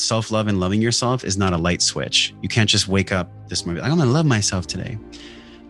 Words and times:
self 0.00 0.30
love 0.30 0.48
and 0.48 0.60
loving 0.60 0.80
yourself 0.80 1.24
is 1.24 1.36
not 1.36 1.52
a 1.52 1.56
light 1.56 1.82
switch. 1.82 2.34
You 2.42 2.48
can't 2.48 2.68
just 2.68 2.88
wake 2.88 3.12
up 3.12 3.30
this 3.48 3.64
morning, 3.64 3.82
like, 3.82 3.90
I'm 3.90 3.98
going 3.98 4.08
to 4.08 4.12
love 4.12 4.26
myself 4.26 4.66
today. 4.66 4.98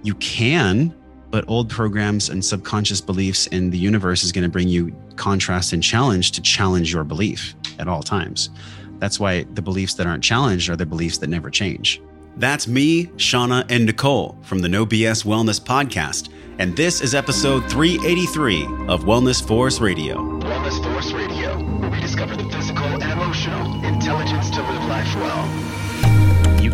You 0.02 0.14
can, 0.16 0.94
but 1.30 1.44
old 1.48 1.68
programs 1.68 2.28
and 2.28 2.44
subconscious 2.44 3.00
beliefs 3.00 3.46
in 3.48 3.70
the 3.70 3.78
universe 3.78 4.22
is 4.22 4.32
going 4.32 4.44
to 4.44 4.50
bring 4.50 4.68
you 4.68 4.94
contrast 5.16 5.72
and 5.72 5.82
challenge 5.82 6.32
to 6.32 6.42
challenge 6.42 6.92
your 6.92 7.04
belief 7.04 7.54
at 7.78 7.88
all 7.88 8.02
times. 8.02 8.50
That's 8.98 9.20
why 9.20 9.44
the 9.54 9.62
beliefs 9.62 9.94
that 9.94 10.06
aren't 10.06 10.24
challenged 10.24 10.68
are 10.70 10.76
the 10.76 10.86
beliefs 10.86 11.18
that 11.18 11.28
never 11.28 11.50
change. 11.50 12.00
That's 12.36 12.68
me, 12.68 13.06
Shauna, 13.16 13.68
and 13.70 13.84
Nicole 13.84 14.38
from 14.42 14.60
the 14.60 14.68
No 14.68 14.86
BS 14.86 15.24
Wellness 15.24 15.60
Podcast. 15.60 16.30
And 16.58 16.76
this 16.76 17.00
is 17.00 17.14
episode 17.14 17.68
383 17.70 18.64
of 18.86 19.04
Wellness 19.04 19.44
Force 19.46 19.80
Radio. 19.80 20.37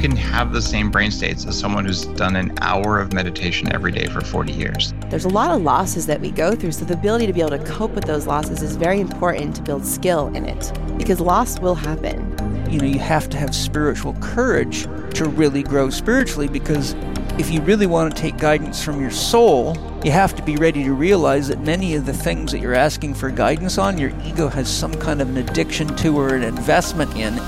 Can 0.08 0.14
have 0.14 0.52
the 0.52 0.60
same 0.60 0.90
brain 0.90 1.10
states 1.10 1.46
as 1.46 1.58
someone 1.58 1.86
who's 1.86 2.04
done 2.04 2.36
an 2.36 2.52
hour 2.60 3.00
of 3.00 3.14
meditation 3.14 3.72
every 3.72 3.90
day 3.90 4.04
for 4.04 4.20
40 4.20 4.52
years. 4.52 4.92
There's 5.08 5.24
a 5.24 5.30
lot 5.30 5.50
of 5.50 5.62
losses 5.62 6.04
that 6.08 6.20
we 6.20 6.30
go 6.30 6.54
through, 6.54 6.72
so 6.72 6.84
the 6.84 6.92
ability 6.92 7.26
to 7.26 7.32
be 7.32 7.40
able 7.40 7.56
to 7.56 7.64
cope 7.64 7.92
with 7.92 8.04
those 8.04 8.26
losses 8.26 8.60
is 8.60 8.76
very 8.76 9.00
important 9.00 9.56
to 9.56 9.62
build 9.62 9.86
skill 9.86 10.28
in 10.34 10.44
it 10.44 10.70
because 10.98 11.20
loss 11.20 11.58
will 11.58 11.74
happen. 11.74 12.20
You 12.70 12.80
know, 12.80 12.84
you 12.84 12.98
have 12.98 13.30
to 13.30 13.38
have 13.38 13.54
spiritual 13.54 14.12
courage 14.20 14.82
to 15.14 15.26
really 15.26 15.62
grow 15.62 15.88
spiritually 15.88 16.48
because 16.48 16.94
if 17.38 17.50
you 17.50 17.62
really 17.62 17.86
want 17.86 18.14
to 18.14 18.20
take 18.20 18.36
guidance 18.36 18.84
from 18.84 19.00
your 19.00 19.10
soul, 19.10 19.74
you 20.04 20.10
have 20.10 20.36
to 20.36 20.42
be 20.42 20.56
ready 20.56 20.84
to 20.84 20.92
realize 20.92 21.48
that 21.48 21.60
many 21.60 21.94
of 21.94 22.04
the 22.04 22.12
things 22.12 22.52
that 22.52 22.58
you're 22.58 22.74
asking 22.74 23.14
for 23.14 23.30
guidance 23.30 23.78
on, 23.78 23.96
your 23.96 24.12
ego 24.22 24.48
has 24.48 24.68
some 24.68 24.92
kind 24.96 25.22
of 25.22 25.30
an 25.30 25.38
addiction 25.38 25.88
to 25.96 26.14
or 26.18 26.34
an 26.34 26.42
investment 26.42 27.16
in. 27.16 27.40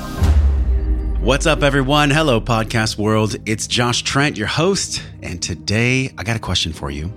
What's 1.26 1.44
up, 1.44 1.64
everyone? 1.64 2.10
Hello, 2.10 2.40
podcast 2.40 2.98
world. 2.98 3.34
It's 3.46 3.66
Josh 3.66 4.02
Trent, 4.02 4.37
your 4.37 4.46
host. 4.46 5.02
And 5.24 5.42
today 5.42 6.14
I 6.16 6.23
got 6.23 6.37
a 6.37 6.38
question 6.38 6.73
for 6.73 6.88
you. 6.88 7.09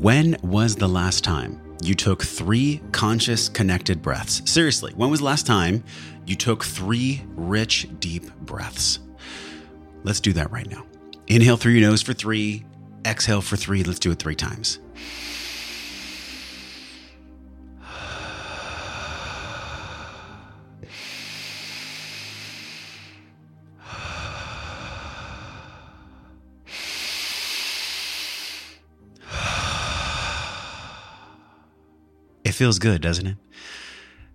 When 0.00 0.36
was 0.42 0.74
the 0.74 0.88
last 0.88 1.22
time 1.22 1.60
you 1.80 1.94
took 1.94 2.24
three 2.24 2.82
conscious, 2.90 3.48
connected 3.48 4.02
breaths? 4.02 4.42
Seriously, 4.50 4.94
when 4.96 5.10
was 5.10 5.20
the 5.20 5.26
last 5.26 5.46
time 5.46 5.84
you 6.26 6.34
took 6.34 6.64
three 6.64 7.22
rich, 7.36 7.86
deep 8.00 8.34
breaths? 8.40 8.98
Let's 10.02 10.18
do 10.18 10.32
that 10.32 10.50
right 10.50 10.68
now. 10.68 10.84
Inhale 11.28 11.56
through 11.56 11.74
your 11.74 11.88
nose 11.88 12.02
for 12.02 12.14
three, 12.14 12.64
exhale 13.06 13.42
for 13.42 13.54
three. 13.54 13.84
Let's 13.84 14.00
do 14.00 14.10
it 14.10 14.18
three 14.18 14.34
times. 14.34 14.80
Feels 32.58 32.80
good, 32.80 33.00
doesn't 33.00 33.28
it? 33.28 33.36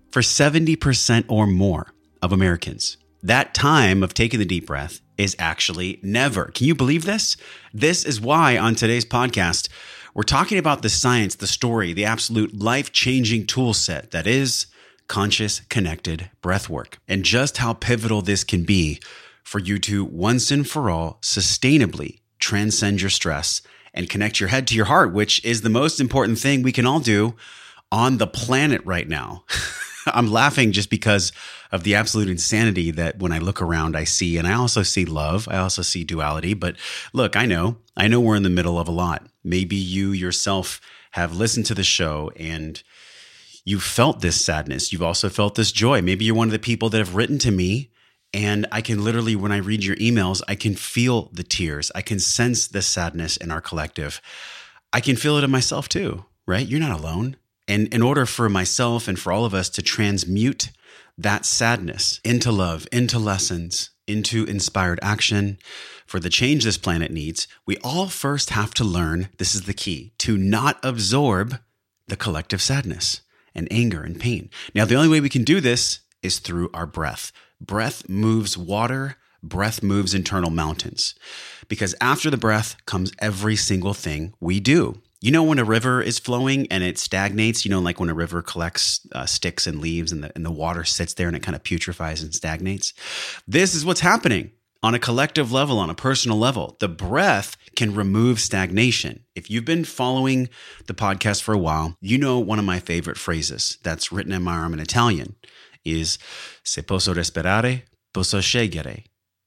For 0.10 0.22
70% 0.22 1.26
or 1.28 1.46
more 1.46 1.94
of 2.22 2.32
Americans, 2.32 2.96
that 3.22 3.54
time 3.54 4.02
of 4.02 4.14
taking 4.14 4.40
the 4.40 4.46
deep 4.46 4.66
breath 4.66 5.02
is 5.18 5.36
actually 5.38 6.00
never. 6.02 6.46
Can 6.46 6.66
you 6.66 6.74
believe 6.74 7.04
this? 7.04 7.36
This 7.74 8.06
is 8.06 8.22
why 8.22 8.58
on 8.58 8.76
today's 8.76 9.06
podcast, 9.06 9.68
we're 10.14 10.24
talking 10.24 10.58
about 10.58 10.84
the 10.84 10.90
science, 10.90 11.36
the 11.36 11.48
story, 11.48 11.92
the 11.92 12.06
absolute 12.06 12.58
life 12.58 12.94
changing 12.94 13.46
tool 13.46 13.74
set 13.74 14.12
that 14.12 14.26
is 14.26 14.68
conscious 15.08 15.60
connected 15.70 16.30
breath 16.42 16.70
work, 16.70 17.00
and 17.10 17.26
just 17.26 17.58
how 17.58 17.74
pivotal 17.74 18.22
this 18.22 18.46
can 18.46 18.64
be 18.64 19.02
for 19.44 19.60
you 19.60 19.78
to 19.80 20.06
once 20.06 20.50
and 20.50 20.70
for 20.70 20.90
all 20.90 21.20
sustainably 21.22 22.22
transcend 22.40 23.02
your 23.02 23.10
stress 23.10 23.62
and 23.94 24.10
connect 24.10 24.40
your 24.40 24.50
head 24.50 24.66
to 24.68 24.76
your 24.76 24.86
heart, 24.86 25.12
which 25.12 25.44
is 25.44 25.62
the 25.62 25.70
most 25.70 26.00
important 26.00 26.40
thing 26.40 26.64
we 26.64 26.72
can 26.72 26.86
all 26.86 27.02
do 27.02 27.36
on 27.94 28.18
the 28.18 28.28
planet 28.28 28.82
right 28.86 29.08
now. 29.08 29.46
I'm 30.08 30.32
laughing 30.32 30.72
just 30.72 30.90
because 30.90 31.32
of 31.72 31.84
the 31.84 31.96
absolute 31.96 32.28
insanity 32.28 32.92
that 32.92 33.20
when 33.20 33.32
I 33.32 33.38
look 33.38 33.62
around, 33.62 33.96
I 33.96 34.04
see. 34.04 34.38
And 34.38 34.48
I 34.48 34.54
also 34.54 34.82
see 34.82 35.06
love. 35.06 35.48
I 35.50 35.58
also 35.58 35.84
see 35.84 36.04
duality. 36.04 36.56
But 36.56 36.76
look, 37.14 37.38
I 37.38 37.46
know, 37.46 37.78
I 37.96 38.08
know 38.08 38.20
we're 38.20 38.36
in 38.36 38.44
the 38.44 38.50
middle 38.50 38.80
of 38.80 38.88
a 38.88 38.92
lot. 38.92 39.28
Maybe 39.44 39.76
you 39.76 40.12
yourself 40.12 40.82
have 41.12 41.36
listened 41.36 41.68
to 41.68 41.76
the 41.76 41.84
show 41.84 42.32
and 42.36 42.82
you 43.64 43.80
felt 43.80 44.22
this 44.22 44.44
sadness. 44.44 44.92
You've 44.92 45.04
also 45.04 45.30
felt 45.30 45.56
this 45.56 45.72
joy. 45.72 46.02
Maybe 46.02 46.26
you're 46.26 46.36
one 46.36 46.48
of 46.48 46.52
the 46.52 46.60
people 46.60 46.90
that 46.90 46.98
have 46.98 47.16
written 47.16 47.38
to 47.40 47.52
me. 47.52 47.92
And 48.34 48.66
I 48.72 48.82
can 48.82 49.04
literally, 49.04 49.36
when 49.36 49.52
I 49.52 49.58
read 49.58 49.84
your 49.84 49.96
emails, 49.98 50.42
I 50.48 50.56
can 50.56 50.76
feel 50.76 51.30
the 51.32 51.44
tears. 51.44 51.92
I 51.94 52.02
can 52.02 52.20
sense 52.20 52.68
the 52.68 52.82
sadness 52.82 53.38
in 53.38 53.52
our 53.52 53.62
collective. 53.62 54.20
I 54.92 55.00
can 55.00 55.16
feel 55.16 55.38
it 55.38 55.44
in 55.44 55.52
myself 55.52 55.88
too, 55.88 56.26
right? 56.48 56.68
You're 56.68 56.80
not 56.80 57.00
alone. 57.00 57.38
And 57.68 57.94
in 57.94 58.02
order 58.02 58.26
for 58.26 58.50
myself 58.50 59.08
and 59.08 59.18
for 59.18 59.32
all 59.32 59.46
of 59.46 59.54
us 59.54 59.70
to 59.70 59.82
transmute 59.82 60.70
that 61.18 61.46
sadness 61.46 62.20
into 62.24 62.52
love, 62.52 62.88
into 62.92 63.20
lessons, 63.20 63.92
into 64.08 64.44
inspired 64.46 65.00
action 65.02 65.58
for 66.06 66.20
the 66.20 66.30
change 66.30 66.64
this 66.64 66.78
planet 66.78 67.12
needs, 67.12 67.48
we 67.66 67.78
all 67.78 68.08
first 68.08 68.50
have 68.50 68.74
to 68.76 68.84
learn 68.84 69.30
this 69.38 69.56
is 69.56 69.64
the 69.64 69.74
key 69.74 70.14
to 70.20 70.38
not 70.38 70.78
absorb 70.84 71.60
the 72.08 72.16
collective 72.16 72.62
sadness 72.62 73.22
and 73.56 73.68
anger 73.72 74.02
and 74.02 74.20
pain. 74.20 74.50
Now, 74.76 74.86
the 74.86 74.96
only 74.96 75.10
way 75.10 75.22
we 75.22 75.30
can 75.30 75.44
do 75.44 75.62
this 75.62 76.00
is 76.22 76.40
through 76.40 76.70
our 76.74 76.86
breath. 76.86 77.32
Breath 77.62 78.10
moves 78.10 78.58
water, 78.58 79.18
breath 79.42 79.82
moves 79.84 80.14
internal 80.14 80.50
mountains. 80.50 81.16
Because 81.68 81.96
after 82.02 82.30
the 82.30 82.38
breath 82.38 82.76
comes 82.86 83.12
every 83.20 83.56
single 83.56 83.94
thing 83.94 84.34
we 84.40 84.60
do. 84.60 85.02
You 85.24 85.32
know, 85.32 85.44
when 85.44 85.58
a 85.58 85.64
river 85.64 86.02
is 86.02 86.20
flowing 86.20 86.68
and 86.70 86.84
it 86.84 86.98
stagnates, 86.98 87.64
you 87.64 87.72
know, 87.72 87.80
like 87.80 87.98
when 87.98 88.10
a 88.10 88.14
river 88.14 88.42
collects 88.42 89.08
uh, 89.14 89.26
sticks 89.26 89.66
and 89.66 89.80
leaves 89.80 90.12
and 90.12 90.22
the, 90.22 90.34
and 90.36 90.46
the 90.46 90.52
water 90.52 90.84
sits 90.84 91.14
there 91.14 91.30
and 91.30 91.38
it 91.38 91.42
kind 91.42 91.56
of 91.56 91.64
putrefies 91.64 92.22
and 92.22 92.36
stagnates. 92.36 92.92
This 93.48 93.74
is 93.74 93.86
what's 93.86 94.02
happening 94.02 94.52
on 94.84 94.94
a 94.94 95.00
collective 95.00 95.50
level, 95.50 95.80
on 95.80 95.90
a 95.90 95.96
personal 95.96 96.38
level. 96.38 96.76
The 96.82 96.90
breath 96.90 97.56
can 97.78 97.96
remove 97.96 98.42
stagnation. 98.42 99.24
If 99.34 99.50
you've 99.50 99.64
been 99.64 99.86
following 99.86 100.50
the 100.88 100.94
podcast 100.94 101.42
for 101.42 101.54
a 101.54 101.58
while, 101.58 101.96
you 102.02 102.18
know 102.18 102.38
one 102.40 102.60
of 102.60 102.66
my 102.66 102.82
favorite 102.82 103.18
phrases 103.18 103.78
that's 103.82 104.12
written 104.12 104.34
in 104.34 104.44
my 104.44 104.58
arm 104.58 104.74
in 104.74 104.82
Italian 104.82 105.38
is 105.86 106.18
se 106.66 106.82
posso 106.82 107.14
respirare, 107.14 107.84
posso 108.14 108.40
scegliere. 108.40 109.06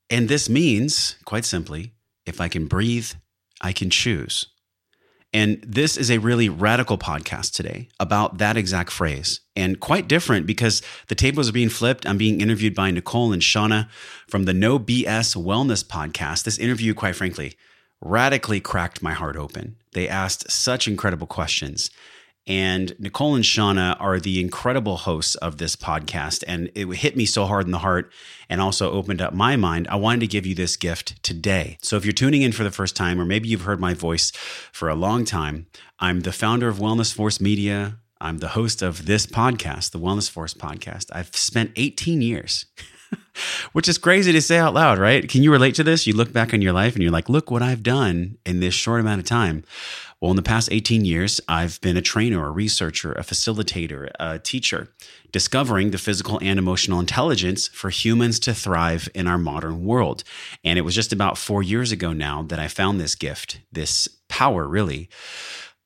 And 0.08 0.30
this 0.30 0.48
means, 0.48 1.16
quite 1.26 1.44
simply, 1.44 1.92
if 2.24 2.40
I 2.40 2.48
can 2.48 2.66
breathe, 2.66 3.12
I 3.60 3.74
can 3.74 3.90
choose. 3.90 4.46
And 5.36 5.62
this 5.62 5.98
is 5.98 6.10
a 6.10 6.16
really 6.16 6.48
radical 6.48 6.96
podcast 6.96 7.52
today 7.52 7.90
about 8.00 8.38
that 8.38 8.56
exact 8.56 8.90
phrase 8.90 9.40
and 9.54 9.78
quite 9.78 10.08
different 10.08 10.46
because 10.46 10.80
the 11.08 11.14
tables 11.14 11.46
are 11.46 11.52
being 11.52 11.68
flipped. 11.68 12.06
I'm 12.06 12.16
being 12.16 12.40
interviewed 12.40 12.74
by 12.74 12.90
Nicole 12.90 13.34
and 13.34 13.42
Shauna 13.42 13.86
from 14.28 14.46
the 14.46 14.54
No 14.54 14.78
BS 14.78 15.36
Wellness 15.36 15.84
podcast. 15.84 16.44
This 16.44 16.56
interview, 16.56 16.94
quite 16.94 17.16
frankly, 17.16 17.54
radically 18.00 18.60
cracked 18.60 19.02
my 19.02 19.12
heart 19.12 19.36
open. 19.36 19.76
They 19.92 20.08
asked 20.08 20.50
such 20.50 20.88
incredible 20.88 21.26
questions. 21.26 21.90
And 22.46 22.94
Nicole 23.00 23.34
and 23.34 23.44
Shauna 23.44 23.96
are 23.98 24.20
the 24.20 24.40
incredible 24.40 24.98
hosts 24.98 25.34
of 25.36 25.58
this 25.58 25.74
podcast. 25.74 26.44
And 26.46 26.70
it 26.74 26.86
hit 26.96 27.16
me 27.16 27.26
so 27.26 27.44
hard 27.44 27.66
in 27.66 27.72
the 27.72 27.78
heart 27.78 28.12
and 28.48 28.60
also 28.60 28.92
opened 28.92 29.20
up 29.20 29.34
my 29.34 29.56
mind. 29.56 29.88
I 29.88 29.96
wanted 29.96 30.20
to 30.20 30.26
give 30.28 30.46
you 30.46 30.54
this 30.54 30.76
gift 30.76 31.22
today. 31.24 31.78
So 31.82 31.96
if 31.96 32.04
you're 32.04 32.12
tuning 32.12 32.42
in 32.42 32.52
for 32.52 32.62
the 32.62 32.70
first 32.70 32.94
time, 32.94 33.20
or 33.20 33.24
maybe 33.24 33.48
you've 33.48 33.62
heard 33.62 33.80
my 33.80 33.94
voice 33.94 34.30
for 34.72 34.88
a 34.88 34.94
long 34.94 35.24
time, 35.24 35.66
I'm 35.98 36.20
the 36.20 36.32
founder 36.32 36.68
of 36.68 36.78
Wellness 36.78 37.12
Force 37.12 37.40
Media. 37.40 37.98
I'm 38.20 38.38
the 38.38 38.48
host 38.48 38.80
of 38.80 39.06
this 39.06 39.26
podcast, 39.26 39.90
the 39.90 39.98
Wellness 39.98 40.30
Force 40.30 40.54
podcast. 40.54 41.06
I've 41.12 41.34
spent 41.36 41.72
18 41.76 42.22
years. 42.22 42.66
Which 43.72 43.88
is 43.88 43.98
crazy 43.98 44.32
to 44.32 44.40
say 44.40 44.58
out 44.58 44.74
loud, 44.74 44.98
right? 44.98 45.28
Can 45.28 45.42
you 45.42 45.52
relate 45.52 45.74
to 45.76 45.84
this? 45.84 46.06
You 46.06 46.14
look 46.14 46.32
back 46.32 46.54
on 46.54 46.62
your 46.62 46.72
life 46.72 46.94
and 46.94 47.02
you're 47.02 47.12
like, 47.12 47.28
look 47.28 47.50
what 47.50 47.62
I've 47.62 47.82
done 47.82 48.38
in 48.46 48.60
this 48.60 48.74
short 48.74 49.00
amount 49.00 49.20
of 49.20 49.26
time. 49.26 49.64
Well, 50.20 50.30
in 50.30 50.36
the 50.36 50.42
past 50.42 50.70
18 50.72 51.04
years, 51.04 51.40
I've 51.46 51.78
been 51.82 51.96
a 51.96 52.02
trainer, 52.02 52.46
a 52.46 52.50
researcher, 52.50 53.12
a 53.12 53.20
facilitator, 53.20 54.10
a 54.18 54.38
teacher, 54.38 54.88
discovering 55.30 55.90
the 55.90 55.98
physical 55.98 56.38
and 56.40 56.58
emotional 56.58 57.00
intelligence 57.00 57.68
for 57.68 57.90
humans 57.90 58.40
to 58.40 58.54
thrive 58.54 59.10
in 59.14 59.26
our 59.26 59.36
modern 59.36 59.84
world. 59.84 60.24
And 60.64 60.78
it 60.78 60.82
was 60.82 60.94
just 60.94 61.12
about 61.12 61.36
four 61.36 61.62
years 61.62 61.92
ago 61.92 62.14
now 62.14 62.42
that 62.44 62.58
I 62.58 62.68
found 62.68 62.98
this 62.98 63.14
gift, 63.14 63.60
this 63.70 64.08
power, 64.28 64.66
really, 64.66 65.10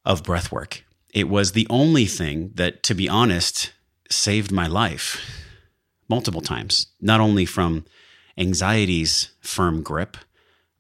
of 0.04 0.22
breath 0.22 0.52
work. 0.52 0.84
It 1.12 1.28
was 1.28 1.52
the 1.52 1.66
only 1.68 2.06
thing 2.06 2.52
that, 2.54 2.84
to 2.84 2.94
be 2.94 3.08
honest, 3.08 3.72
saved 4.08 4.52
my 4.52 4.68
life 4.68 5.20
multiple 6.10 6.42
times, 6.42 6.88
not 7.00 7.20
only 7.20 7.46
from 7.46 7.86
anxiety's 8.36 9.30
firm 9.40 9.82
grip 9.82 10.18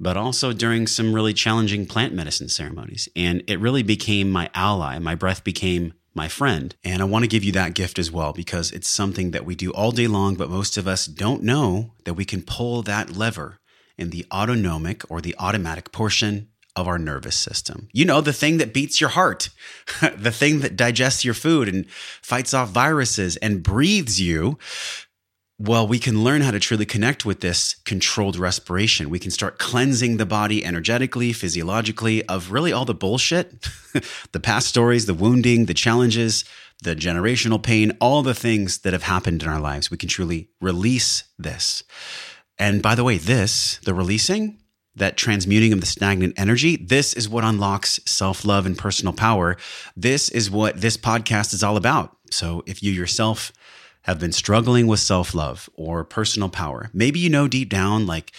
but 0.00 0.16
also 0.16 0.52
during 0.52 0.86
some 0.86 1.12
really 1.12 1.34
challenging 1.34 1.84
plant 1.84 2.14
medicine 2.14 2.48
ceremonies. 2.48 3.08
And 3.14 3.44
it 3.46 3.60
really 3.60 3.82
became 3.82 4.30
my 4.30 4.50
ally. 4.54 4.98
My 4.98 5.14
breath 5.14 5.44
became 5.44 5.92
my 6.14 6.26
friend. 6.26 6.74
And 6.82 7.02
I 7.02 7.04
want 7.04 7.24
to 7.24 7.28
give 7.28 7.44
you 7.44 7.52
that 7.52 7.74
gift 7.74 7.98
as 7.98 8.10
well 8.10 8.32
because 8.32 8.72
it's 8.72 8.88
something 8.88 9.30
that 9.32 9.44
we 9.44 9.54
do 9.54 9.70
all 9.72 9.92
day 9.92 10.06
long, 10.06 10.34
but 10.34 10.50
most 10.50 10.76
of 10.78 10.88
us 10.88 11.06
don't 11.06 11.42
know 11.42 11.92
that 12.04 12.14
we 12.14 12.24
can 12.24 12.42
pull 12.42 12.82
that 12.82 13.14
lever 13.14 13.58
in 13.98 14.10
the 14.10 14.24
autonomic 14.32 15.08
or 15.10 15.20
the 15.20 15.36
automatic 15.38 15.92
portion 15.92 16.48
of 16.74 16.88
our 16.88 16.98
nervous 16.98 17.36
system. 17.36 17.88
You 17.92 18.06
know, 18.06 18.20
the 18.20 18.32
thing 18.32 18.56
that 18.56 18.72
beats 18.72 19.00
your 19.00 19.10
heart, 19.10 19.50
the 20.16 20.30
thing 20.32 20.60
that 20.60 20.76
digests 20.76 21.24
your 21.24 21.34
food 21.34 21.68
and 21.68 21.88
fights 21.90 22.54
off 22.54 22.70
viruses 22.70 23.36
and 23.36 23.62
breathes 23.62 24.20
you. 24.20 24.56
Well, 25.62 25.86
we 25.86 25.98
can 25.98 26.24
learn 26.24 26.40
how 26.40 26.52
to 26.52 26.58
truly 26.58 26.86
connect 26.86 27.26
with 27.26 27.40
this 27.40 27.74
controlled 27.84 28.38
respiration. 28.38 29.10
We 29.10 29.18
can 29.18 29.30
start 29.30 29.58
cleansing 29.58 30.16
the 30.16 30.24
body 30.24 30.64
energetically, 30.64 31.34
physiologically 31.34 32.24
of 32.28 32.50
really 32.50 32.72
all 32.72 32.86
the 32.86 32.94
bullshit, 32.94 33.68
the 34.32 34.40
past 34.40 34.68
stories, 34.68 35.04
the 35.04 35.12
wounding, 35.12 35.66
the 35.66 35.74
challenges, 35.74 36.46
the 36.82 36.96
generational 36.96 37.62
pain, 37.62 37.94
all 38.00 38.22
the 38.22 38.32
things 38.32 38.78
that 38.78 38.94
have 38.94 39.02
happened 39.02 39.42
in 39.42 39.50
our 39.50 39.60
lives. 39.60 39.90
We 39.90 39.98
can 39.98 40.08
truly 40.08 40.48
release 40.62 41.24
this. 41.38 41.82
And 42.58 42.80
by 42.80 42.94
the 42.94 43.04
way, 43.04 43.18
this, 43.18 43.80
the 43.84 43.92
releasing, 43.92 44.62
that 44.96 45.18
transmuting 45.18 45.74
of 45.74 45.80
the 45.80 45.86
stagnant 45.86 46.38
energy, 46.38 46.76
this 46.76 47.12
is 47.12 47.28
what 47.28 47.44
unlocks 47.44 48.00
self 48.06 48.46
love 48.46 48.64
and 48.64 48.78
personal 48.78 49.12
power. 49.12 49.58
This 49.94 50.30
is 50.30 50.50
what 50.50 50.80
this 50.80 50.96
podcast 50.96 51.52
is 51.52 51.62
all 51.62 51.76
about. 51.76 52.16
So 52.30 52.62
if 52.66 52.82
you 52.82 52.92
yourself 52.92 53.52
have 54.02 54.18
been 54.18 54.32
struggling 54.32 54.86
with 54.86 55.00
self 55.00 55.34
love 55.34 55.68
or 55.74 56.04
personal 56.04 56.48
power, 56.48 56.90
maybe 56.92 57.18
you 57.18 57.30
know 57.30 57.48
deep 57.48 57.68
down, 57.68 58.06
like 58.06 58.32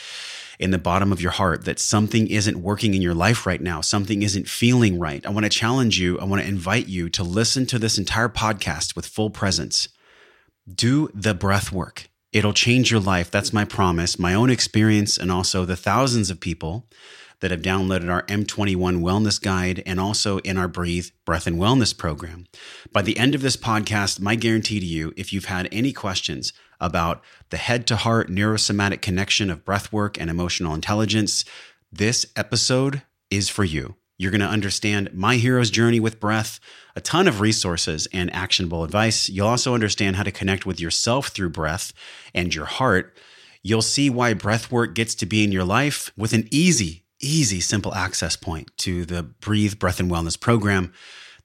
in 0.60 0.72
the 0.72 0.78
bottom 0.78 1.12
of 1.12 1.22
your 1.22 1.32
heart, 1.32 1.66
that 1.66 1.80
something 1.80 2.28
isn't 2.28 2.58
working 2.62 2.94
in 2.94 3.02
your 3.02 3.16
life 3.16 3.46
right 3.46 3.62
now, 3.62 3.82
something 3.82 4.22
isn't 4.22 4.48
feeling 4.48 5.00
right. 5.00 5.26
I 5.26 5.30
want 5.30 5.46
to 5.46 5.50
challenge 5.50 6.00
you. 6.00 6.20
I 6.20 6.26
want 6.26 6.42
to 6.42 6.48
invite 6.48 6.88
you 6.88 7.10
to 7.10 7.24
listen 7.24 7.66
to 7.68 7.80
this 7.80 7.98
entire 7.98 8.30
podcast 8.30 8.96
with 8.96 9.08
full 9.08 9.32
presence. 9.32 9.90
Do 10.72 11.10
the 11.14 11.34
breath 11.34 11.72
work. 11.72 12.10
It'll 12.32 12.54
change 12.54 12.92
your 12.92 13.00
life. 13.00 13.30
That's 13.30 13.52
my 13.52 13.66
promise, 13.66 14.20
my 14.20 14.34
own 14.34 14.50
experience, 14.50 15.18
and 15.18 15.32
also 15.32 15.66
the 15.66 15.76
thousands 15.76 16.30
of 16.30 16.40
people 16.40 16.88
that 17.42 17.52
have 17.52 17.62
downloaded 17.62 18.10
our 18.10 18.24
M21 18.24 19.02
Wellness 19.02 19.42
Guide 19.42 19.84
and 19.86 20.00
also 20.00 20.38
in 20.40 20.58
our 20.58 20.68
Breathe 20.68 21.10
Breath 21.26 21.46
and 21.46 21.58
Wellness 21.58 21.96
program. 21.96 22.48
By 22.92 23.02
the 23.02 23.18
end 23.18 23.36
of 23.36 23.42
this 23.42 23.58
podcast, 23.58 24.20
my 24.20 24.36
guarantee 24.36 24.80
to 24.80 24.86
you, 24.86 25.14
if 25.18 25.34
you've 25.34 25.46
had 25.46 25.68
any 25.72 25.92
questions 25.92 26.54
about 26.80 27.22
the 27.50 27.58
head 27.58 27.86
to 27.88 27.96
heart 27.96 28.30
neurosomatic 28.30 29.02
connection 29.02 29.50
of 29.50 29.66
breath 29.66 29.92
work 29.92 30.20
and 30.20 30.30
emotional 30.30 30.74
intelligence, 30.74 31.44
this 31.92 32.26
episode 32.36 33.02
is 33.30 33.50
for 33.50 33.64
you. 33.64 33.96
You're 34.18 34.32
going 34.32 34.42
to 34.42 34.48
understand 34.48 35.14
my 35.14 35.38
hero's 35.38 35.72
journey 35.72 36.00
with 36.00 36.20
breath, 36.20 36.60
a 36.96 37.02
ton 37.02 37.28
of 37.28 37.42
resources 37.42 38.08
and 38.14 38.32
actionable 38.36 38.84
advice. 38.84 39.30
You'll 39.30 39.48
also 39.48 39.74
understand 39.74 40.16
how 40.16 40.24
to 40.24 40.32
connect 40.32 40.64
with 40.66 40.80
yourself 40.80 41.30
through 41.30 41.50
breath 41.50 41.92
and 42.36 42.54
your 42.54 42.66
heart. 42.66 43.18
You'll 43.64 43.82
see 43.82 44.12
why 44.12 44.36
breath 44.36 44.72
work 44.72 44.94
gets 44.94 45.16
to 45.16 45.26
be 45.26 45.44
in 45.44 45.52
your 45.52 45.64
life 45.64 46.12
with 46.16 46.34
an 46.34 46.48
easy, 46.52 47.04
easy, 47.22 47.60
simple 47.60 47.94
access 47.94 48.36
point 48.36 48.70
to 48.78 49.06
the 49.06 49.24
Breathe 49.24 49.80
Breath 49.80 50.00
and 50.00 50.12
Wellness 50.12 50.40
program, 50.40 50.94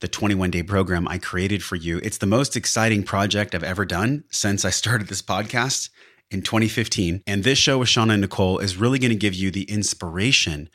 the 0.00 0.08
21 0.08 0.50
day 0.50 0.62
program 0.62 1.06
I 1.08 1.18
created 1.18 1.62
for 1.62 1.76
you. 1.76 1.98
It's 2.02 2.18
the 2.18 2.26
most 2.26 2.56
exciting 2.56 3.02
project 3.02 3.54
I've 3.54 3.62
ever 3.62 3.84
done 3.84 4.24
since 4.30 4.64
I 4.64 4.70
started 4.70 5.08
this 5.08 5.22
podcast 5.22 5.90
in 6.30 6.42
2015. 6.42 7.22
And 7.26 7.44
this 7.44 7.58
show 7.58 7.78
with 7.78 7.88
Shauna 7.88 8.12
and 8.12 8.20
Nicole 8.20 8.58
is 8.58 8.76
really 8.76 8.98
going 8.98 9.10
to 9.10 9.16
give 9.16 9.34
you 9.34 9.50
the 9.50 9.64
inspiration 9.64 10.68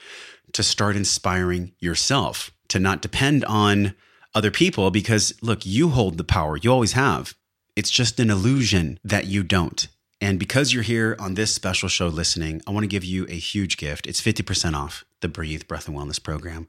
to 0.54 0.64
start 0.64 0.96
inspiring 0.96 1.74
yourself, 1.80 2.52
to 2.70 2.80
not 2.80 3.02
depend 3.02 3.46
on 3.46 3.96
other 4.34 4.52
people 4.52 4.92
because 4.92 5.34
look, 5.42 5.66
you 5.66 5.90
hold 5.90 6.18
the 6.18 6.24
power. 6.24 6.58
You 6.58 6.72
always 6.72 6.94
have. 6.94 7.36
It's 7.76 7.90
just 7.90 8.20
an 8.20 8.30
illusion 8.30 9.00
that 9.04 9.28
you 9.28 9.44
don't. 9.44 9.88
And 10.22 10.38
because 10.38 10.72
you're 10.72 10.84
here 10.84 11.16
on 11.20 11.34
this 11.34 11.54
special 11.54 11.90
show 11.90 12.08
listening, 12.08 12.62
I 12.68 12.72
want 12.72 12.84
to 12.84 12.88
give 12.88 13.04
you 13.04 13.26
a 13.28 13.34
huge 13.34 13.78
gift. 13.78 14.06
It's 14.06 14.22
50% 14.22 14.76
off 14.76 15.04
the 15.22 15.28
Breathe 15.28 15.68
Breath 15.68 15.88
and 15.88 15.98
Wellness 15.98 16.22
program. 16.22 16.68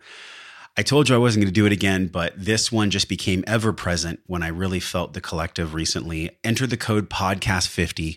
I 0.75 0.82
told 0.82 1.10
you 1.10 1.14
I 1.14 1.19
wasn't 1.19 1.44
going 1.44 1.52
to 1.52 1.60
do 1.60 1.66
it 1.66 1.72
again, 1.72 2.06
but 2.06 2.32
this 2.34 2.72
one 2.72 2.90
just 2.90 3.10
became 3.10 3.44
ever 3.46 3.75
present 3.75 4.20
when 4.26 4.43
I 4.43 4.49
really 4.49 4.81
felt 4.81 5.12
the 5.12 5.20
collective 5.20 5.75
recently. 5.75 6.31
Enter 6.43 6.66
the 6.66 6.78
code 6.78 7.10
podcast50. 7.10 8.16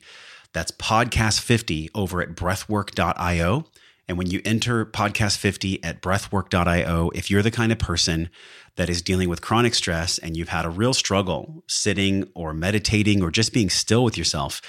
That's 0.53 0.71
podcast50 0.71 1.89
over 1.93 2.21
at 2.21 2.29
breathwork.io. 2.29 3.65
And 4.07 4.17
when 4.17 4.27
you 4.27 4.41
enter 4.45 4.85
podcast 4.85 5.37
50 5.37 5.83
at 5.83 6.01
breathwork.io, 6.01 7.09
if 7.13 7.29
you're 7.29 7.41
the 7.41 7.51
kind 7.51 7.73
of 7.73 7.79
person 7.79 8.29
that 8.75 8.89
is 8.89 9.01
dealing 9.01 9.27
with 9.27 9.41
chronic 9.41 9.73
stress 9.73 10.17
and 10.17 10.37
you've 10.37 10.49
had 10.49 10.63
a 10.63 10.69
real 10.69 10.93
struggle 10.93 11.63
sitting 11.67 12.29
or 12.35 12.53
meditating 12.53 13.21
or 13.21 13.31
just 13.31 13.51
being 13.51 13.69
still 13.69 14.03
with 14.03 14.17
yourself, 14.17 14.61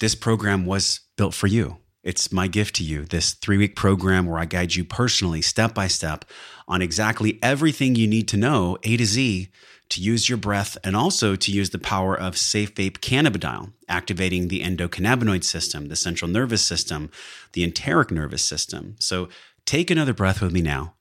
this 0.00 0.14
program 0.14 0.66
was 0.66 1.00
built 1.16 1.34
for 1.34 1.46
you. 1.46 1.76
It's 2.02 2.32
my 2.32 2.48
gift 2.48 2.76
to 2.76 2.82
you, 2.82 3.04
this 3.04 3.34
three 3.34 3.58
week 3.58 3.76
program 3.76 4.26
where 4.26 4.38
I 4.38 4.46
guide 4.46 4.74
you 4.74 4.84
personally, 4.84 5.42
step 5.42 5.74
by 5.74 5.86
step, 5.86 6.24
on 6.66 6.80
exactly 6.80 7.38
everything 7.42 7.94
you 7.94 8.06
need 8.06 8.26
to 8.28 8.38
know, 8.38 8.78
A 8.82 8.96
to 8.96 9.04
Z, 9.04 9.48
to 9.90 10.00
use 10.00 10.28
your 10.28 10.38
breath 10.38 10.78
and 10.82 10.96
also 10.96 11.36
to 11.36 11.52
use 11.52 11.70
the 11.70 11.78
power 11.78 12.18
of 12.18 12.38
Safe 12.38 12.74
Vape 12.74 13.00
Cannabidiol, 13.00 13.74
activating 13.88 14.48
the 14.48 14.62
endocannabinoid 14.62 15.44
system, 15.44 15.88
the 15.88 15.96
central 15.96 16.30
nervous 16.30 16.64
system, 16.64 17.10
the 17.52 17.62
enteric 17.62 18.10
nervous 18.10 18.42
system. 18.42 18.96
So 18.98 19.28
take 19.66 19.90
another 19.90 20.14
breath 20.14 20.40
with 20.40 20.52
me 20.52 20.62
now. 20.62 20.94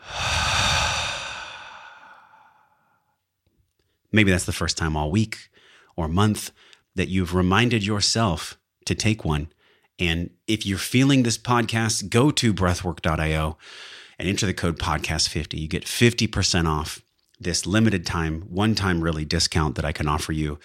Maybe 4.12 4.30
that's 4.30 4.44
the 4.44 4.52
first 4.52 4.76
time 4.76 4.96
all 4.96 5.10
week 5.10 5.48
or 5.96 6.08
month 6.08 6.50
that 6.94 7.08
you've 7.08 7.34
reminded 7.34 7.84
yourself 7.84 8.58
to 8.86 8.94
take 8.94 9.24
one. 9.24 9.48
And 9.98 10.30
if 10.46 10.66
you're 10.66 10.78
feeling 10.78 11.22
this 11.22 11.38
podcast, 11.38 12.10
go 12.10 12.30
to 12.30 12.52
breathwork.io 12.52 13.56
and 14.18 14.28
enter 14.28 14.46
the 14.46 14.54
code 14.54 14.78
podcast50. 14.78 15.58
You 15.58 15.68
get 15.68 15.84
50% 15.84 16.66
off 16.66 17.02
this 17.40 17.66
limited 17.66 18.06
time, 18.06 18.42
one 18.42 18.74
time 18.74 19.00
really 19.00 19.24
discount 19.24 19.76
that 19.76 19.84
I 19.84 19.92
can 19.92 20.08
offer 20.08 20.32
you. 20.32 20.58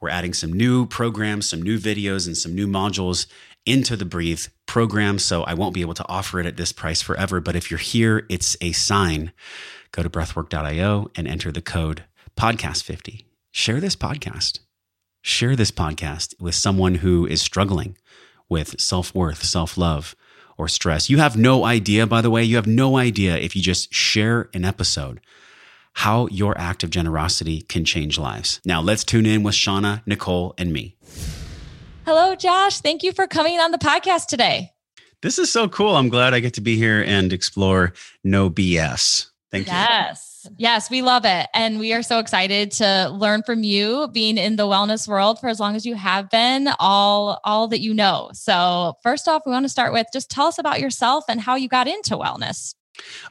We're 0.00 0.10
adding 0.10 0.34
some 0.34 0.52
new 0.52 0.86
programs, 0.86 1.48
some 1.48 1.62
new 1.62 1.78
videos, 1.78 2.26
and 2.26 2.36
some 2.36 2.54
new 2.54 2.66
modules 2.66 3.26
into 3.64 3.96
the 3.96 4.04
Breathe 4.04 4.46
program. 4.66 5.18
So 5.18 5.42
I 5.44 5.54
won't 5.54 5.74
be 5.74 5.80
able 5.80 5.94
to 5.94 6.08
offer 6.08 6.40
it 6.40 6.46
at 6.46 6.56
this 6.56 6.72
price 6.72 7.00
forever. 7.00 7.40
But 7.40 7.56
if 7.56 7.70
you're 7.70 7.78
here, 7.78 8.26
it's 8.28 8.56
a 8.60 8.72
sign. 8.72 9.32
Go 9.92 10.02
to 10.02 10.10
breathwork.io 10.10 11.10
and 11.14 11.28
enter 11.28 11.50
the 11.52 11.62
code 11.62 12.04
podcast50. 12.36 13.24
Share 13.52 13.80
this 13.80 13.96
podcast. 13.96 14.58
Share 15.26 15.56
this 15.56 15.70
podcast 15.70 16.38
with 16.38 16.54
someone 16.54 16.96
who 16.96 17.24
is 17.24 17.40
struggling 17.40 17.96
with 18.50 18.78
self 18.78 19.14
worth, 19.14 19.42
self 19.42 19.78
love, 19.78 20.14
or 20.58 20.68
stress. 20.68 21.08
You 21.08 21.16
have 21.16 21.34
no 21.34 21.64
idea, 21.64 22.06
by 22.06 22.20
the 22.20 22.28
way, 22.28 22.44
you 22.44 22.56
have 22.56 22.66
no 22.66 22.98
idea 22.98 23.38
if 23.38 23.56
you 23.56 23.62
just 23.62 23.90
share 23.90 24.50
an 24.52 24.66
episode 24.66 25.22
how 25.94 26.26
your 26.26 26.58
act 26.58 26.82
of 26.84 26.90
generosity 26.90 27.62
can 27.62 27.86
change 27.86 28.18
lives. 28.18 28.60
Now, 28.66 28.82
let's 28.82 29.02
tune 29.02 29.24
in 29.24 29.42
with 29.42 29.54
Shauna, 29.54 30.02
Nicole, 30.06 30.52
and 30.58 30.74
me. 30.74 30.94
Hello, 32.04 32.34
Josh. 32.34 32.80
Thank 32.80 33.02
you 33.02 33.12
for 33.12 33.26
coming 33.26 33.58
on 33.58 33.70
the 33.70 33.78
podcast 33.78 34.26
today. 34.26 34.72
This 35.22 35.38
is 35.38 35.50
so 35.50 35.70
cool. 35.70 35.96
I'm 35.96 36.10
glad 36.10 36.34
I 36.34 36.40
get 36.40 36.52
to 36.54 36.60
be 36.60 36.76
here 36.76 37.02
and 37.02 37.32
explore 37.32 37.94
no 38.22 38.50
BS. 38.50 39.30
Thank 39.50 39.68
you. 39.68 39.72
Yes. 39.72 40.33
Yes, 40.56 40.90
we 40.90 41.02
love 41.02 41.24
it. 41.24 41.46
And 41.54 41.78
we 41.78 41.92
are 41.92 42.02
so 42.02 42.18
excited 42.18 42.70
to 42.72 43.08
learn 43.10 43.42
from 43.42 43.62
you 43.62 44.08
being 44.12 44.38
in 44.38 44.56
the 44.56 44.64
wellness 44.64 45.08
world 45.08 45.38
for 45.40 45.48
as 45.48 45.60
long 45.60 45.76
as 45.76 45.84
you 45.86 45.94
have 45.94 46.30
been, 46.30 46.68
all 46.78 47.40
all 47.44 47.68
that 47.68 47.80
you 47.80 47.94
know. 47.94 48.30
So, 48.32 48.94
first 49.02 49.28
off, 49.28 49.42
we 49.46 49.52
want 49.52 49.64
to 49.64 49.70
start 49.70 49.92
with 49.92 50.06
just 50.12 50.30
tell 50.30 50.46
us 50.46 50.58
about 50.58 50.80
yourself 50.80 51.24
and 51.28 51.40
how 51.40 51.56
you 51.56 51.68
got 51.68 51.88
into 51.88 52.16
wellness. 52.16 52.74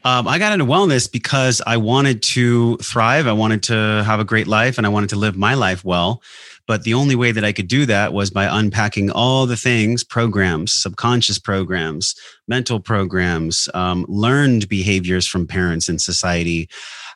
Um, 0.03 0.27
I 0.27 0.39
got 0.39 0.51
into 0.51 0.65
wellness 0.65 1.09
because 1.09 1.61
I 1.65 1.77
wanted 1.77 2.21
to 2.23 2.77
thrive. 2.77 3.27
I 3.27 3.33
wanted 3.33 3.63
to 3.63 4.03
have 4.05 4.19
a 4.19 4.25
great 4.25 4.47
life 4.47 4.77
and 4.77 4.85
I 4.85 4.89
wanted 4.89 5.09
to 5.11 5.15
live 5.15 5.37
my 5.37 5.53
life 5.53 5.85
well. 5.85 6.21
But 6.65 6.83
the 6.83 6.93
only 6.93 7.15
way 7.15 7.31
that 7.31 7.43
I 7.43 7.51
could 7.51 7.67
do 7.67 7.85
that 7.87 8.13
was 8.13 8.29
by 8.29 8.45
unpacking 8.45 9.11
all 9.11 9.45
the 9.45 9.57
things 9.57 10.03
programs, 10.03 10.71
subconscious 10.71 11.37
programs, 11.37 12.15
mental 12.47 12.79
programs, 12.79 13.67
um, 13.73 14.05
learned 14.07 14.69
behaviors 14.69 15.27
from 15.27 15.45
parents 15.45 15.89
and 15.89 16.01
society. 16.01 16.69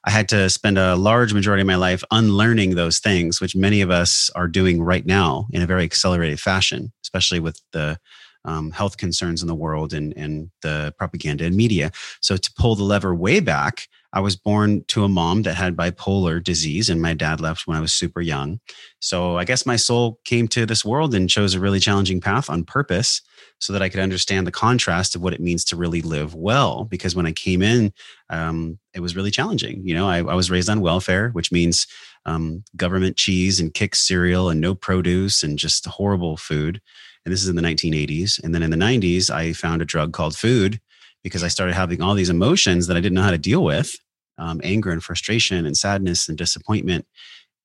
I 0.07 0.09
had 0.09 0.29
to 0.29 0.49
spend 0.49 0.77
a 0.77 0.95
large 0.95 1.33
majority 1.33 1.59
of 1.59 1.67
my 1.67 1.75
life 1.75 2.01
unlearning 2.11 2.75
those 2.75 2.99
things, 2.99 3.41
which 3.41 3.57
many 3.57 3.81
of 3.81 3.91
us 3.91 4.29
are 4.35 4.47
doing 4.47 4.81
right 4.81 5.05
now 5.05 5.47
in 5.51 5.61
a 5.61 5.65
very 5.65 5.83
accelerated 5.83 6.39
fashion, 6.39 6.93
especially 7.03 7.41
with 7.41 7.61
the 7.73 7.99
um, 8.45 8.71
health 8.71 8.95
concerns 8.95 9.41
in 9.41 9.49
the 9.49 9.53
world 9.53 9.91
and, 9.91 10.13
and 10.15 10.49
the 10.61 10.93
propaganda 10.97 11.43
and 11.43 11.57
media. 11.57 11.91
So 12.21 12.37
to 12.37 12.53
pull 12.57 12.75
the 12.75 12.85
lever 12.85 13.13
way 13.13 13.41
back, 13.41 13.89
I 14.13 14.21
was 14.21 14.37
born 14.37 14.85
to 14.87 15.03
a 15.03 15.09
mom 15.09 15.41
that 15.41 15.55
had 15.55 15.75
bipolar 15.75 16.41
disease, 16.41 16.89
and 16.89 17.01
my 17.01 17.13
dad 17.13 17.41
left 17.41 17.67
when 17.67 17.75
I 17.75 17.81
was 17.81 17.91
super 17.91 18.21
young. 18.21 18.61
So 19.01 19.37
I 19.37 19.43
guess 19.43 19.65
my 19.65 19.75
soul 19.75 20.21
came 20.23 20.47
to 20.47 20.65
this 20.65 20.85
world 20.85 21.13
and 21.13 21.29
chose 21.29 21.53
a 21.53 21.59
really 21.59 21.81
challenging 21.81 22.21
path 22.21 22.49
on 22.49 22.63
purpose 22.63 23.21
so 23.59 23.73
that 23.73 23.81
I 23.81 23.89
could 23.89 23.99
understand 23.99 24.45
the 24.45 24.51
contrast 24.51 25.15
of 25.15 25.21
what 25.21 25.33
it 25.33 25.41
means 25.41 25.63
to 25.65 25.75
really 25.75 26.01
live 26.01 26.35
well. 26.35 26.85
Because 26.85 27.15
when 27.15 27.25
I 27.25 27.31
came 27.31 27.61
in, 27.61 27.91
um, 28.29 28.77
it 28.93 28.99
was 28.99 29.15
really 29.15 29.31
challenging. 29.31 29.81
You 29.83 29.95
know, 29.95 30.07
I, 30.07 30.17
I 30.17 30.35
was 30.35 30.51
raised 30.51 30.69
on 30.69 30.81
welfare, 30.81 31.29
which 31.29 31.51
means 31.51 31.87
um, 32.25 32.63
government 32.75 33.17
cheese 33.17 33.59
and 33.59 33.73
Kix 33.73 33.95
cereal 33.95 34.49
and 34.49 34.61
no 34.61 34.75
produce 34.75 35.43
and 35.43 35.57
just 35.57 35.85
horrible 35.85 36.37
food. 36.37 36.81
And 37.25 37.33
this 37.33 37.41
is 37.41 37.49
in 37.49 37.55
the 37.55 37.61
1980s. 37.61 38.41
And 38.43 38.53
then 38.53 38.63
in 38.63 38.71
the 38.71 38.77
90s, 38.77 39.29
I 39.29 39.53
found 39.53 39.81
a 39.81 39.85
drug 39.85 40.13
called 40.13 40.37
food 40.37 40.79
because 41.23 41.43
I 41.43 41.47
started 41.47 41.73
having 41.73 42.01
all 42.01 42.13
these 42.13 42.29
emotions 42.29 42.87
that 42.87 42.95
I 42.95 43.01
didn't 43.01 43.15
know 43.15 43.23
how 43.23 43.31
to 43.31 43.37
deal 43.37 43.63
with 43.63 43.95
um, 44.37 44.61
anger 44.63 44.91
and 44.91 45.03
frustration 45.03 45.65
and 45.65 45.75
sadness 45.75 46.29
and 46.29 46.37
disappointment. 46.37 47.05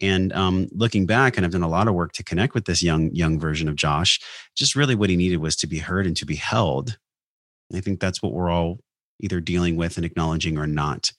And 0.02 0.32
um, 0.32 0.68
looking 0.72 1.06
back, 1.06 1.36
and 1.36 1.46
I've 1.46 1.52
done 1.52 1.62
a 1.62 1.68
lot 1.68 1.88
of 1.88 1.94
work 1.94 2.12
to 2.14 2.24
connect 2.24 2.54
with 2.54 2.64
this 2.64 2.82
young 2.82 3.10
young 3.14 3.38
version 3.38 3.68
of 3.68 3.76
Josh. 3.76 4.20
Just 4.56 4.74
really, 4.76 4.96
what 4.96 5.08
he 5.08 5.16
needed 5.16 5.38
was 5.38 5.56
to 5.56 5.66
be 5.66 5.78
heard 5.78 6.06
and 6.06 6.16
to 6.16 6.26
be 6.26 6.34
held. 6.34 6.98
I 7.74 7.80
think 7.80 8.00
that's 8.00 8.22
what 8.22 8.32
we're 8.32 8.50
all 8.50 8.80
either 9.20 9.40
dealing 9.40 9.76
with 9.76 9.96
and 9.96 10.04
acknowledging 10.04 10.58
or 10.58 10.66
not. 10.66 11.12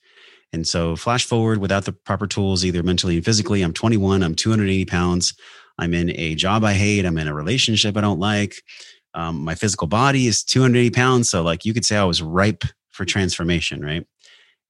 And 0.52 0.66
so, 0.68 0.94
flash 0.94 1.24
forward 1.24 1.58
without 1.58 1.86
the 1.86 1.92
proper 1.92 2.26
tools, 2.26 2.64
either 2.64 2.82
mentally 2.82 3.16
and 3.16 3.24
physically. 3.24 3.62
I'm 3.62 3.72
21. 3.72 4.22
I'm 4.22 4.34
280 4.34 4.84
pounds. 4.84 5.34
I'm 5.78 5.94
in 5.94 6.10
a 6.10 6.34
job 6.36 6.62
I 6.62 6.74
hate. 6.74 7.04
I'm 7.04 7.18
in 7.18 7.26
a 7.26 7.34
relationship 7.34 7.96
I 7.96 8.02
don't 8.02 8.20
like. 8.20 8.62
Um, 9.14 9.44
my 9.44 9.54
physical 9.54 9.86
body 9.86 10.26
is 10.26 10.44
280 10.44 10.90
pounds. 10.90 11.30
So, 11.30 11.42
like, 11.42 11.64
you 11.64 11.72
could 11.74 11.84
say 11.84 11.96
I 11.96 12.04
was 12.04 12.22
ripe 12.22 12.64
for 12.90 13.04
transformation, 13.04 13.84
right? 13.84 14.06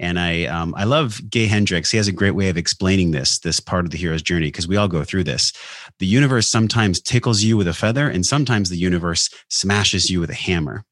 And 0.00 0.18
I 0.18 0.44
um, 0.46 0.74
I 0.76 0.84
love 0.84 1.20
Gay 1.30 1.46
Hendricks. 1.46 1.90
He 1.90 1.96
has 1.96 2.08
a 2.08 2.12
great 2.12 2.32
way 2.32 2.48
of 2.48 2.56
explaining 2.56 3.12
this 3.12 3.38
this 3.38 3.60
part 3.60 3.84
of 3.84 3.90
the 3.90 3.98
hero's 3.98 4.22
journey 4.22 4.48
because 4.48 4.66
we 4.66 4.76
all 4.76 4.88
go 4.88 5.04
through 5.04 5.24
this. 5.24 5.52
The 6.00 6.06
universe 6.06 6.50
sometimes 6.50 7.00
tickles 7.00 7.42
you 7.42 7.56
with 7.56 7.68
a 7.68 7.74
feather, 7.74 8.08
and 8.08 8.26
sometimes 8.26 8.70
the 8.70 8.76
universe 8.76 9.30
smashes 9.50 10.10
you 10.10 10.20
with 10.20 10.30
a 10.30 10.34
hammer. 10.34 10.84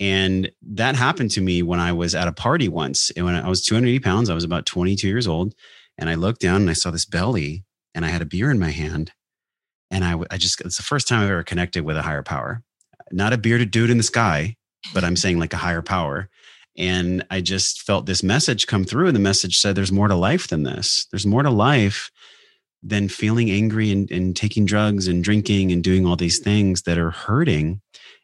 And 0.00 0.50
that 0.62 0.96
happened 0.96 1.30
to 1.32 1.40
me 1.40 1.62
when 1.62 1.78
I 1.78 1.92
was 1.92 2.14
at 2.14 2.26
a 2.26 2.32
party 2.32 2.68
once. 2.68 3.10
And 3.10 3.26
when 3.26 3.34
I 3.36 3.48
was 3.48 3.64
280 3.64 4.00
pounds, 4.00 4.30
I 4.30 4.34
was 4.34 4.44
about 4.44 4.66
22 4.66 5.06
years 5.06 5.28
old, 5.28 5.54
and 5.98 6.08
I 6.08 6.14
looked 6.14 6.40
down 6.40 6.62
and 6.62 6.70
I 6.70 6.72
saw 6.72 6.90
this 6.90 7.04
belly, 7.04 7.64
and 7.94 8.04
I 8.04 8.08
had 8.08 8.22
a 8.22 8.26
beer 8.26 8.50
in 8.50 8.58
my 8.58 8.70
hand, 8.70 9.12
and 9.90 10.04
I 10.04 10.16
I 10.30 10.38
just 10.38 10.60
it's 10.62 10.78
the 10.78 10.82
first 10.82 11.06
time 11.06 11.22
I've 11.22 11.30
ever 11.30 11.42
connected 11.42 11.84
with 11.84 11.98
a 11.98 12.02
higher 12.02 12.22
power, 12.22 12.62
not 13.10 13.34
a 13.34 13.38
bearded 13.38 13.70
dude 13.70 13.90
in 13.90 13.98
the 13.98 14.02
sky, 14.02 14.56
but 14.94 15.04
I'm 15.04 15.16
saying 15.16 15.38
like 15.38 15.52
a 15.52 15.58
higher 15.58 15.82
power 15.82 16.30
and 16.76 17.24
I 17.30 17.40
just 17.40 17.82
felt 17.82 18.06
this 18.06 18.22
message 18.22 18.66
come 18.66 18.84
through. 18.84 19.08
And 19.08 19.16
the 19.16 19.20
message 19.20 19.58
said, 19.58 19.74
There's 19.74 19.92
more 19.92 20.08
to 20.08 20.14
life 20.14 20.48
than 20.48 20.62
this. 20.62 21.06
There's 21.10 21.26
more 21.26 21.42
to 21.42 21.50
life 21.50 22.10
than 22.82 23.08
feeling 23.08 23.50
angry 23.50 23.92
and, 23.92 24.10
and 24.10 24.34
taking 24.34 24.64
drugs 24.64 25.06
and 25.06 25.22
drinking 25.22 25.70
and 25.70 25.84
doing 25.84 26.04
all 26.06 26.16
these 26.16 26.40
things 26.40 26.82
that 26.82 26.98
are 26.98 27.10
hurting. 27.10 27.80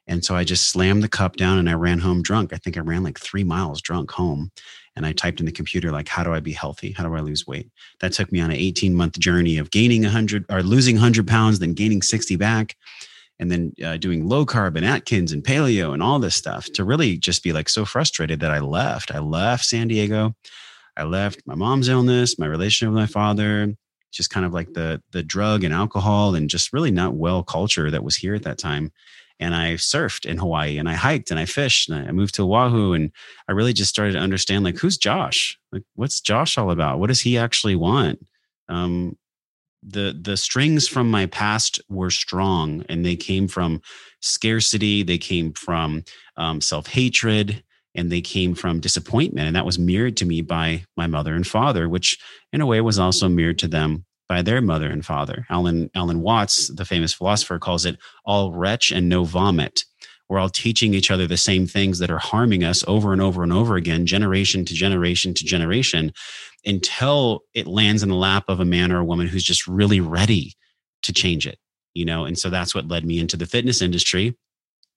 And 0.09 0.25
so 0.25 0.35
I 0.35 0.43
just 0.43 0.71
slammed 0.71 1.03
the 1.03 1.09
cup 1.09 1.37
down 1.37 1.59
and 1.59 1.69
I 1.69 1.75
ran 1.75 1.99
home 1.99 2.23
drunk. 2.23 2.53
I 2.53 2.57
think 2.57 2.77
I 2.77 2.81
ran 2.81 3.03
like 3.03 3.21
three 3.21 3.45
miles 3.45 3.83
drunk 3.83 4.11
home. 4.11 4.51
And 4.97 5.07
I 5.07 5.13
typed 5.13 5.39
in 5.39 5.47
the 5.47 5.53
computer, 5.53 5.93
like, 5.93 6.09
how 6.09 6.25
do 6.25 6.35
I 6.35 6.41
be 6.41 6.53
healthy? 6.53 6.91
How 6.91 7.05
do 7.05 7.15
I 7.15 7.21
lose 7.21 7.47
weight? 7.47 7.71
That 8.01 8.13
took 8.13 8.33
me 8.33 8.41
on 8.41 8.51
an 8.51 8.57
18 8.57 8.95
month 8.97 9.17
journey 9.21 9.59
of 9.59 9.71
gaining 9.71 10.03
100 10.03 10.47
or 10.49 10.61
losing 10.65 10.97
100 10.97 11.29
pounds, 11.29 11.61
then 11.61 11.73
gaining 11.73 12.03
60 12.03 12.35
back 12.35 12.75
and 13.39 13.51
then 13.51 13.73
uh, 13.85 13.97
doing 13.97 14.27
low 14.27 14.45
carb 14.45 14.77
and 14.77 14.85
Atkins 14.85 15.33
and 15.33 15.45
paleo 15.45 15.93
and 15.93 16.03
all 16.03 16.19
this 16.19 16.35
stuff 16.35 16.67
to 16.73 16.85
really 16.85 17.17
just 17.17 17.43
be 17.43 17.53
like 17.53 17.69
so 17.69 17.85
frustrated 17.85 18.41
that 18.41 18.51
I 18.51 18.59
left. 18.59 19.15
I 19.15 19.21
left 19.21 19.65
San 19.65 19.89
Diego. 19.89 20.35
I 20.97 21.05
left 21.05 21.43
my 21.47 21.55
mom's 21.55 21.89
illness, 21.89 22.39
my 22.39 22.47
relationship 22.47 22.93
with 22.93 23.01
my 23.01 23.07
father, 23.07 23.73
just 24.11 24.31
kind 24.31 24.45
of 24.45 24.53
like 24.53 24.73
the 24.73 25.01
the 25.13 25.23
drug 25.23 25.63
and 25.63 25.73
alcohol 25.73 26.35
and 26.35 26.51
just 26.51 26.73
really 26.73 26.91
not 26.91 27.15
well 27.15 27.43
culture 27.43 27.91
that 27.91 28.03
was 28.05 28.17
here 28.17 28.35
at 28.35 28.43
that 28.43 28.59
time. 28.59 28.93
And 29.41 29.55
I 29.55 29.75
surfed 29.75 30.27
in 30.27 30.39
Hawaii 30.39 30.79
and 30.79 30.89
I 30.89 30.95
hiked 30.95 31.31
and 31.31 31.39
I 31.39 31.45
fished 31.45 31.89
and 31.89 32.09
I 32.09 32.11
moved 32.11 32.35
to 32.35 32.43
Oahu 32.43 32.93
and 32.95 33.13
I 33.49 33.53
really 33.53 33.73
just 33.73 33.91
started 33.91 34.13
to 34.15 34.19
understand 34.19 34.65
like 34.65 34.79
who's 34.79 34.99
Josh? 34.99 35.57
Like 35.71 35.85
what's 35.95 36.21
Josh 36.21 36.59
all 36.59 36.73
about? 36.73 36.99
What 36.99 37.07
does 37.07 37.21
he 37.21 37.39
actually 37.39 37.77
want? 37.77 38.19
Um, 38.69 39.17
the 39.83 40.19
the 40.21 40.37
strings 40.37 40.89
from 40.89 41.11
my 41.11 41.27
past 41.27 41.81
were 41.89 42.11
strong 42.11 42.85
and 42.89 43.05
they 43.05 43.17
came 43.17 43.47
from 43.47 43.81
scarcity 44.21 45.03
they 45.03 45.19
came 45.19 45.53
from 45.53 46.03
um, 46.37 46.61
self-hatred 46.61 47.63
and 47.95 48.13
they 48.13 48.21
came 48.21 48.55
from 48.55 48.81
disappointment 48.81 49.47
and 49.47 49.57
that 49.57 49.67
was 49.67 49.79
mirrored 49.79 50.17
to 50.17 50.27
me 50.27 50.43
by 50.43 50.85
my 50.97 51.07
mother 51.07 51.35
and 51.35 51.47
father 51.47 51.89
which 51.89 52.19
in 52.53 52.61
a 52.61 52.67
way 52.67 52.81
was 52.81 52.99
also 52.99 53.29
mirrored 53.29 53.59
to 53.59 53.69
them 53.69 54.05
by 54.29 54.43
their 54.43 54.61
mother 54.61 54.91
and 54.91 55.05
father. 55.05 55.47
Alan 55.49 55.91
alan 55.95 56.21
watts 56.21 56.69
the 56.69 56.85
famous 56.85 57.15
philosopher 57.15 57.59
calls 57.59 57.87
it 57.87 57.99
all 58.25 58.53
wretch 58.53 58.93
and 58.93 59.09
no 59.09 59.25
vomit 59.25 59.85
we're 60.29 60.39
all 60.39 60.51
teaching 60.51 60.95
each 60.95 61.11
other 61.11 61.27
the 61.27 61.37
same 61.37 61.67
things 61.67 61.99
that 61.99 62.11
are 62.11 62.19
harming 62.19 62.63
us 62.63 62.85
over 62.87 63.13
and 63.13 63.23
over 63.23 63.43
and 63.43 63.53
over 63.53 63.77
again, 63.77 64.07
generation 64.07 64.65
to 64.67 64.75
generation 64.75 65.35
to 65.35 65.45
generation, 65.45 66.13
until 66.67 67.43
it 67.55 67.67
lands 67.67 68.03
in 68.03 68.11
the 68.11 68.15
lap 68.15 68.45
of 68.49 68.61
a 68.61 68.65
man 68.65 68.93
or 68.93 68.99
a 68.99 69.05
woman 69.05 69.27
who's 69.27 69.45
just 69.45 69.67
really 69.67 70.01
ready 70.01 70.55
to 71.03 71.13
change 71.13 71.47
it. 71.47 71.59
You 71.95 72.05
know, 72.05 72.25
and 72.25 72.39
so 72.39 72.51
that's 72.51 72.75
what 72.75 72.89
led 72.89 73.05
me 73.05 73.19
into 73.19 73.37
the 73.37 73.47
fitness 73.47 73.81
industry. 73.83 74.37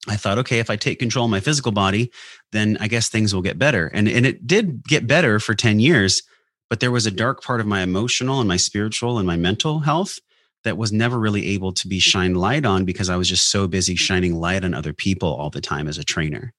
I 0.07 0.17
thought, 0.17 0.39
okay, 0.39 0.59
if 0.59 0.69
I 0.69 0.75
take 0.75 0.99
control 0.99 1.25
of 1.25 1.31
my 1.31 1.39
physical 1.39 1.71
body, 1.71 2.11
then 2.51 2.77
I 2.79 2.87
guess 2.87 3.07
things 3.07 3.33
will 3.33 3.41
get 3.41 3.59
better. 3.59 3.87
And 3.87 4.07
and 4.07 4.25
it 4.25 4.45
did 4.45 4.83
get 4.83 5.07
better 5.07 5.39
for 5.39 5.55
10 5.55 5.79
years, 5.79 6.23
but 6.69 6.79
there 6.79 6.91
was 6.91 7.05
a 7.05 7.11
dark 7.11 7.43
part 7.43 7.61
of 7.61 7.67
my 7.67 7.81
emotional 7.81 8.39
and 8.39 8.47
my 8.47 8.57
spiritual 8.57 9.17
and 9.17 9.27
my 9.27 9.37
mental 9.37 9.79
health 9.79 10.19
that 10.63 10.77
was 10.77 10.91
never 10.91 11.19
really 11.19 11.47
able 11.47 11.71
to 11.73 11.87
be 11.87 11.99
shined 11.99 12.37
light 12.37 12.65
on 12.65 12.85
because 12.85 13.09
I 13.09 13.15
was 13.15 13.29
just 13.29 13.49
so 13.49 13.67
busy 13.67 13.95
shining 13.95 14.35
light 14.35 14.63
on 14.63 14.73
other 14.73 14.93
people 14.93 15.29
all 15.29 15.49
the 15.49 15.61
time 15.61 15.87
as 15.87 15.97
a 15.97 16.03
trainer. 16.03 16.53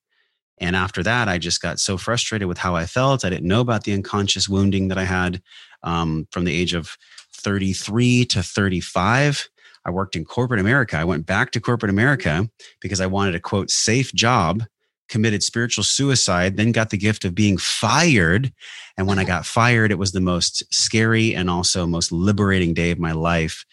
And 0.59 0.77
after 0.77 1.03
that, 1.03 1.29
I 1.29 1.39
just 1.39 1.61
got 1.61 1.81
so 1.81 1.97
frustrated 1.97 2.49
with 2.49 2.59
how 2.59 2.77
I 2.77 2.87
felt. 2.87 3.25
I 3.25 3.31
didn't 3.31 3.49
know 3.49 3.61
about 3.61 3.85
the 3.85 3.93
unconscious 3.93 4.49
wounding 4.49 4.89
that 4.89 4.99
I 4.99 5.05
had 5.05 5.43
um, 5.83 6.29
from 6.31 6.45
the 6.45 6.55
age 6.55 6.75
of 6.75 6.97
33 7.35 8.25
to 8.27 8.43
35. 8.43 9.49
I 9.85 9.91
worked 9.91 10.15
in 10.15 10.25
corporate 10.25 10.61
America. 10.61 10.97
I 10.97 11.05
went 11.05 11.27
back 11.27 11.51
to 11.53 11.61
corporate 11.61 11.91
America 11.91 12.49
because 12.81 13.01
I 13.01 13.07
wanted 13.07 13.35
a 13.35 13.41
quote, 13.41 13.71
safe 13.71 14.13
job, 14.15 14.63
committed 15.09 15.43
spiritual 15.43 15.83
suicide, 15.83 16.57
then 16.57 16.71
got 16.71 16.91
the 16.91 16.97
gift 16.97 17.25
of 17.25 17.35
being 17.35 17.59
fired. 17.59 18.53
And 18.97 19.09
when 19.09 19.19
I 19.19 19.25
got 19.35 19.47
fired, 19.47 19.91
it 19.91 19.99
was 19.99 20.13
the 20.13 20.21
most 20.21 20.63
scary 20.73 21.35
and 21.35 21.51
also 21.51 21.87
most 21.87 22.13
liberating 22.13 22.75
day 22.75 22.93
of 22.93 23.01
my 23.01 23.13
life 23.13 23.65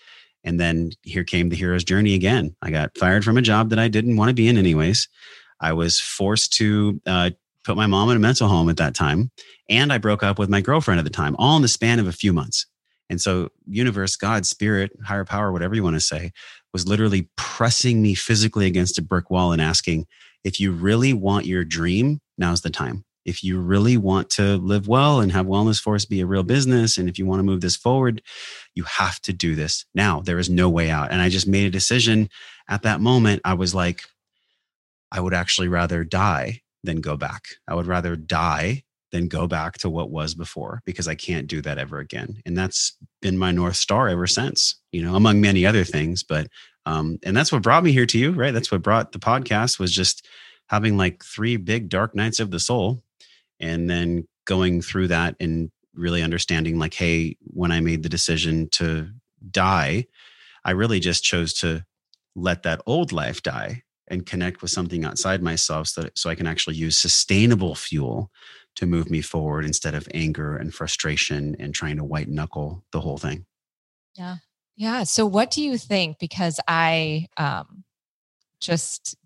and 0.44 0.60
then 0.60 0.92
here 1.04 1.24
came 1.24 1.50
the 1.50 1.56
hero's 1.56 1.84
journey 1.84 2.14
again. 2.14 2.56
I 2.62 2.72
got 2.72 2.98
fired 2.98 3.24
from 3.24 3.38
a 3.38 3.42
job 3.42 3.70
that 3.70 3.80
I 3.80 3.88
didn't 3.88 4.18
want 4.18 4.30
to 4.30 4.34
be 4.34 4.48
in, 4.48 4.58
anyways. 4.58 5.08
I 5.60 5.74
was 5.74 6.00
forced 6.00 6.54
to 6.54 7.02
uh, 7.06 7.32
put 7.64 7.76
my 7.76 7.88
mom 7.88 8.10
in 8.10 8.18
a 8.18 8.20
mental 8.20 8.48
home 8.48 8.70
at 8.70 8.78
that 8.78 8.96
time. 8.96 9.32
And 9.68 9.92
I 9.92 9.98
broke 9.98 10.24
up 10.24 10.40
with 10.40 10.50
my 10.50 10.62
girlfriend 10.62 11.00
at 11.00 11.04
the 11.04 11.10
time, 11.10 11.36
all 11.38 11.56
in 11.56 11.62
the 11.62 11.68
span 11.68 12.00
of 12.00 12.08
a 12.08 12.14
few 12.14 12.34
months. 12.34 12.66
And 13.10 13.20
so, 13.20 13.50
universe, 13.66 14.16
God, 14.16 14.46
spirit, 14.46 14.92
higher 15.04 15.26
power, 15.26 15.52
whatever 15.52 15.76
you 15.76 15.84
want 15.84 15.96
to 15.96 16.00
say, 16.00 16.32
was 16.74 16.88
literally 16.88 17.30
pressing 17.36 18.02
me 18.02 18.14
physically 18.14 18.68
against 18.68 19.00
a 19.00 19.02
brick 19.02 19.32
wall 19.32 19.52
and 19.52 19.62
asking, 19.62 20.06
if 20.44 20.60
you 20.60 20.72
really 20.72 21.12
want 21.12 21.46
your 21.46 21.66
dream, 21.66 22.20
now's 22.38 22.62
the 22.62 22.70
time 22.70 23.04
if 23.30 23.44
you 23.44 23.60
really 23.60 23.96
want 23.96 24.32
to 24.32 24.58
live 24.58 24.88
well 24.88 25.22
and 25.22 25.32
have 25.32 25.46
Wellness 25.46 25.80
Force 25.80 26.04
be 26.04 26.20
a 26.20 26.26
real 26.26 26.42
business, 26.42 26.98
and 26.98 27.08
if 27.08 27.20
you 27.20 27.28
want 27.28 27.40
to 27.40 27.44
move 27.44 27.62
this 27.62 27.76
forward, 27.76 28.24
you 28.74 28.84
have 28.84 29.22
to 29.22 29.32
do 29.32 29.54
this 29.54 29.86
now. 29.94 30.20
There 30.20 30.40
is 30.40 30.50
no 30.50 30.68
way 30.68 30.90
out. 30.90 31.12
And 31.12 31.22
I 31.22 31.30
just 31.30 31.48
made 31.48 31.68
a 31.68 31.70
decision 31.70 32.30
at 32.68 32.82
that 32.82 33.02
moment. 33.02 33.42
I 33.46 33.54
was 33.54 33.76
like, 33.76 34.04
I 35.12 35.22
would 35.22 35.36
actually 35.36 35.68
rather 35.68 36.04
die 36.04 36.62
than 36.84 37.02
go 37.02 37.16
back. 37.16 37.44
I 37.68 37.76
would 37.76 37.86
rather 37.86 38.16
die 38.16 38.84
than 39.12 39.28
go 39.28 39.48
back 39.48 39.78
to 39.80 39.90
what 39.90 40.10
was 40.10 40.34
before 40.34 40.82
because 40.86 41.08
I 41.08 41.16
can't 41.16 41.48
do 41.48 41.62
that 41.62 41.78
ever 41.78 42.00
again. 42.00 42.42
And 42.48 42.58
that's 42.58 42.98
been 43.22 43.38
my 43.38 43.52
North 43.52 43.76
Star 43.76 44.10
ever 44.10 44.28
since, 44.28 44.76
you 44.92 45.04
know, 45.04 45.16
among 45.16 45.40
many 45.40 45.68
other 45.68 45.84
things. 45.84 46.24
But, 46.24 46.48
um, 46.88 47.20
and 47.24 47.38
that's 47.38 47.52
what 47.52 47.62
brought 47.62 47.84
me 47.84 47.92
here 47.92 48.08
to 48.08 48.18
you, 48.18 48.32
right? 48.32 48.54
That's 48.54 48.72
what 48.72 48.82
brought 48.82 49.12
the 49.12 49.20
podcast 49.20 49.78
was 49.78 49.92
just 49.92 50.28
having 50.70 50.98
like 50.98 51.24
three 51.24 51.58
big 51.58 51.90
dark 51.90 52.16
nights 52.16 52.40
of 52.40 52.52
the 52.52 52.60
soul 52.60 53.04
and 53.60 53.90
then 53.90 54.28
going 54.46 54.82
through 54.82 55.08
that 55.08 55.36
and 55.40 55.72
really 55.94 56.22
understanding 56.22 56.78
like 56.80 56.94
hey 56.94 57.36
when 57.42 57.72
i 57.72 57.80
made 57.80 58.04
the 58.04 58.10
decision 58.10 58.68
to 58.70 59.10
die 59.52 60.06
i 60.66 60.72
really 60.72 61.00
just 61.00 61.24
chose 61.24 61.54
to 61.54 61.84
let 62.36 62.64
that 62.64 62.82
old 62.86 63.12
life 63.12 63.42
die 63.44 63.84
and 64.08 64.26
connect 64.26 64.62
with 64.62 64.72
something 64.72 65.06
outside 65.06 65.42
myself 65.44 65.88
so, 65.88 66.02
that, 66.02 66.18
so 66.18 66.30
i 66.30 66.36
can 66.36 66.48
actually 66.48 66.76
use 66.76 66.98
sustainable 66.98 67.76
fuel 67.76 68.32
to 68.80 68.86
move 68.86 69.10
me 69.10 69.22
forward 69.22 69.66
instead 69.66 69.94
of 69.94 70.08
anger 70.14 70.56
and 70.56 70.74
frustration 70.74 71.56
and 71.60 71.74
trying 71.74 71.98
to 71.98 72.04
white 72.04 72.30
knuckle 72.30 72.84
the 72.94 73.02
whole 73.02 73.18
thing. 73.18 73.46
Yeah. 74.16 74.38
Yeah. 74.78 75.04
So 75.04 75.26
what 75.26 75.52
do 75.52 75.62
you 75.62 75.78
think? 75.78 76.18
Because 76.18 76.60
i 76.68 77.28
um 77.36 77.84
just 78.62 79.18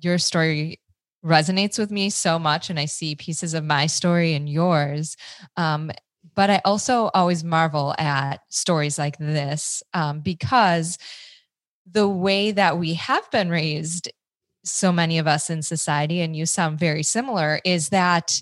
your 0.00 0.16
story 0.16 0.80
resonates 1.24 1.78
with 1.78 1.90
me 1.90 2.10
so 2.10 2.38
much 2.38 2.70
and 2.70 2.78
I 2.78 2.84
see 2.84 3.14
pieces 3.14 3.54
of 3.54 3.64
my 3.64 3.86
story 3.86 4.34
and 4.34 4.48
yours. 4.48 5.16
Um, 5.56 5.90
but 6.34 6.50
I 6.50 6.60
also 6.64 7.10
always 7.14 7.42
marvel 7.42 7.94
at 7.98 8.38
stories 8.48 8.98
like 8.98 9.18
this 9.18 9.82
um, 9.94 10.20
because 10.20 10.98
the 11.90 12.08
way 12.08 12.52
that 12.52 12.78
we 12.78 12.94
have 12.94 13.28
been 13.30 13.50
raised, 13.50 14.10
so 14.64 14.92
many 14.92 15.18
of 15.18 15.26
us 15.26 15.50
in 15.50 15.62
society, 15.62 16.20
and 16.20 16.36
you 16.36 16.46
sound 16.46 16.78
very 16.78 17.02
similar, 17.02 17.60
is 17.64 17.88
that 17.88 18.40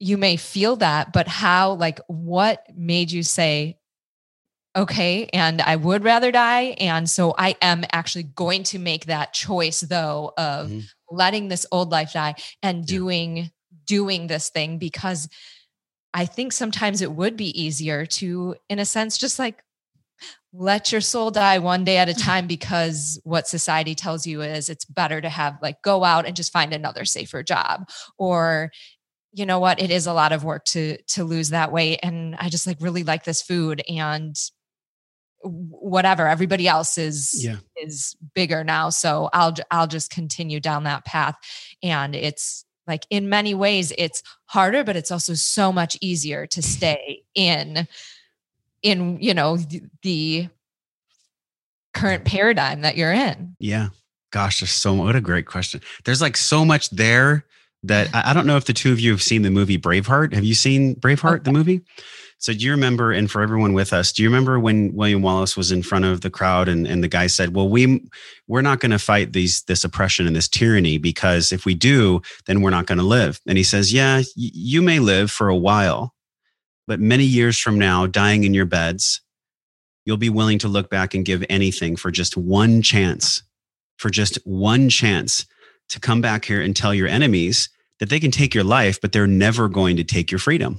you 0.00 0.18
may 0.18 0.36
feel 0.36 0.76
that, 0.76 1.12
but 1.12 1.28
how, 1.28 1.72
like, 1.72 2.00
what 2.08 2.64
made 2.76 3.10
you 3.10 3.22
say, 3.22 3.77
okay, 4.82 5.28
and 5.32 5.60
I 5.60 5.76
would 5.76 6.04
rather 6.04 6.32
die. 6.32 6.76
And 6.78 7.08
so 7.08 7.34
I 7.36 7.56
am 7.60 7.84
actually 7.92 8.24
going 8.24 8.62
to 8.64 8.78
make 8.78 9.06
that 9.06 9.32
choice, 9.32 9.80
though, 9.80 10.32
of 10.36 10.68
mm-hmm. 10.68 10.80
letting 11.10 11.48
this 11.48 11.66
old 11.70 11.90
life 11.90 12.12
die 12.12 12.34
and 12.62 12.86
doing. 12.86 13.36
Yeah. 13.36 13.44
doing 13.86 14.26
this 14.26 14.50
thing 14.50 14.78
because 14.78 15.28
I 16.12 16.26
think 16.26 16.52
sometimes 16.52 17.00
it 17.00 17.12
would 17.12 17.36
be 17.38 17.58
easier 17.58 18.04
to, 18.20 18.54
in 18.68 18.78
a 18.78 18.84
sense, 18.84 19.16
just 19.16 19.38
like 19.38 19.62
let 20.52 20.92
your 20.92 21.00
soul 21.00 21.30
die 21.30 21.58
one 21.58 21.84
day 21.84 21.98
at 21.98 22.08
a 22.08 22.14
time 22.28 22.46
because 22.46 23.20
what 23.24 23.48
society 23.48 23.94
tells 23.94 24.26
you 24.26 24.42
is 24.42 24.68
it's 24.68 24.84
better 24.84 25.20
to 25.20 25.28
have 25.28 25.58
like 25.62 25.80
go 25.82 26.04
out 26.04 26.26
and 26.26 26.36
just 26.36 26.52
find 26.52 26.72
another 26.72 27.04
safer 27.04 27.42
job 27.42 27.88
or 28.18 28.70
you 29.32 29.44
know 29.44 29.58
what 29.58 29.80
it 29.80 29.90
is 29.90 30.06
a 30.06 30.12
lot 30.12 30.32
of 30.32 30.44
work 30.44 30.64
to 30.64 30.96
to 31.02 31.22
lose 31.22 31.50
that 31.50 31.70
weight 31.70 32.00
and 32.02 32.34
i 32.36 32.48
just 32.48 32.66
like 32.66 32.78
really 32.80 33.04
like 33.04 33.24
this 33.24 33.42
food 33.42 33.82
and 33.88 34.36
whatever 35.42 36.26
everybody 36.26 36.66
else 36.66 36.98
is 36.98 37.44
yeah. 37.44 37.56
is 37.76 38.16
bigger 38.34 38.64
now. 38.64 38.90
So 38.90 39.28
i'll 39.32 39.54
i'll 39.70 39.86
just 39.86 40.10
continue 40.10 40.60
down 40.60 40.84
that 40.84 41.04
path. 41.04 41.36
And 41.82 42.14
it's 42.14 42.64
like 42.86 43.06
in 43.10 43.28
many 43.28 43.54
ways 43.54 43.92
it's 43.98 44.22
harder 44.46 44.82
but 44.82 44.96
it's 44.96 45.10
also 45.10 45.34
so 45.34 45.70
much 45.70 45.96
easier 46.00 46.46
to 46.46 46.62
stay 46.74 47.22
in 47.34 47.86
in 48.82 49.18
you 49.20 49.34
know 49.34 49.56
the, 49.56 49.82
the 50.02 50.48
current 51.94 52.24
paradigm 52.24 52.82
that 52.82 52.96
you're 52.96 53.12
in. 53.12 53.56
Yeah. 53.58 53.88
Gosh 54.30 54.60
there's 54.60 54.70
so 54.70 54.94
what 54.94 55.16
a 55.16 55.20
great 55.20 55.46
question. 55.46 55.80
There's 56.04 56.20
like 56.20 56.36
so 56.36 56.64
much 56.64 56.90
there 56.90 57.44
that 57.84 58.14
I, 58.14 58.30
I 58.30 58.32
don't 58.32 58.46
know 58.46 58.56
if 58.56 58.64
the 58.64 58.72
two 58.72 58.92
of 58.92 59.00
you 59.00 59.10
have 59.12 59.22
seen 59.22 59.42
the 59.42 59.50
movie 59.50 59.78
braveheart. 59.78 60.34
Have 60.34 60.44
you 60.44 60.54
seen 60.54 60.96
braveheart 60.96 61.36
okay. 61.36 61.44
the 61.44 61.52
movie 61.52 61.82
so 62.40 62.52
do 62.52 62.64
you 62.64 62.70
remember, 62.70 63.10
and 63.10 63.28
for 63.28 63.42
everyone 63.42 63.72
with 63.72 63.92
us, 63.92 64.12
do 64.12 64.22
you 64.22 64.28
remember 64.28 64.60
when 64.60 64.94
William 64.94 65.22
Wallace 65.22 65.56
was 65.56 65.72
in 65.72 65.82
front 65.82 66.04
of 66.04 66.20
the 66.20 66.30
crowd 66.30 66.68
and, 66.68 66.86
and 66.86 67.02
the 67.02 67.08
guy 67.08 67.26
said, 67.26 67.54
Well, 67.54 67.68
we 67.68 68.08
we're 68.46 68.62
not 68.62 68.78
going 68.78 68.92
to 68.92 68.98
fight 68.98 69.32
these 69.32 69.62
this 69.62 69.82
oppression 69.82 70.24
and 70.24 70.36
this 70.36 70.46
tyranny 70.46 70.98
because 70.98 71.50
if 71.52 71.64
we 71.64 71.74
do, 71.74 72.22
then 72.46 72.62
we're 72.62 72.70
not 72.70 72.86
going 72.86 72.98
to 72.98 73.04
live. 73.04 73.40
And 73.48 73.58
he 73.58 73.64
says, 73.64 73.92
Yeah, 73.92 74.22
you 74.36 74.82
may 74.82 75.00
live 75.00 75.32
for 75.32 75.48
a 75.48 75.56
while, 75.56 76.14
but 76.86 77.00
many 77.00 77.24
years 77.24 77.58
from 77.58 77.76
now, 77.76 78.06
dying 78.06 78.44
in 78.44 78.54
your 78.54 78.66
beds, 78.66 79.20
you'll 80.04 80.16
be 80.16 80.30
willing 80.30 80.60
to 80.60 80.68
look 80.68 80.90
back 80.90 81.14
and 81.14 81.24
give 81.24 81.44
anything 81.50 81.96
for 81.96 82.12
just 82.12 82.36
one 82.36 82.82
chance, 82.82 83.42
for 83.96 84.10
just 84.10 84.36
one 84.46 84.88
chance 84.88 85.44
to 85.88 85.98
come 85.98 86.20
back 86.20 86.44
here 86.44 86.60
and 86.60 86.76
tell 86.76 86.94
your 86.94 87.08
enemies 87.08 87.68
that 87.98 88.10
they 88.10 88.20
can 88.20 88.30
take 88.30 88.54
your 88.54 88.62
life, 88.62 89.00
but 89.00 89.10
they're 89.10 89.26
never 89.26 89.68
going 89.68 89.96
to 89.96 90.04
take 90.04 90.30
your 90.30 90.38
freedom. 90.38 90.78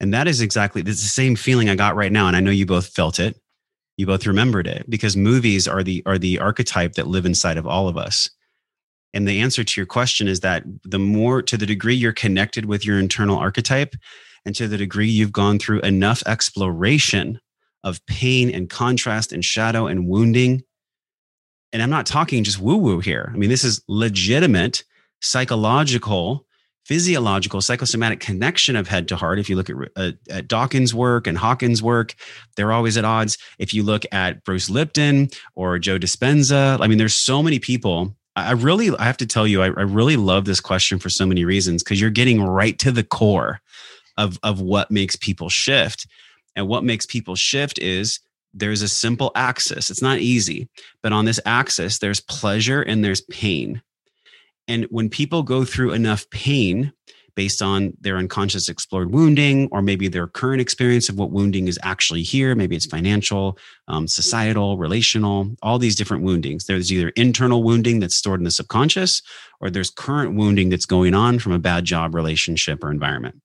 And 0.00 0.12
that 0.12 0.28
is 0.28 0.40
exactly 0.40 0.82
the 0.82 0.94
same 0.94 1.36
feeling 1.36 1.68
I 1.68 1.76
got 1.76 1.96
right 1.96 2.12
now. 2.12 2.26
And 2.26 2.36
I 2.36 2.40
know 2.40 2.50
you 2.50 2.66
both 2.66 2.88
felt 2.88 3.18
it. 3.18 3.40
You 3.96 4.06
both 4.06 4.26
remembered 4.26 4.66
it 4.66 4.88
because 4.90 5.16
movies 5.16 5.68
are 5.68 5.82
the 5.82 6.02
are 6.04 6.18
the 6.18 6.40
archetype 6.40 6.94
that 6.94 7.06
live 7.06 7.26
inside 7.26 7.56
of 7.56 7.66
all 7.66 7.88
of 7.88 7.96
us. 7.96 8.28
And 9.12 9.28
the 9.28 9.40
answer 9.40 9.62
to 9.62 9.80
your 9.80 9.86
question 9.86 10.26
is 10.26 10.40
that 10.40 10.64
the 10.82 10.98
more 10.98 11.40
to 11.42 11.56
the 11.56 11.66
degree 11.66 11.94
you're 11.94 12.12
connected 12.12 12.64
with 12.64 12.84
your 12.84 12.98
internal 12.98 13.38
archetype 13.38 13.94
and 14.44 14.54
to 14.56 14.66
the 14.66 14.76
degree 14.76 15.08
you've 15.08 15.32
gone 15.32 15.60
through 15.60 15.80
enough 15.80 16.22
exploration 16.26 17.40
of 17.84 18.04
pain 18.06 18.50
and 18.50 18.68
contrast 18.68 19.32
and 19.32 19.44
shadow 19.44 19.86
and 19.86 20.08
wounding. 20.08 20.62
And 21.72 21.80
I'm 21.80 21.90
not 21.90 22.06
talking 22.06 22.42
just 22.42 22.60
woo 22.60 22.76
woo 22.76 22.98
here. 22.98 23.30
I 23.32 23.36
mean, 23.36 23.50
this 23.50 23.64
is 23.64 23.82
legitimate 23.88 24.82
psychological 25.20 26.46
physiological 26.84 27.60
psychosomatic 27.60 28.20
connection 28.20 28.76
of 28.76 28.88
head 28.88 29.08
to 29.08 29.16
heart. 29.16 29.38
If 29.38 29.48
you 29.48 29.56
look 29.56 29.70
at, 29.70 29.76
uh, 29.96 30.12
at, 30.30 30.48
dawkins 30.48 30.94
work 30.94 31.26
and 31.26 31.38
hawkins 31.38 31.82
work 31.82 32.14
they're 32.56 32.72
always 32.72 32.96
at 32.96 33.04
odds. 33.04 33.38
If 33.58 33.72
you 33.74 33.82
look 33.82 34.04
at 34.12 34.44
bruce 34.44 34.68
lipton 34.68 35.28
or 35.54 35.78
joe 35.78 35.98
dispenza 35.98 36.78
i 36.80 36.86
mean 36.86 36.98
there's 36.98 37.16
so 37.16 37.42
many 37.42 37.58
people. 37.58 38.14
I 38.36 38.52
really 38.52 38.90
i 38.96 39.04
have 39.04 39.16
to 39.18 39.26
tell 39.26 39.46
you 39.46 39.62
i, 39.62 39.66
I 39.66 39.82
really 39.82 40.16
love 40.16 40.44
this 40.44 40.60
question 40.60 40.98
for 40.98 41.08
so 41.08 41.26
many 41.26 41.44
reasons 41.44 41.82
because 41.82 42.00
you're 42.00 42.10
getting 42.10 42.42
right 42.42 42.78
to 42.80 42.92
the 42.92 43.04
core 43.04 43.60
of, 44.16 44.38
of 44.42 44.60
what 44.60 44.90
makes 44.90 45.16
people 45.16 45.48
shift. 45.48 46.06
And 46.56 46.68
what 46.68 46.84
makes 46.84 47.04
people 47.04 47.34
shift 47.34 47.80
is 47.80 48.20
there's 48.52 48.82
a 48.82 48.88
simple 48.88 49.32
axis. 49.34 49.90
It's 49.90 50.02
not 50.02 50.18
easy 50.18 50.68
but 51.02 51.12
on 51.12 51.24
this 51.24 51.40
axis 51.46 51.98
there's 51.98 52.20
pleasure 52.20 52.82
and 52.82 53.04
there's 53.04 53.22
pain 53.22 53.82
and 54.68 54.84
when 54.90 55.08
people 55.08 55.42
go 55.42 55.64
through 55.64 55.92
enough 55.92 56.28
pain 56.30 56.92
based 57.34 57.60
on 57.60 57.92
their 58.00 58.16
unconscious 58.16 58.68
explored 58.68 59.12
wounding, 59.12 59.68
or 59.72 59.82
maybe 59.82 60.06
their 60.06 60.28
current 60.28 60.60
experience 60.60 61.08
of 61.08 61.18
what 61.18 61.32
wounding 61.32 61.66
is 61.66 61.78
actually 61.82 62.22
here, 62.22 62.54
maybe 62.54 62.76
it's 62.76 62.86
financial, 62.86 63.58
um, 63.88 64.06
societal, 64.06 64.78
relational, 64.78 65.50
all 65.62 65.78
these 65.78 65.96
different 65.96 66.22
woundings. 66.22 66.66
There's 66.66 66.92
either 66.92 67.08
internal 67.10 67.64
wounding 67.64 67.98
that's 67.98 68.14
stored 68.14 68.40
in 68.40 68.44
the 68.44 68.50
subconscious, 68.50 69.20
or 69.60 69.68
there's 69.68 69.90
current 69.90 70.36
wounding 70.36 70.68
that's 70.68 70.86
going 70.86 71.14
on 71.14 71.38
from 71.38 71.52
a 71.52 71.58
bad 71.58 71.84
job, 71.84 72.14
relationship, 72.14 72.84
or 72.84 72.90
environment. 72.90 73.40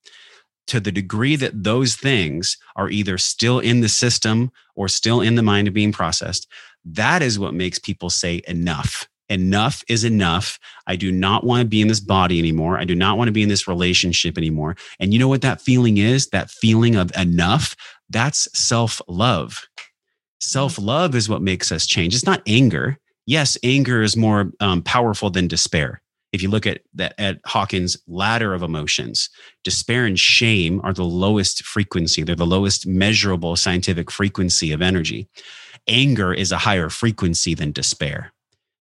To 0.68 0.80
the 0.80 0.92
degree 0.92 1.36
that 1.38 1.64
those 1.64 1.96
things 1.96 2.58
are 2.76 2.90
either 2.90 3.18
still 3.18 3.58
in 3.58 3.82
the 3.82 3.90
system 3.90 4.52
or 4.76 4.88
still 4.88 5.20
in 5.20 5.34
the 5.34 5.42
mind 5.42 5.68
of 5.68 5.74
being 5.74 5.92
processed, 5.92 6.48
that 6.86 7.24
is 7.24 7.40
what 7.40 7.56
makes 7.56 7.80
people 7.80 8.12
say 8.12 8.42
enough 8.48 9.08
enough 9.30 9.84
is 9.88 10.04
enough. 10.04 10.60
I 10.88 10.96
do 10.96 11.12
not 11.12 11.44
want 11.44 11.62
to 11.62 11.68
be 11.68 11.82
in 11.82 11.88
this 11.88 12.00
body 12.00 12.40
anymore. 12.40 12.78
I 12.78 12.86
do 12.86 12.96
not 12.96 13.18
want 13.18 13.28
to 13.28 13.32
be 13.34 13.44
in 13.44 13.50
this 13.50 13.68
relationship 13.68 14.38
anymore. 14.38 14.76
And 15.00 15.14
you 15.14 15.20
know 15.20 15.28
what 15.28 15.42
that 15.42 15.62
feeling 15.62 15.98
is? 15.98 16.28
That 16.28 16.50
feeling 16.50 16.96
of 16.96 17.12
enough? 17.18 17.76
That's 18.10 18.48
self 18.58 19.02
love. 19.08 19.68
Self 20.40 20.80
love 20.80 21.16
is 21.16 21.30
what 21.30 21.42
makes 21.42 21.72
us 21.72 21.86
change. 21.86 22.16
It's 22.16 22.26
not 22.26 22.42
anger. 22.48 22.98
Yes, 23.26 23.58
anger 23.64 24.02
is 24.02 24.18
more 24.18 24.52
um, 24.60 24.82
powerful 24.82 25.30
than 25.30 25.48
despair. 25.48 26.02
If 26.32 26.44
you 26.44 26.50
look 26.50 26.68
at 26.68 26.82
that 26.94 27.16
at 27.18 27.40
Hawkins' 27.46 27.98
ladder 28.08 28.54
of 28.54 28.62
emotions, 28.62 29.30
despair 29.64 30.06
and 30.06 30.20
shame 30.20 30.80
are 30.84 30.94
the 30.94 31.04
lowest 31.04 31.64
frequency. 31.64 32.24
They're 32.24 32.36
the 32.36 32.46
lowest 32.46 32.86
measurable 32.88 33.56
scientific 33.56 34.12
frequency 34.12 34.72
of 34.72 34.82
energy. 34.82 35.28
Anger 35.88 36.34
is 36.34 36.52
a 36.52 36.58
higher 36.58 36.90
frequency 36.90 37.56
than 37.56 37.72
despair. 37.72 38.32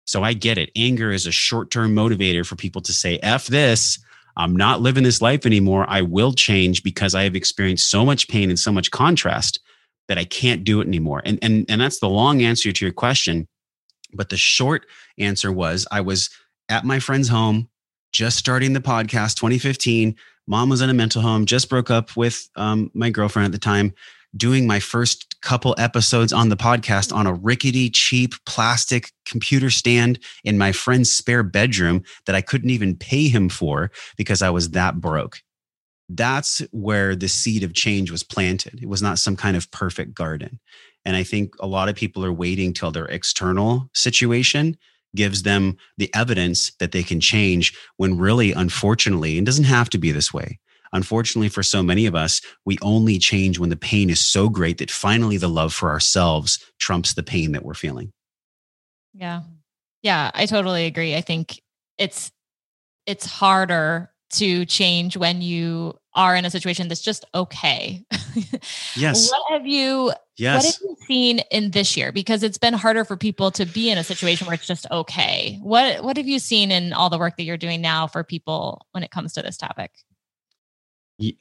So 0.09 0.23
I 0.23 0.33
get 0.33 0.57
it. 0.57 0.71
Anger 0.75 1.13
is 1.13 1.27
a 1.27 1.31
short 1.31 1.71
term 1.71 1.95
motivator 1.95 2.45
for 2.45 2.57
people 2.57 2.81
to 2.81 2.95
say, 2.95 3.19
F 3.19 3.47
this. 3.47 3.99
I'm 4.39 4.57
not 4.57 4.81
living 4.81 5.05
this 5.05 5.21
life 5.21 5.45
anymore. 5.45 5.85
I 5.87 6.01
will 6.01 6.33
change 6.33 6.83
because 6.83 7.15
I 7.15 7.25
have 7.25 7.37
experienced 7.37 7.91
so 7.91 8.07
much 8.07 8.27
pain 8.27 8.49
and 8.49 8.59
so 8.59 8.73
much 8.73 8.91
contrast 8.91 9.61
that 10.07 10.17
I 10.17 10.25
can't 10.25 10.65
do 10.65 10.81
it 10.81 10.87
anymore. 10.87 11.21
And, 11.27 11.39
and, 11.43 11.67
and 11.69 11.79
that's 11.79 12.01
the 12.01 12.09
long 12.09 12.41
answer 12.41 12.73
to 12.73 12.85
your 12.87 12.95
question. 12.95 13.47
But 14.15 14.31
the 14.31 14.39
short 14.39 14.87
answer 15.19 15.53
was 15.53 15.87
I 15.91 16.01
was 16.01 16.31
at 16.71 16.87
my 16.87 17.01
friend's 17.01 17.29
home, 17.29 17.69
just 18.11 18.39
starting 18.39 18.73
the 18.73 18.81
podcast 18.81 19.37
2015. 19.37 20.17
Mom 20.47 20.71
was 20.71 20.81
in 20.81 20.89
a 20.89 20.95
mental 20.95 21.21
home, 21.21 21.45
just 21.45 21.69
broke 21.69 21.91
up 21.91 22.17
with 22.17 22.49
um, 22.57 22.91
my 22.95 23.11
girlfriend 23.11 23.45
at 23.45 23.53
the 23.53 23.59
time 23.59 23.93
doing 24.37 24.67
my 24.67 24.81
first 24.81 25.41
couple 25.41 25.75
episodes 25.79 26.33
on 26.33 26.49
the 26.49 26.57
podcast 26.57 27.13
on 27.15 27.27
a 27.27 27.33
rickety, 27.33 27.89
cheap 27.91 28.35
plastic 28.45 29.11
computer 29.25 29.71
stand 29.71 30.19
in 30.45 30.59
my 30.59 30.73
friend's 30.73 31.11
spare 31.11 31.43
bedroom 31.43 32.03
that 32.27 32.35
I 32.35 32.41
couldn't 32.41 32.71
even 32.71 32.97
pay 32.97 33.29
him 33.29 33.49
for 33.49 33.91
because 34.17 34.43
I 34.43 34.51
was 34.51 34.71
that 34.71 35.01
broke. 35.01 35.43
That's 36.09 36.61
where 36.71 37.15
the 37.15 37.29
seed 37.29 37.63
of 37.63 37.75
change 37.75 38.11
was 38.11 38.23
planted. 38.23 38.81
It 38.83 38.89
was 38.89 39.03
not 39.03 39.19
some 39.19 39.37
kind 39.37 39.57
of 39.57 39.71
perfect 39.71 40.15
garden. 40.15 40.59
And 41.05 41.17
I 41.17 41.23
think 41.23 41.55
a 41.61 41.67
lot 41.67 41.89
of 41.89 41.97
people 41.97 42.25
are 42.25 42.33
waiting 42.33 42.73
till 42.73 42.91
their 42.91 43.07
external 43.07 43.91
situation 43.95 44.77
gives 45.15 45.43
them 45.43 45.77
the 45.97 46.11
evidence 46.15 46.73
that 46.81 46.93
they 46.93 47.03
can 47.03 47.21
change 47.21 47.77
when 47.97 48.19
really, 48.19 48.53
unfortunately, 48.53 49.39
it 49.39 49.45
doesn't 49.45 49.65
have 49.65 49.89
to 49.91 49.99
be 49.99 50.13
this 50.13 50.33
way 50.33 50.59
unfortunately 50.93 51.49
for 51.49 51.63
so 51.63 51.83
many 51.83 52.07
of 52.07 52.15
us 52.15 52.41
we 52.65 52.79
only 52.83 53.19
change 53.19 53.59
when 53.59 53.71
the 53.71 53.77
pain 53.77 54.11
is 54.11 54.21
so 54.21 54.49
great 54.49 54.79
that 54.79 54.91
finally 54.91 55.37
the 55.37 55.49
love 55.49 55.73
for 55.73 55.91
ourselves 55.91 56.59
trumps 56.79 57.15
the 57.15 57.23
pain 57.23 57.53
that 57.53 57.65
we're 57.65 57.75
feeling 57.75 58.13
yeah 59.15 59.43
yeah 60.03 60.31
i 60.35 60.47
totally 60.47 60.87
agree 60.87 61.15
i 61.15 61.21
think 61.21 61.61
it's 61.99 62.33
it's 63.07 63.27
harder 63.27 64.11
to 64.31 64.67
change 64.67 65.17
when 65.17 65.41
you 65.41 65.95
are 66.15 66.35
in 66.35 66.45
a 66.45 66.51
situation 66.51 66.89
that's 66.89 67.01
just 67.01 67.25
okay. 67.35 68.05
Yes. 68.95 69.31
What 69.31 69.43
have 69.51 69.67
you 69.67 70.13
yes. 70.37 70.65
what 70.65 70.75
have 70.75 70.81
you 70.83 70.97
seen 71.07 71.39
in 71.51 71.73
this 71.73 71.97
year? 71.97 72.13
Because 72.13 72.45
it's 72.45 72.59
been 72.59 72.75
harder 72.75 73.05
for 73.05 73.17
people 73.17 73.51
to 73.53 73.65
be 73.65 73.91
in 73.91 73.99
a 73.99 74.05
situation 74.05 74.47
where 74.47 74.55
it's 74.55 74.67
just 74.67 74.87
okay. 74.93 75.59
What 75.61 76.05
what 76.05 76.17
have 76.17 76.29
you 76.29 76.39
seen 76.39 76.71
in 76.71 76.93
all 76.93 77.11
the 77.11 77.19
work 77.19 77.37
that 77.37 77.43
you're 77.43 77.57
doing 77.57 77.81
now 77.81 78.07
for 78.07 78.23
people 78.23 78.87
when 78.93 79.03
it 79.03 79.11
comes 79.11 79.33
to 79.33 79.43
this 79.43 79.57
topic? 79.57 79.91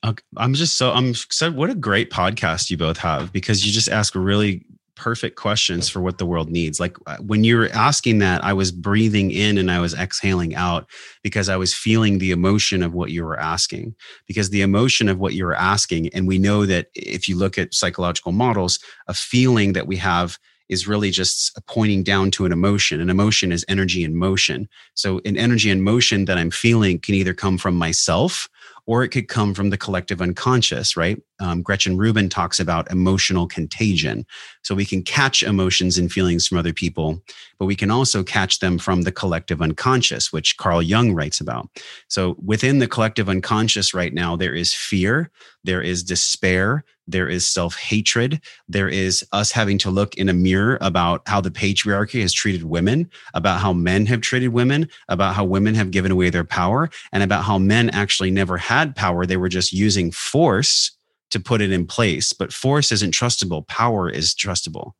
Ok- 0.04 0.24
I'm 0.38 0.54
just 0.56 0.78
so 0.78 0.92
I'm 0.92 1.14
so 1.14 1.52
what 1.52 1.70
a 1.70 1.76
great 1.76 2.10
podcast 2.10 2.70
you 2.70 2.78
both 2.78 2.98
have 2.98 3.32
because 3.32 3.66
you 3.66 3.72
just 3.72 3.90
ask 3.90 4.16
really 4.16 4.66
perfect 4.96 5.36
questions 5.36 5.88
for 5.88 6.02
what 6.02 6.18
the 6.18 6.26
world 6.26 6.50
needs. 6.50 6.80
Like 6.80 6.98
uh, 7.06 7.18
when 7.18 7.44
you 7.44 7.56
were 7.56 7.70
asking 7.72 8.18
that, 8.18 8.44
I 8.44 8.54
was 8.54 8.72
breathing 8.72 9.30
in 9.30 9.60
and 9.60 9.70
I 9.70 9.80
was 9.80 9.94
exhaling 9.94 10.56
out 10.56 10.90
because 11.22 11.48
I 11.50 11.56
was 11.58 11.76
feeling 11.76 12.18
the 12.18 12.32
emotion 12.32 12.82
of 12.82 12.96
what 12.96 13.12
you 13.12 13.24
were 13.24 13.40
asking. 13.40 13.94
Because 14.26 14.50
the 14.50 14.62
emotion 14.62 15.08
of 15.08 15.20
what 15.20 15.36
you 15.36 15.46
were 15.46 15.56
asking, 15.56 16.10
and 16.10 16.28
we 16.28 16.40
know 16.40 16.66
that 16.66 16.88
if 16.96 17.30
you 17.30 17.38
look 17.38 17.60
at 17.60 17.76
psychological 17.76 18.32
models, 18.32 18.80
a 19.08 19.14
feeling 19.14 19.74
that 19.74 19.86
we 19.86 19.98
have 19.98 20.40
is 20.68 20.88
really 20.88 21.12
just 21.12 21.58
pointing 21.68 22.04
down 22.04 22.32
to 22.32 22.46
an 22.46 22.52
emotion. 22.52 23.00
An 23.00 23.10
emotion 23.10 23.52
is 23.52 23.64
energy 23.70 24.04
in 24.04 24.16
motion. 24.16 24.68
So, 24.96 25.22
an 25.24 25.38
energy 25.38 25.70
in 25.70 25.82
motion 25.82 26.26
that 26.26 26.38
I'm 26.38 26.52
feeling 26.52 27.00
can 27.00 27.16
either 27.16 27.34
come 27.36 27.58
from 27.60 27.76
myself 27.76 28.50
or 28.88 29.04
it 29.04 29.10
could 29.10 29.28
come 29.28 29.54
from 29.54 29.70
the 29.70 29.78
collective 29.78 30.22
unconscious, 30.22 30.96
right? 30.96 31.22
Um, 31.40 31.62
Gretchen 31.62 31.98
Rubin 31.98 32.30
talks 32.30 32.60
about 32.60 32.90
emotional 32.90 33.46
contagion. 33.46 34.26
So 34.64 34.74
we 34.74 34.86
can 34.86 35.04
catch 35.04 35.44
emotions 35.44 35.98
and 35.98 36.12
feelings 36.12 36.48
from 36.48 36.58
other 36.58 36.74
people, 36.74 37.22
but 37.60 37.66
we 37.66 37.76
can 37.76 37.92
also 37.92 38.24
catch 38.24 38.60
them 38.60 38.80
from 38.80 39.02
the 39.02 39.12
collective 39.12 39.62
unconscious, 39.62 40.32
which 40.32 40.56
Carl 40.58 40.82
Jung 40.82 41.14
writes 41.14 41.42
about. 41.42 41.70
So 42.08 42.38
within 42.44 42.80
the 42.80 42.88
collective 42.88 43.28
unconscious 43.30 43.94
right 43.94 44.14
now, 44.14 44.38
there 44.38 44.56
is 44.56 44.74
fear, 44.74 45.30
there 45.68 45.82
is 45.82 46.02
despair, 46.02 46.86
there 47.08 47.28
is 47.28 47.46
self 47.46 47.76
hatred, 47.76 48.42
there 48.70 48.88
is 48.88 49.24
us 49.34 49.52
having 49.52 49.78
to 49.80 49.92
look 49.92 50.16
in 50.16 50.30
a 50.30 50.34
mirror 50.34 50.78
about 50.80 51.22
how 51.28 51.42
the 51.42 51.52
patriarchy 51.52 52.22
has 52.22 52.32
treated 52.32 52.64
women, 52.64 53.10
about 53.34 53.60
how 53.60 53.74
men 53.74 54.06
have 54.06 54.22
treated 54.22 54.50
women, 54.50 54.88
about 55.10 55.36
how 55.36 55.44
women 55.44 55.76
have 55.76 55.92
given 55.92 56.10
away 56.10 56.30
their 56.30 56.46
power, 56.46 56.90
and 57.12 57.22
about 57.22 57.44
how 57.44 57.58
men 57.58 57.90
actually 57.90 58.32
never 58.32 58.58
had 58.58 58.96
power. 58.96 59.26
They 59.26 59.36
were 59.36 59.50
just 59.50 59.74
using 59.74 60.10
force 60.10 60.92
to 61.32 61.40
put 61.42 61.62
it 61.62 61.74
in 61.74 61.86
place. 61.86 62.32
But 62.32 62.54
force 62.54 62.94
isn't 62.94 63.14
trustable, 63.14 63.68
power 63.68 64.10
is 64.10 64.34
trustable. 64.34 64.94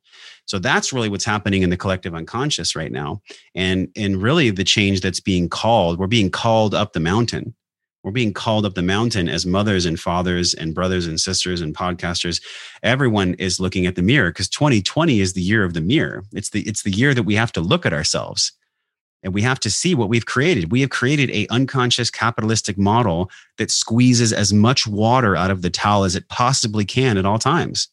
So 0.44 0.58
that's 0.58 0.92
really 0.92 1.08
what's 1.08 1.24
happening 1.24 1.62
in 1.62 1.70
the 1.70 1.76
collective 1.78 2.14
unconscious 2.14 2.76
right 2.76 2.92
now. 2.92 3.22
And, 3.54 3.88
and 3.96 4.20
really 4.20 4.50
the 4.50 4.64
change 4.64 5.00
that's 5.00 5.20
being 5.20 5.48
called, 5.48 5.98
we're 5.98 6.06
being 6.06 6.30
called 6.30 6.74
up 6.74 6.92
the 6.92 7.00
mountain 7.00 7.54
we're 8.08 8.12
being 8.12 8.32
called 8.32 8.64
up 8.64 8.72
the 8.72 8.80
mountain 8.80 9.28
as 9.28 9.44
mothers 9.44 9.84
and 9.84 10.00
fathers 10.00 10.54
and 10.54 10.74
brothers 10.74 11.06
and 11.06 11.20
sisters 11.20 11.60
and 11.60 11.76
podcasters. 11.76 12.42
Everyone 12.82 13.34
is 13.34 13.60
looking 13.60 13.84
at 13.84 13.96
the 13.96 14.02
mirror 14.02 14.30
because 14.30 14.48
2020 14.48 15.20
is 15.20 15.34
the 15.34 15.42
year 15.42 15.62
of 15.62 15.74
the 15.74 15.82
mirror. 15.82 16.24
It's 16.32 16.48
the 16.48 16.62
it's 16.62 16.84
the 16.84 16.90
year 16.90 17.12
that 17.12 17.24
we 17.24 17.34
have 17.34 17.52
to 17.52 17.60
look 17.60 17.84
at 17.84 17.92
ourselves. 17.92 18.52
And 19.22 19.34
we 19.34 19.42
have 19.42 19.60
to 19.60 19.70
see 19.70 19.94
what 19.94 20.08
we've 20.08 20.24
created. 20.24 20.72
We 20.72 20.80
have 20.80 20.88
created 20.88 21.28
a 21.32 21.48
unconscious 21.48 22.10
capitalistic 22.10 22.78
model 22.78 23.30
that 23.58 23.70
squeezes 23.70 24.32
as 24.32 24.54
much 24.54 24.86
water 24.86 25.36
out 25.36 25.50
of 25.50 25.60
the 25.60 25.68
towel 25.68 26.04
as 26.04 26.16
it 26.16 26.30
possibly 26.30 26.86
can 26.86 27.18
at 27.18 27.26
all 27.26 27.38
times. 27.38 27.88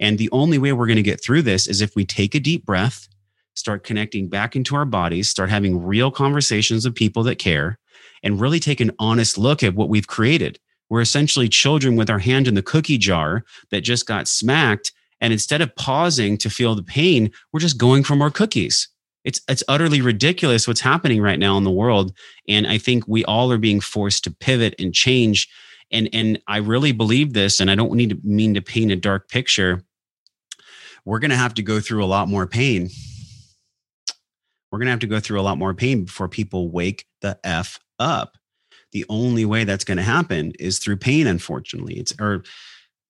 And 0.00 0.16
the 0.16 0.30
only 0.32 0.56
way 0.56 0.72
we're 0.72 0.86
going 0.86 0.96
to 0.96 1.02
get 1.02 1.22
through 1.22 1.42
this 1.42 1.66
is 1.66 1.82
if 1.82 1.94
we 1.94 2.06
take 2.06 2.34
a 2.34 2.40
deep 2.40 2.64
breath 2.64 3.06
start 3.54 3.84
connecting 3.84 4.28
back 4.28 4.56
into 4.56 4.76
our 4.76 4.84
bodies 4.86 5.28
start 5.28 5.50
having 5.50 5.84
real 5.84 6.10
conversations 6.10 6.84
with 6.84 6.94
people 6.94 7.24
that 7.24 7.40
care 7.40 7.76
and 8.22 8.40
really 8.40 8.60
take 8.60 8.80
an 8.80 8.92
honest 8.98 9.38
look 9.38 9.62
at 9.62 9.74
what 9.74 9.88
we've 9.88 10.06
created. 10.06 10.58
We're 10.90 11.00
essentially 11.00 11.48
children 11.48 11.96
with 11.96 12.10
our 12.10 12.18
hand 12.18 12.48
in 12.48 12.54
the 12.54 12.62
cookie 12.62 12.98
jar 12.98 13.44
that 13.70 13.82
just 13.82 14.06
got 14.06 14.28
smacked. 14.28 14.92
And 15.20 15.32
instead 15.32 15.60
of 15.60 15.74
pausing 15.76 16.38
to 16.38 16.50
feel 16.50 16.74
the 16.74 16.82
pain, 16.82 17.30
we're 17.52 17.60
just 17.60 17.78
going 17.78 18.04
for 18.04 18.16
more 18.16 18.30
cookies. 18.30 18.88
It's, 19.24 19.40
it's 19.48 19.64
utterly 19.68 20.00
ridiculous 20.00 20.66
what's 20.66 20.80
happening 20.80 21.20
right 21.20 21.38
now 21.38 21.58
in 21.58 21.64
the 21.64 21.70
world. 21.70 22.12
And 22.48 22.66
I 22.66 22.78
think 22.78 23.06
we 23.06 23.24
all 23.24 23.52
are 23.52 23.58
being 23.58 23.80
forced 23.80 24.24
to 24.24 24.30
pivot 24.30 24.74
and 24.78 24.94
change. 24.94 25.48
And, 25.90 26.08
and 26.12 26.40
I 26.46 26.58
really 26.58 26.92
believe 26.92 27.32
this, 27.32 27.60
and 27.60 27.70
I 27.70 27.74
don't 27.74 27.94
need 27.94 28.10
to 28.10 28.18
mean 28.22 28.54
to 28.54 28.62
paint 28.62 28.92
a 28.92 28.96
dark 28.96 29.28
picture. 29.28 29.82
We're 31.04 31.18
going 31.18 31.30
to 31.30 31.36
have 31.36 31.54
to 31.54 31.62
go 31.62 31.80
through 31.80 32.04
a 32.04 32.06
lot 32.06 32.28
more 32.28 32.46
pain. 32.46 32.88
We're 34.70 34.78
going 34.78 34.86
to 34.86 34.92
have 34.92 35.00
to 35.00 35.06
go 35.06 35.20
through 35.20 35.40
a 35.40 35.42
lot 35.42 35.58
more 35.58 35.74
pain 35.74 36.04
before 36.04 36.28
people 36.28 36.70
wake 36.70 37.06
the 37.20 37.38
F 37.42 37.80
up. 37.98 38.36
The 38.92 39.04
only 39.08 39.44
way 39.44 39.64
that's 39.64 39.84
going 39.84 39.98
to 39.98 40.02
happen 40.02 40.52
is 40.58 40.78
through 40.78 40.96
pain, 40.96 41.26
unfortunately. 41.26 41.98
It's, 41.98 42.14
or 42.20 42.42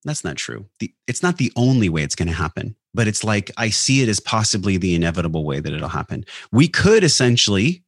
that's 0.04 0.24
not 0.24 0.36
true. 0.36 0.66
The, 0.80 0.92
it's 1.06 1.22
not 1.22 1.38
the 1.38 1.52
only 1.56 1.88
way 1.88 2.02
it's 2.02 2.14
going 2.14 2.28
to 2.28 2.34
happen, 2.34 2.74
but 2.94 3.06
it's 3.06 3.24
like 3.24 3.50
I 3.56 3.70
see 3.70 4.02
it 4.02 4.08
as 4.08 4.20
possibly 4.20 4.76
the 4.76 4.94
inevitable 4.94 5.44
way 5.44 5.60
that 5.60 5.72
it'll 5.72 5.88
happen. 5.88 6.24
We 6.50 6.68
could 6.68 7.04
essentially 7.04 7.82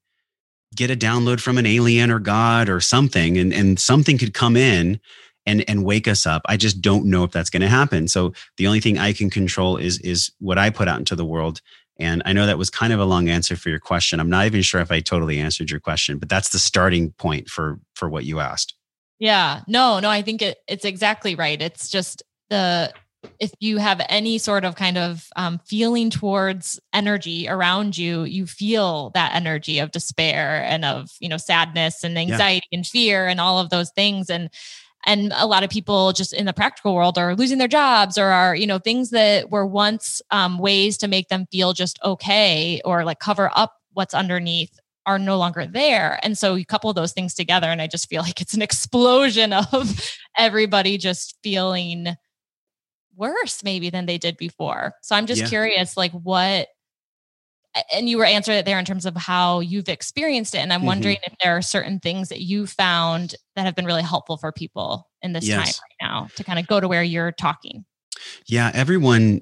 get 0.75 0.91
a 0.91 0.97
download 0.97 1.41
from 1.41 1.59
an 1.59 1.67
alien 1.67 2.11
or 2.11 2.21
God 2.21 2.69
or 2.69 2.81
something, 2.81 3.39
and, 3.39 3.53
and 3.53 3.79
something 3.79 4.19
could 4.19 4.35
come 4.35 4.57
in 4.57 5.01
and 5.47 5.65
and 5.69 5.85
wake 5.85 6.07
us 6.07 6.27
up. 6.27 6.43
I 6.47 6.57
just 6.57 6.81
don't 6.81 7.07
know 7.07 7.25
if 7.25 7.33
that's 7.33 7.51
going 7.51 7.63
to 7.63 7.69
happen. 7.69 8.09
So 8.09 8.33
the 8.57 8.67
only 8.67 8.81
thing 8.81 8.99
I 8.99 9.13
can 9.13 9.31
control 9.31 9.77
is 9.77 9.99
is 10.01 10.31
what 10.39 10.59
I 10.59 10.71
put 10.71 10.89
out 10.89 10.99
into 10.99 11.17
the 11.17 11.25
world 11.25 11.61
and 12.01 12.23
I 12.25 12.33
know 12.33 12.47
that 12.47 12.59
was 12.59 12.71
kind 12.71 12.93
of 12.93 13.01
a 13.01 13.05
long 13.05 13.29
answer 13.29 13.57
for 13.57 13.69
your 13.69 13.79
question. 13.79 14.21
I'm 14.21 14.31
not 14.31 14.47
even 14.47 14.63
sure 14.63 14.81
if 14.81 14.91
I 14.91 15.01
totally 15.01 15.39
answered 15.39 15.71
your 15.71 15.81
question, 15.81 16.19
but 16.19 16.29
that's 16.29 16.49
the 16.49 16.59
starting 16.59 17.13
point 17.13 17.49
for 17.49 17.79
for 17.95 18.09
what 18.09 18.25
you 18.25 18.41
asked. 18.41 18.75
Yeah. 19.19 19.61
No, 19.69 20.01
no, 20.01 20.09
I 20.09 20.23
think 20.23 20.41
it, 20.41 20.59
it's 20.67 20.85
exactly 20.85 21.35
right. 21.35 21.61
It's 21.61 21.91
just 21.91 22.23
the 22.49 22.93
if 23.39 23.53
you 23.61 23.77
have 23.77 24.01
any 24.09 24.39
sort 24.39 24.65
of 24.65 24.77
kind 24.77 24.97
of 24.97 25.29
um, 25.37 25.61
feeling 25.67 26.09
towards 26.09 26.81
energy 26.95 27.47
around 27.47 27.99
you, 27.99 28.25
you 28.25 28.47
feel 28.47 29.11
that 29.11 29.35
energy 29.35 29.79
of 29.79 29.91
despair 29.91 30.65
and 30.65 30.87
of 30.87 31.11
you 31.21 31.29
know 31.29 31.37
sadness 31.37 32.03
and 32.03 32.19
anxiety 32.19 32.67
yeah. 32.71 32.79
and 32.79 32.87
fear 32.87 33.29
and 33.29 33.41
all 33.41 33.59
of 33.59 33.71
those 33.71 33.91
things. 33.91 34.31
And 34.31 34.49
and 35.07 35.33
a 35.37 35.47
lot 35.47 35.63
of 35.63 35.71
people 35.71 36.13
just 36.13 36.33
in 36.33 36.47
the 36.47 36.53
practical 36.53 36.95
world 36.95 37.19
are 37.19 37.35
losing 37.35 37.59
their 37.59 37.69
jobs 37.69 38.19
or 38.19 38.27
are 38.27 38.55
you 38.55 38.67
know 38.67 38.79
things 38.79 39.11
that 39.11 39.51
were 39.51 39.67
once 39.67 40.21
um, 40.31 40.59
ways 40.59 40.97
to 40.99 41.09
make 41.09 41.29
them 41.29 41.47
feel 41.51 41.73
just 41.73 41.99
okay 42.05 42.81
or 42.85 43.05
like 43.05 43.19
cover 43.19 43.51
up 43.55 43.77
what's 43.93 44.15
underneath 44.15 44.79
are 45.07 45.19
no 45.19 45.39
longer 45.39 45.67
there 45.67 46.21
and 46.23 46.37
so 46.37 46.55
you 46.55 46.65
couple 46.65 46.93
those 46.93 47.13
things 47.13 47.35
together 47.35 47.69
and 47.69 47.81
i 47.81 47.87
just 47.87 48.09
feel 48.09 48.23
like 48.29 48.41
it's 48.41 48.55
an 48.55 48.63
explosion 48.63 49.53
of 49.53 50.17
everybody 50.39 50.99
just 50.99 51.37
feeling 51.43 52.09
worse 53.17 53.63
maybe 53.65 53.91
than 53.91 54.07
they 54.07 54.19
did 54.19 54.37
before 54.37 54.93
so 55.03 55.17
i'm 55.17 55.27
just 55.27 55.43
yeah. 55.43 55.49
curious 55.49 55.97
like 55.97 56.13
what 56.13 56.69
and 57.93 58.09
you 58.09 58.19
were 58.19 58.25
answering 58.25 58.59
it 58.59 58.65
there 58.65 58.79
in 58.79 58.85
terms 58.85 59.07
of 59.07 59.17
how 59.17 59.61
you've 59.61 59.89
experienced 59.89 60.55
it 60.55 60.59
and 60.59 60.73
i'm 60.73 60.81
mm-hmm. 60.81 60.89
wondering 60.89 61.17
if 61.27 61.35
there 61.43 61.57
are 61.57 61.63
certain 61.63 62.01
things 62.01 62.29
that 62.29 62.41
you 62.41 62.67
found 62.67 63.35
that 63.57 63.65
have 63.65 63.75
been 63.75 63.87
really 63.87 64.03
helpful 64.03 64.37
for 64.37 64.53
people 64.53 65.09
in 65.23 65.33
this 65.33 65.47
yes. 65.47 65.57
time 65.57 65.65
right 65.67 66.09
now 66.09 66.29
to 66.37 66.45
kind 66.45 66.59
of 66.59 66.67
go 66.67 66.81
to 66.81 66.89
where 66.89 67.03
you're 67.03 67.33
talking 67.33 67.85
yeah 68.47 68.71
everyone 68.75 69.41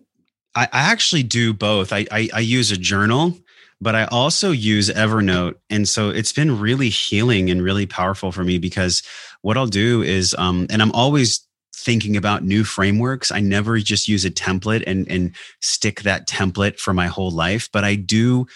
i, 0.55 0.65
I 0.65 0.81
actually 0.91 1.23
do 1.23 1.53
both 1.53 1.93
I, 1.93 2.07
I 2.11 2.29
i 2.35 2.41
use 2.41 2.71
a 2.71 2.77
journal 2.77 3.35
but 3.81 3.95
I 3.95 4.05
also 4.07 4.51
use 4.51 4.91
Evernote. 4.91 5.55
And 5.71 5.89
so 5.89 6.11
it's 6.11 6.33
been 6.33 6.59
really 6.59 6.89
healing 6.89 7.51
and 7.51 7.63
really 7.63 7.87
powerful 7.87 8.33
for 8.33 8.45
me 8.45 8.59
because 8.59 9.03
what 9.43 9.57
I'll 9.57 9.67
do 9.67 10.03
is, 10.03 10.35
um, 10.37 10.67
and 10.69 10.83
I'm 10.83 10.93
always 10.93 11.47
thinking 11.79 12.17
about 12.17 12.45
new 12.45 12.65
frameworks. 12.65 13.31
I 13.31 13.41
never 13.41 13.79
just 13.79 14.09
use 14.09 14.25
a 14.25 14.31
template 14.31 14.85
and, 14.87 15.09
and 15.09 15.35
stick 15.61 16.03
that 16.03 16.29
template 16.29 16.79
for 16.79 16.93
my 16.93 17.07
whole 17.07 17.31
life, 17.31 17.69
but 17.73 17.85
I 17.85 17.95
do 17.95 18.47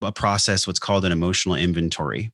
a 0.00 0.12
process 0.12 0.66
what's 0.66 0.78
called 0.78 1.04
an 1.04 1.12
emotional 1.12 1.54
inventory. 1.54 2.32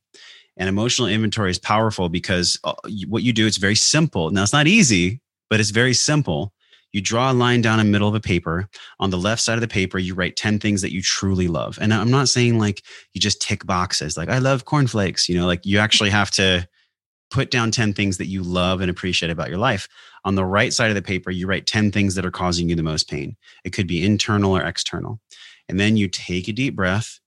And 0.57 0.67
emotional 0.67 1.07
inventory 1.07 1.51
is 1.51 1.59
powerful 1.59 2.09
because 2.09 2.59
uh, 2.63 2.73
what 3.07 3.23
you 3.23 3.31
do, 3.31 3.47
it's 3.47 3.57
very 3.57 3.75
simple. 3.75 4.29
Now, 4.31 4.43
it's 4.43 4.53
not 4.53 4.67
easy, 4.67 5.21
but 5.49 5.59
it's 5.59 5.69
very 5.69 5.93
simple. 5.93 6.53
You 6.91 7.01
draw 7.01 7.31
a 7.31 7.33
line 7.33 7.61
down 7.61 7.79
in 7.79 7.85
the 7.85 7.91
middle 7.91 8.09
of 8.09 8.15
a 8.15 8.19
paper. 8.19 8.67
On 8.99 9.09
the 9.09 9.17
left 9.17 9.41
side 9.41 9.55
of 9.55 9.61
the 9.61 9.67
paper, 9.67 9.99
you 9.99 10.15
write 10.15 10.35
10 10.35 10.59
things 10.59 10.81
that 10.81 10.91
you 10.91 11.01
truly 11.01 11.47
love. 11.47 11.77
And 11.79 11.93
I'm 11.93 12.09
not 12.09 12.29
saying 12.29 12.57
like 12.57 12.83
you 13.13 13.21
just 13.21 13.41
tick 13.41 13.65
boxes, 13.65 14.17
like 14.17 14.29
I 14.29 14.39
love 14.39 14.65
cornflakes, 14.65 15.29
you 15.29 15.37
know, 15.37 15.45
like 15.45 15.65
you 15.65 15.79
actually 15.79 16.09
have 16.09 16.31
to 16.31 16.67
put 17.29 17.51
down 17.51 17.71
10 17.71 17.93
things 17.93 18.17
that 18.17 18.27
you 18.27 18.43
love 18.43 18.81
and 18.81 18.89
appreciate 18.89 19.31
about 19.31 19.49
your 19.49 19.57
life. 19.57 19.87
On 20.25 20.35
the 20.35 20.45
right 20.45 20.73
side 20.73 20.89
of 20.89 20.95
the 20.95 21.01
paper, 21.01 21.31
you 21.31 21.47
write 21.47 21.65
10 21.65 21.91
things 21.91 22.15
that 22.15 22.25
are 22.25 22.31
causing 22.31 22.69
you 22.69 22.75
the 22.75 22.83
most 22.83 23.09
pain. 23.09 23.35
It 23.63 23.71
could 23.71 23.87
be 23.87 24.03
internal 24.03 24.55
or 24.55 24.63
external. 24.63 25.19
And 25.67 25.79
then 25.79 25.97
you 25.97 26.07
take 26.07 26.47
a 26.47 26.53
deep 26.53 26.75
breath, 26.75 27.19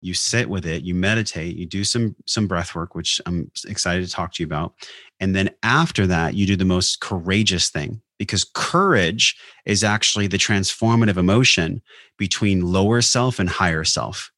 you 0.00 0.14
sit 0.14 0.48
with 0.48 0.66
it, 0.66 0.82
you 0.82 0.94
meditate, 0.94 1.56
you 1.56 1.66
do 1.66 1.84
some 1.84 2.16
some 2.26 2.46
breath 2.46 2.74
work, 2.74 2.94
which 2.94 3.20
I'm 3.26 3.50
excited 3.66 4.04
to 4.04 4.10
talk 4.10 4.32
to 4.34 4.42
you 4.42 4.46
about. 4.46 4.74
And 5.20 5.34
then 5.34 5.50
after 5.62 6.06
that, 6.06 6.34
you 6.34 6.46
do 6.46 6.56
the 6.56 6.64
most 6.64 7.00
courageous 7.00 7.68
thing 7.68 8.00
because 8.18 8.44
courage 8.44 9.36
is 9.66 9.84
actually 9.84 10.26
the 10.26 10.38
transformative 10.38 11.16
emotion 11.16 11.82
between 12.18 12.72
lower 12.72 13.02
self 13.02 13.38
and 13.38 13.48
higher 13.48 13.84
self 13.84 14.32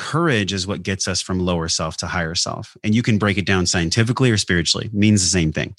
courage 0.00 0.52
is 0.52 0.66
what 0.66 0.82
gets 0.82 1.06
us 1.06 1.20
from 1.20 1.38
lower 1.40 1.68
self 1.68 1.98
to 1.98 2.06
higher 2.06 2.34
self. 2.34 2.74
And 2.82 2.94
you 2.94 3.02
can 3.02 3.18
break 3.18 3.36
it 3.36 3.44
down 3.44 3.66
scientifically 3.66 4.30
or 4.30 4.38
spiritually, 4.38 4.86
it 4.86 4.94
means 4.94 5.20
the 5.20 5.28
same 5.28 5.52
thing. 5.52 5.76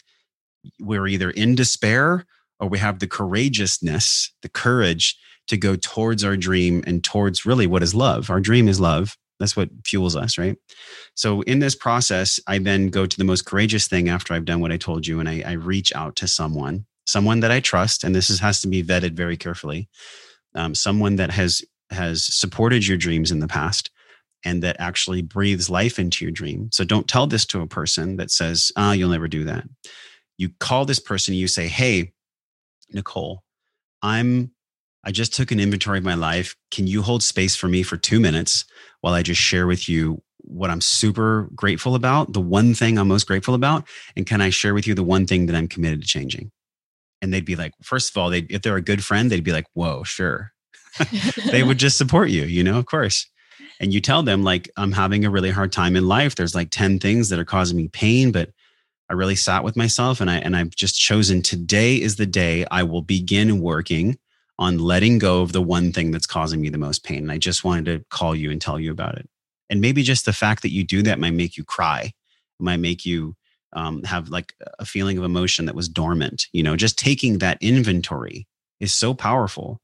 we're 0.80 1.08
either 1.08 1.32
in 1.32 1.56
despair 1.56 2.26
or 2.60 2.70
we 2.70 2.78
have 2.78 3.00
the 3.00 3.08
courageousness, 3.08 4.32
the 4.44 4.50
courage 4.50 5.18
to 5.48 5.58
go 5.58 5.76
towards 5.76 6.24
our 6.24 6.38
dream 6.38 6.84
and 6.86 7.04
towards 7.04 7.48
really 7.48 7.66
what 7.66 7.82
is 7.82 7.96
love. 7.96 8.30
Our 8.30 8.40
dream 8.40 8.68
is 8.68 8.80
love. 8.80 9.18
That's 9.40 9.58
what 9.58 9.70
fuels 9.84 10.16
us, 10.16 10.38
right? 10.38 10.56
So 11.16 11.42
in 11.42 11.58
this 11.58 11.74
process, 11.74 12.40
I 12.46 12.60
then 12.60 12.90
go 12.90 13.08
to 13.08 13.18
the 13.18 13.24
most 13.24 13.48
courageous 13.48 13.88
thing 13.88 14.08
after 14.08 14.36
I've 14.36 14.46
done 14.46 14.62
what 14.62 14.72
I 14.72 14.78
told 14.78 15.08
you, 15.08 15.20
and 15.20 15.28
I, 15.28 15.42
I 15.44 15.54
reach 15.54 15.92
out 15.96 16.16
to 16.18 16.28
someone, 16.28 16.86
someone 17.08 17.40
that 17.40 17.50
I 17.50 17.60
trust, 17.60 18.04
and 18.04 18.14
this 18.14 18.30
is, 18.30 18.40
has 18.40 18.62
to 18.62 18.68
be 18.68 18.84
vetted 18.84 19.14
very 19.14 19.36
carefully, 19.36 19.90
um, 20.54 20.76
someone 20.76 21.16
that 21.16 21.32
has 21.32 21.64
has 21.90 22.24
supported 22.24 22.88
your 22.88 22.98
dreams 22.98 23.32
in 23.32 23.40
the 23.40 23.48
past, 23.48 23.90
and 24.44 24.64
that 24.64 24.76
actually 24.80 25.22
breathes 25.22 25.70
life 25.70 26.00
into 26.00 26.26
your 26.26 26.32
dream. 26.32 26.70
So 26.72 26.84
don't 26.84 27.08
tell 27.08 27.28
this 27.28 27.46
to 27.48 27.62
a 27.62 27.68
person 27.68 28.18
that 28.18 28.32
says, 28.32 28.72
"Ah, 28.76 28.90
oh, 28.90 28.92
you'll 28.94 29.10
never 29.10 29.28
do 29.28 29.44
that." 29.46 29.66
You 30.38 30.50
call 30.60 30.86
this 30.86 31.00
person, 31.00 31.34
you 31.34 31.48
say, 31.48 31.68
"Hey, 31.68 32.14
Nicole, 32.92 33.44
I'm 34.02 34.52
I 35.04 35.12
just 35.12 35.34
took 35.34 35.52
an 35.52 35.60
inventory 35.60 35.98
of 35.98 36.04
my 36.04 36.14
life. 36.14 36.56
Can 36.70 36.86
you 36.86 37.02
hold 37.02 37.24
space 37.24 37.56
for 37.56 37.68
me 37.68 37.82
for 37.82 37.98
2 37.98 38.20
minutes 38.20 38.66
while 39.02 39.16
I 39.16 39.24
just 39.24 39.42
share 39.42 39.66
with 39.66 39.90
you 39.90 40.22
what 40.38 40.70
I'm 40.70 40.82
super 40.82 41.50
grateful 41.56 41.96
about, 41.96 42.34
the 42.34 42.42
one 42.42 42.76
thing 42.76 43.00
I'm 43.00 43.08
most 43.08 43.26
grateful 43.26 43.56
about, 43.56 43.88
and 44.16 44.28
can 44.28 44.42
I 44.42 44.52
share 44.52 44.76
with 44.76 44.86
you 44.86 44.94
the 44.94 45.04
one 45.04 45.26
thing 45.26 45.48
that 45.48 45.56
I'm 45.56 45.68
committed 45.68 46.02
to 46.02 46.08
changing?" 46.08 46.52
And 47.22 47.34
they'd 47.34 47.46
be 47.46 47.56
like, 47.56 47.74
first 47.84 48.12
of 48.12 48.18
all, 48.18 48.30
they 48.30 48.40
if 48.50 48.62
they're 48.64 48.78
a 48.78 48.82
good 48.82 49.04
friend, 49.04 49.32
they'd 49.32 49.44
be 49.44 49.54
like, 49.54 49.68
"Whoa, 49.74 50.04
sure." 50.04 50.54
they 51.52 51.64
would 51.64 51.78
just 51.78 51.98
support 51.98 52.30
you, 52.32 52.44
you 52.44 52.64
know, 52.64 52.78
of 52.78 52.86
course 52.86 53.31
and 53.82 53.94
you 53.94 54.00
tell 54.00 54.24
them 54.24 54.44
like 54.44 54.70
i'm 54.78 54.94
having 54.94 55.26
a 55.26 55.30
really 55.30 55.52
hard 55.52 55.72
time 55.74 55.98
in 55.98 56.08
life. 56.08 56.36
There's 56.36 56.56
like 56.56 56.70
10 56.70 57.00
things 57.00 57.28
that 57.30 57.40
are 57.40 57.46
causing 57.46 57.76
me 57.76 57.90
pain 57.90 58.32
but 58.32 58.52
i 59.10 59.14
really 59.14 59.36
sat 59.36 59.64
with 59.66 59.76
myself 59.76 60.22
and 60.22 60.32
i 60.32 60.38
and 60.38 60.56
i've 60.56 60.70
just 60.70 60.98
chosen 60.98 61.42
today 61.42 62.00
is 62.00 62.16
the 62.16 62.26
day 62.26 62.66
i 62.72 62.84
will 62.84 63.02
begin 63.02 63.60
working 63.60 64.18
on 64.62 64.78
letting 64.78 65.18
go 65.18 65.42
of 65.42 65.52
the 65.52 65.62
one 65.62 65.92
thing 65.92 66.12
that's 66.12 66.28
causing 66.28 66.62
me 66.62 66.70
the 66.70 66.78
most 66.78 67.04
pain. 67.04 67.18
And 67.18 67.32
i 67.32 67.38
just 67.38 67.64
wanted 67.64 67.86
to 67.86 68.06
call 68.10 68.36
you 68.36 68.52
and 68.52 68.62
tell 68.62 68.80
you 68.80 68.92
about 68.92 69.18
it. 69.18 69.28
And 69.70 69.82
maybe 69.82 70.04
just 70.04 70.26
the 70.26 70.34
fact 70.34 70.62
that 70.62 70.72
you 70.72 70.84
do 70.84 71.02
that 71.02 71.20
might 71.20 71.34
make 71.34 71.58
you 71.58 71.64
cry. 71.64 72.02
It 72.04 72.64
might 72.64 72.78
make 72.78 73.06
you 73.06 73.36
um, 73.74 74.04
have 74.04 74.30
like 74.30 74.54
a 74.80 74.86
feeling 74.86 75.18
of 75.18 75.24
emotion 75.24 75.66
that 75.66 75.76
was 75.76 75.90
dormant 75.90 76.48
you 76.54 76.62
know? 76.62 76.76
Just 76.76 77.00
taking 77.00 77.40
that 77.40 77.58
inventory 77.60 78.48
is 78.80 78.94
so 78.94 79.14
powerful 79.14 79.82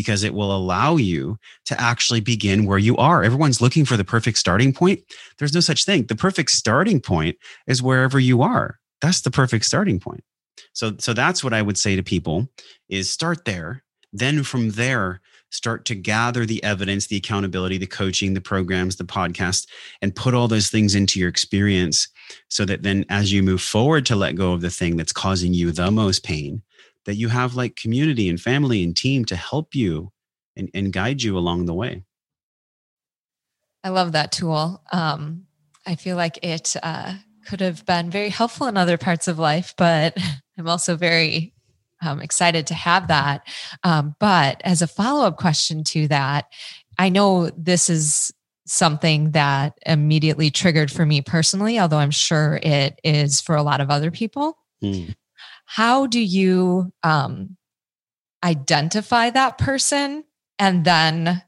because 0.00 0.24
it 0.24 0.32
will 0.32 0.56
allow 0.56 0.96
you 0.96 1.38
to 1.66 1.78
actually 1.78 2.22
begin 2.22 2.64
where 2.64 2.78
you 2.78 2.96
are. 2.96 3.22
Everyone's 3.22 3.60
looking 3.60 3.84
for 3.84 3.98
the 3.98 4.04
perfect 4.04 4.38
starting 4.38 4.72
point. 4.72 5.00
There's 5.36 5.52
no 5.52 5.60
such 5.60 5.84
thing. 5.84 6.06
The 6.06 6.16
perfect 6.16 6.52
starting 6.52 7.02
point 7.02 7.36
is 7.66 7.82
wherever 7.82 8.18
you 8.18 8.40
are. 8.40 8.78
That's 9.02 9.20
the 9.20 9.30
perfect 9.30 9.66
starting 9.66 10.00
point. 10.00 10.24
So 10.72 10.96
so 10.98 11.12
that's 11.12 11.44
what 11.44 11.52
I 11.52 11.60
would 11.60 11.76
say 11.76 11.96
to 11.96 12.02
people 12.02 12.48
is 12.88 13.10
start 13.10 13.44
there. 13.44 13.84
Then 14.10 14.42
from 14.42 14.70
there 14.70 15.20
start 15.50 15.84
to 15.84 15.94
gather 15.94 16.46
the 16.46 16.64
evidence, 16.64 17.08
the 17.08 17.18
accountability, 17.18 17.76
the 17.76 17.86
coaching, 17.86 18.32
the 18.32 18.40
programs, 18.40 18.96
the 18.96 19.04
podcast 19.04 19.66
and 20.00 20.16
put 20.16 20.32
all 20.32 20.48
those 20.48 20.70
things 20.70 20.94
into 20.94 21.20
your 21.20 21.28
experience 21.28 22.08
so 22.48 22.64
that 22.64 22.84
then 22.84 23.04
as 23.10 23.34
you 23.34 23.42
move 23.42 23.60
forward 23.60 24.06
to 24.06 24.16
let 24.16 24.34
go 24.34 24.54
of 24.54 24.62
the 24.62 24.70
thing 24.70 24.96
that's 24.96 25.12
causing 25.12 25.52
you 25.52 25.72
the 25.72 25.90
most 25.90 26.24
pain, 26.24 26.62
that 27.06 27.16
you 27.16 27.28
have 27.28 27.54
like 27.54 27.76
community 27.76 28.28
and 28.28 28.40
family 28.40 28.82
and 28.84 28.96
team 28.96 29.24
to 29.26 29.36
help 29.36 29.74
you 29.74 30.12
and, 30.56 30.70
and 30.74 30.92
guide 30.92 31.22
you 31.22 31.36
along 31.36 31.66
the 31.66 31.74
way. 31.74 32.04
I 33.82 33.88
love 33.88 34.12
that 34.12 34.32
tool. 34.32 34.82
Um, 34.92 35.46
I 35.86 35.94
feel 35.94 36.16
like 36.16 36.38
it 36.42 36.76
uh, 36.82 37.14
could 37.46 37.60
have 37.60 37.86
been 37.86 38.10
very 38.10 38.28
helpful 38.28 38.66
in 38.66 38.76
other 38.76 38.98
parts 38.98 39.28
of 39.28 39.38
life, 39.38 39.74
but 39.76 40.16
I'm 40.58 40.68
also 40.68 40.96
very 40.96 41.54
um, 42.02 42.20
excited 42.20 42.66
to 42.68 42.74
have 42.74 43.08
that. 43.08 43.46
Um, 43.82 44.14
but 44.20 44.60
as 44.64 44.82
a 44.82 44.86
follow 44.86 45.26
up 45.26 45.36
question 45.36 45.84
to 45.84 46.08
that, 46.08 46.46
I 46.98 47.08
know 47.08 47.50
this 47.56 47.88
is 47.88 48.32
something 48.66 49.32
that 49.32 49.78
immediately 49.84 50.50
triggered 50.50 50.90
for 50.90 51.04
me 51.04 51.22
personally, 51.22 51.78
although 51.78 51.98
I'm 51.98 52.10
sure 52.10 52.60
it 52.62 53.00
is 53.02 53.40
for 53.40 53.56
a 53.56 53.62
lot 53.62 53.80
of 53.80 53.90
other 53.90 54.10
people. 54.10 54.58
Mm 54.82 55.14
how 55.72 56.04
do 56.04 56.18
you 56.18 56.92
um, 57.04 57.56
identify 58.42 59.30
that 59.30 59.56
person 59.56 60.24
and 60.58 60.84
then 60.84 61.44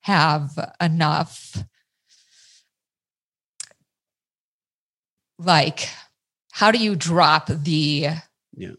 have 0.00 0.72
enough 0.80 1.62
like 5.38 5.90
how 6.52 6.70
do 6.70 6.78
you 6.78 6.96
drop 6.96 7.48
the 7.48 8.08
yeah. 8.56 8.70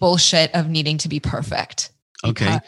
bullshit 0.00 0.54
of 0.54 0.68
needing 0.68 0.98
to 0.98 1.08
be 1.08 1.18
perfect? 1.18 1.90
Okay. 2.22 2.58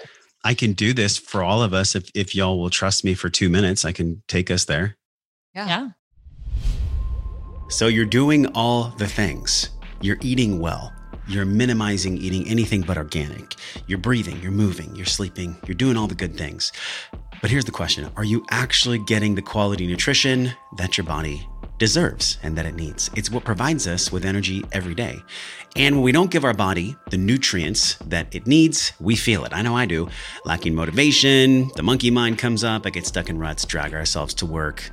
I 0.45 0.55
can 0.55 0.73
do 0.73 0.95
this 0.95 1.19
for 1.19 1.43
all 1.43 1.63
of 1.63 1.75
us 1.75 1.95
if, 1.95 2.11
if 2.15 2.35
y'all 2.35 2.59
will 2.59 2.71
trust 2.71 3.05
me 3.05 3.13
for 3.13 3.29
two 3.29 3.51
minutes. 3.51 3.85
I 3.85 3.93
can 3.93 4.23
take 4.27 4.51
us 4.51 4.65
there. 4.65 4.97
Yeah. 5.55 5.67
yeah. 5.67 5.89
So 7.69 7.89
you're 7.89 8.07
doing 8.07 8.47
all 8.55 8.85
the 8.97 9.07
things. 9.07 9.69
You're 10.01 10.19
eating 10.23 10.59
well 10.59 10.95
you're 11.33 11.45
minimizing 11.45 12.19
eating 12.19 12.47
anything 12.49 12.83
but 12.83 12.97
organic. 12.97 13.55
You're 13.87 13.99
breathing, 13.99 14.41
you're 14.43 14.53
moving, 14.53 14.95
you're 14.95 15.07
sleeping, 15.07 15.57
you're 15.67 15.75
doing 15.75 15.97
all 15.97 16.07
the 16.07 16.15
good 16.15 16.37
things. 16.37 16.73
But 17.41 17.51
here's 17.51 17.65
the 17.65 17.73
question 17.73 18.11
Are 18.17 18.25
you 18.25 18.45
actually 18.51 18.99
getting 18.99 19.35
the 19.35 19.43
quality 19.43 19.87
nutrition 19.87 20.53
that 20.77 20.97
your 20.97 21.05
body 21.07 21.47
deserves 21.79 22.39
and 22.43 22.57
that 22.57 22.67
it 22.67 22.75
needs? 22.75 23.11
It's 23.17 23.31
what 23.31 23.45
provides 23.45 23.87
us 23.87 24.13
with 24.13 24.25
energy 24.25 24.65
every 24.73 24.95
day. 24.95 25.21
And 25.75 25.97
when 25.97 26.05
we 26.05 26.13
don't 26.13 26.31
give 26.31 26.45
our 26.45 26.55
body 26.55 26.97
the 27.11 27.17
nutrients 27.17 27.97
that 28.07 28.35
it 28.35 28.47
needs, 28.47 28.93
we 29.01 29.17
feel 29.17 29.45
it. 29.45 29.53
I 29.53 29.63
know 29.63 29.77
I 29.77 29.87
do. 29.87 30.09
Lacking 30.45 30.75
motivation, 30.75 31.71
the 31.77 31.83
monkey 31.83 32.11
mind 32.11 32.39
comes 32.39 32.63
up, 32.63 32.87
I 32.87 32.91
get 32.91 33.07
stuck 33.07 33.29
in 33.29 33.39
ruts, 33.39 33.65
drag 33.65 33.95
ourselves 33.95 34.35
to 34.35 34.47
work 34.47 34.91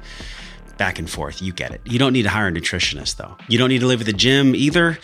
back 0.80 0.98
and 0.98 1.08
forth. 1.08 1.42
You 1.42 1.54
get 1.54 1.72
it. 1.72 1.82
You 1.86 2.00
don't 2.00 2.14
need 2.14 2.24
to 2.24 2.30
hire 2.30 2.48
a 2.48 2.52
nutritionist, 2.52 3.18
though. 3.18 3.36
You 3.48 3.60
don't 3.60 3.70
need 3.70 3.82
to 3.82 3.88
live 3.88 4.00
at 4.00 4.08
the 4.08 4.14
gym 4.14 4.56
either. 4.56 4.98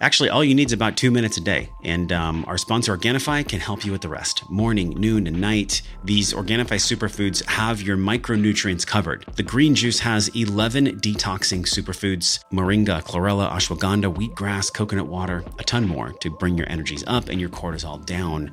Actually, 0.00 0.28
all 0.28 0.44
you 0.44 0.54
need 0.54 0.66
is 0.66 0.72
about 0.72 0.96
two 0.96 1.10
minutes 1.10 1.36
a 1.36 1.40
day. 1.40 1.68
And 1.84 2.12
um, 2.12 2.44
our 2.46 2.58
sponsor, 2.58 2.96
Organifi, 2.96 3.48
can 3.48 3.60
help 3.60 3.84
you 3.84 3.92
with 3.92 4.00
the 4.00 4.08
rest. 4.08 4.48
Morning, 4.50 4.90
noon, 4.90 5.26
and 5.26 5.40
night, 5.40 5.82
these 6.02 6.32
Organifi 6.32 6.76
superfoods 6.76 7.44
have 7.46 7.80
your 7.80 7.96
micronutrients 7.96 8.86
covered. 8.86 9.24
The 9.36 9.42
green 9.42 9.74
juice 9.74 10.00
has 10.00 10.28
11 10.28 11.00
detoxing 11.00 11.62
superfoods 11.62 12.40
moringa, 12.52 13.02
chlorella, 13.02 13.50
ashwagandha, 13.50 14.12
wheatgrass, 14.14 14.72
coconut 14.72 15.06
water, 15.06 15.44
a 15.58 15.64
ton 15.64 15.86
more 15.86 16.12
to 16.12 16.30
bring 16.30 16.58
your 16.58 16.68
energies 16.68 17.04
up 17.06 17.28
and 17.28 17.40
your 17.40 17.50
cortisol 17.50 18.04
down. 18.04 18.50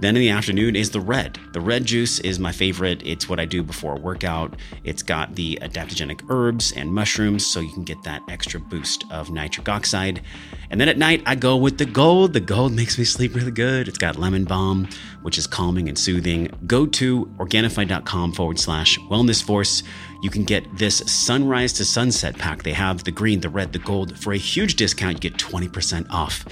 Then 0.00 0.16
in 0.16 0.20
the 0.20 0.30
afternoon 0.30 0.76
is 0.76 0.90
the 0.90 1.00
red. 1.00 1.38
The 1.52 1.60
red 1.60 1.84
juice 1.84 2.18
is 2.20 2.38
my 2.38 2.52
favorite. 2.52 3.02
It's 3.04 3.28
what 3.28 3.40
I 3.40 3.44
do 3.44 3.62
before 3.62 3.96
a 3.96 4.00
workout. 4.00 4.56
It's 4.84 5.02
got 5.02 5.34
the 5.34 5.58
adaptogenic 5.60 6.22
herbs 6.28 6.72
and 6.72 6.92
mushrooms, 6.92 7.46
so 7.46 7.60
you 7.60 7.72
can 7.72 7.84
get 7.84 8.02
that 8.04 8.22
extra 8.28 8.60
boost 8.60 9.04
of 9.10 9.30
nitric 9.30 9.68
oxide. 9.68 10.22
And 10.70 10.80
then 10.80 10.88
at 10.88 10.98
night, 10.98 11.22
I 11.26 11.34
go 11.34 11.56
with 11.56 11.78
the 11.78 11.84
gold. 11.84 12.32
The 12.32 12.40
gold 12.40 12.72
makes 12.72 12.98
me 12.98 13.04
sleep 13.04 13.34
really 13.34 13.50
good. 13.50 13.88
It's 13.88 13.98
got 13.98 14.16
lemon 14.16 14.44
balm, 14.44 14.88
which 15.22 15.38
is 15.38 15.46
calming 15.46 15.88
and 15.88 15.98
soothing. 15.98 16.50
Go 16.66 16.86
to 16.86 17.26
Organifi.com 17.38 18.32
forward 18.32 18.58
slash 18.58 18.98
wellness 19.10 19.42
force. 19.42 19.82
You 20.22 20.30
can 20.30 20.44
get 20.44 20.64
this 20.78 20.98
sunrise 21.06 21.74
to 21.74 21.84
sunset 21.84 22.38
pack. 22.38 22.62
They 22.62 22.72
have 22.72 23.04
the 23.04 23.10
green, 23.10 23.40
the 23.40 23.50
red, 23.50 23.72
the 23.72 23.78
gold. 23.78 24.18
For 24.18 24.32
a 24.32 24.38
huge 24.38 24.76
discount, 24.76 25.22
you 25.22 25.30
get 25.30 25.38
20% 25.38 26.06
off. 26.10 26.46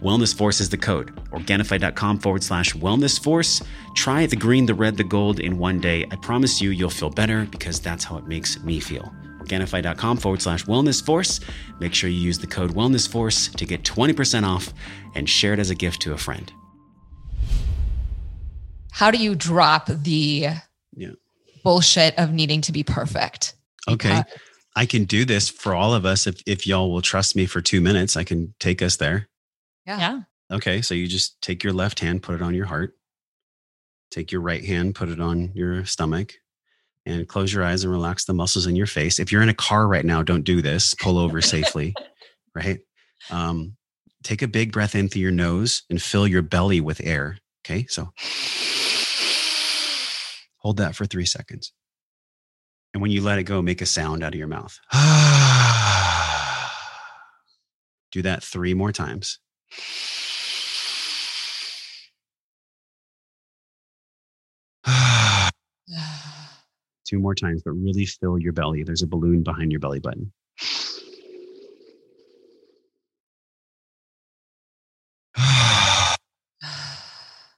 Wellness 0.00 0.32
Force 0.36 0.60
is 0.60 0.68
the 0.68 0.76
code. 0.76 1.12
Organifi.com 1.30 2.20
forward 2.20 2.44
slash 2.44 2.72
wellness 2.74 3.20
force. 3.20 3.62
Try 3.96 4.26
the 4.26 4.36
green, 4.36 4.66
the 4.66 4.74
red, 4.74 4.96
the 4.96 5.04
gold 5.04 5.40
in 5.40 5.58
one 5.58 5.80
day. 5.80 6.06
I 6.10 6.16
promise 6.16 6.60
you, 6.60 6.70
you'll 6.70 6.90
feel 6.90 7.10
better 7.10 7.46
because 7.50 7.80
that's 7.80 8.04
how 8.04 8.16
it 8.16 8.28
makes 8.28 8.62
me 8.62 8.78
feel. 8.78 9.12
Organifi.com 9.46 10.16
forward 10.16 10.42
slash 10.42 10.64
wellness 10.64 11.04
force. 11.04 11.40
Make 11.80 11.94
sure 11.94 12.10
you 12.10 12.18
use 12.18 12.38
the 12.38 12.46
code 12.46 12.72
wellness 12.72 13.08
force 13.08 13.48
to 13.48 13.64
get 13.64 13.82
20% 13.82 14.44
off 14.44 14.72
and 15.14 15.28
share 15.28 15.52
it 15.52 15.58
as 15.58 15.70
a 15.70 15.74
gift 15.74 16.02
to 16.02 16.12
a 16.12 16.18
friend. 16.18 16.52
How 18.90 19.10
do 19.10 19.18
you 19.18 19.34
drop 19.34 19.86
the 19.88 20.48
yeah. 20.94 21.10
bullshit 21.62 22.18
of 22.18 22.32
needing 22.32 22.62
to 22.62 22.72
be 22.72 22.82
perfect? 22.82 23.54
Okay. 23.88 24.10
Uh, 24.10 24.22
I 24.74 24.86
can 24.86 25.04
do 25.04 25.24
this 25.24 25.48
for 25.48 25.74
all 25.74 25.94
of 25.94 26.04
us. 26.04 26.26
If, 26.26 26.42
if 26.46 26.66
y'all 26.66 26.90
will 26.90 27.02
trust 27.02 27.36
me 27.36 27.46
for 27.46 27.60
two 27.60 27.80
minutes, 27.80 28.16
I 28.16 28.24
can 28.24 28.54
take 28.58 28.82
us 28.82 28.96
there. 28.96 29.28
Yeah. 29.86 29.98
yeah. 29.98 30.20
Okay. 30.50 30.82
So 30.82 30.94
you 30.94 31.06
just 31.06 31.40
take 31.42 31.62
your 31.62 31.72
left 31.72 32.00
hand, 32.00 32.22
put 32.22 32.34
it 32.34 32.42
on 32.42 32.54
your 32.54 32.66
heart. 32.66 32.94
Take 34.10 34.32
your 34.32 34.40
right 34.40 34.64
hand, 34.64 34.94
put 34.94 35.08
it 35.08 35.20
on 35.20 35.50
your 35.54 35.84
stomach 35.84 36.34
and 37.06 37.26
close 37.28 37.52
your 37.52 37.64
eyes 37.64 37.84
and 37.84 37.92
relax 37.92 38.24
the 38.24 38.34
muscles 38.34 38.66
in 38.66 38.76
your 38.76 38.86
face. 38.86 39.18
If 39.20 39.30
you're 39.30 39.42
in 39.42 39.48
a 39.48 39.54
car 39.54 39.86
right 39.86 40.04
now, 40.04 40.22
don't 40.22 40.42
do 40.42 40.60
this. 40.60 40.92
Pull 40.94 41.18
over 41.18 41.40
safely, 41.40 41.94
right? 42.54 42.80
Um, 43.30 43.76
take 44.22 44.42
a 44.42 44.48
big 44.48 44.72
breath 44.72 44.94
in 44.94 45.08
through 45.08 45.22
your 45.22 45.30
nose 45.30 45.84
and 45.88 46.02
fill 46.02 46.26
your 46.26 46.42
belly 46.42 46.80
with 46.80 47.00
air. 47.02 47.38
Okay, 47.64 47.86
so 47.88 48.10
hold 50.58 50.76
that 50.78 50.96
for 50.96 51.06
three 51.06 51.26
seconds. 51.26 51.72
And 52.92 53.00
when 53.00 53.10
you 53.10 53.22
let 53.22 53.38
it 53.38 53.44
go, 53.44 53.62
make 53.62 53.80
a 53.80 53.86
sound 53.86 54.24
out 54.24 54.34
of 54.34 54.38
your 54.38 54.48
mouth. 54.48 54.78
do 58.12 58.22
that 58.22 58.42
three 58.42 58.74
more 58.74 58.92
times. 58.92 59.38
Two 67.06 67.18
more 67.20 67.34
times, 67.34 67.62
but 67.64 67.72
really 67.72 68.04
fill 68.04 68.38
your 68.38 68.52
belly. 68.52 68.82
There's 68.82 69.02
a 69.02 69.06
balloon 69.06 69.44
behind 69.44 69.70
your 69.70 69.78
belly 69.80 70.00
button. 70.00 70.32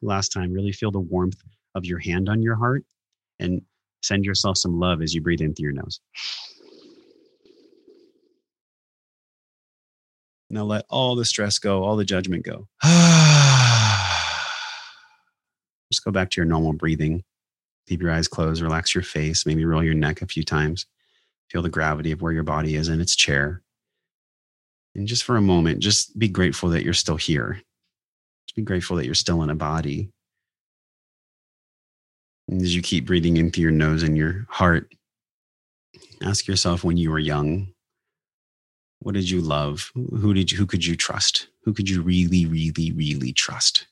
Last 0.02 0.28
time, 0.28 0.52
really 0.52 0.72
feel 0.72 0.90
the 0.90 1.00
warmth 1.00 1.42
of 1.74 1.86
your 1.86 1.98
hand 1.98 2.28
on 2.28 2.42
your 2.42 2.56
heart 2.56 2.84
and 3.38 3.62
send 4.02 4.26
yourself 4.26 4.58
some 4.58 4.78
love 4.78 5.00
as 5.00 5.14
you 5.14 5.22
breathe 5.22 5.40
in 5.40 5.54
through 5.54 5.64
your 5.64 5.72
nose. 5.72 6.00
Now 10.50 10.64
let 10.64 10.84
all 10.88 11.14
the 11.14 11.24
stress 11.24 11.58
go, 11.58 11.84
all 11.84 11.96
the 11.96 12.04
judgment 12.04 12.44
go. 12.44 12.68
Just 15.92 16.04
go 16.04 16.10
back 16.10 16.30
to 16.30 16.40
your 16.40 16.46
normal 16.46 16.74
breathing. 16.74 17.22
Keep 17.88 18.02
your 18.02 18.12
eyes 18.12 18.28
closed, 18.28 18.60
relax 18.60 18.94
your 18.94 19.02
face, 19.02 19.46
maybe 19.46 19.64
roll 19.64 19.82
your 19.82 19.94
neck 19.94 20.20
a 20.20 20.26
few 20.26 20.44
times. 20.44 20.86
Feel 21.50 21.62
the 21.62 21.70
gravity 21.70 22.12
of 22.12 22.20
where 22.20 22.32
your 22.32 22.42
body 22.42 22.74
is 22.74 22.88
in 22.88 23.00
its 23.00 23.16
chair. 23.16 23.62
And 24.94 25.06
just 25.06 25.24
for 25.24 25.36
a 25.36 25.42
moment, 25.42 25.78
just 25.78 26.18
be 26.18 26.28
grateful 26.28 26.68
that 26.70 26.84
you're 26.84 26.92
still 26.92 27.16
here. 27.16 27.62
Just 28.46 28.56
be 28.56 28.62
grateful 28.62 28.96
that 28.96 29.06
you're 29.06 29.14
still 29.14 29.42
in 29.42 29.48
a 29.48 29.54
body. 29.54 30.10
And 32.48 32.60
as 32.60 32.74
you 32.74 32.82
keep 32.82 33.06
breathing 33.06 33.38
in 33.38 33.50
through 33.50 33.62
your 33.62 33.70
nose 33.70 34.02
and 34.02 34.16
your 34.16 34.46
heart, 34.50 34.92
ask 36.22 36.46
yourself 36.46 36.84
when 36.84 36.98
you 36.98 37.10
were 37.10 37.18
young, 37.18 37.68
what 39.00 39.14
did 39.14 39.30
you 39.30 39.40
love? 39.40 39.90
Who 39.94 40.34
did 40.34 40.50
you, 40.50 40.58
who 40.58 40.66
could 40.66 40.84
you 40.84 40.96
trust? 40.96 41.48
Who 41.62 41.72
could 41.72 41.88
you 41.88 42.02
really, 42.02 42.44
really, 42.44 42.92
really 42.92 43.32
trust? 43.32 43.86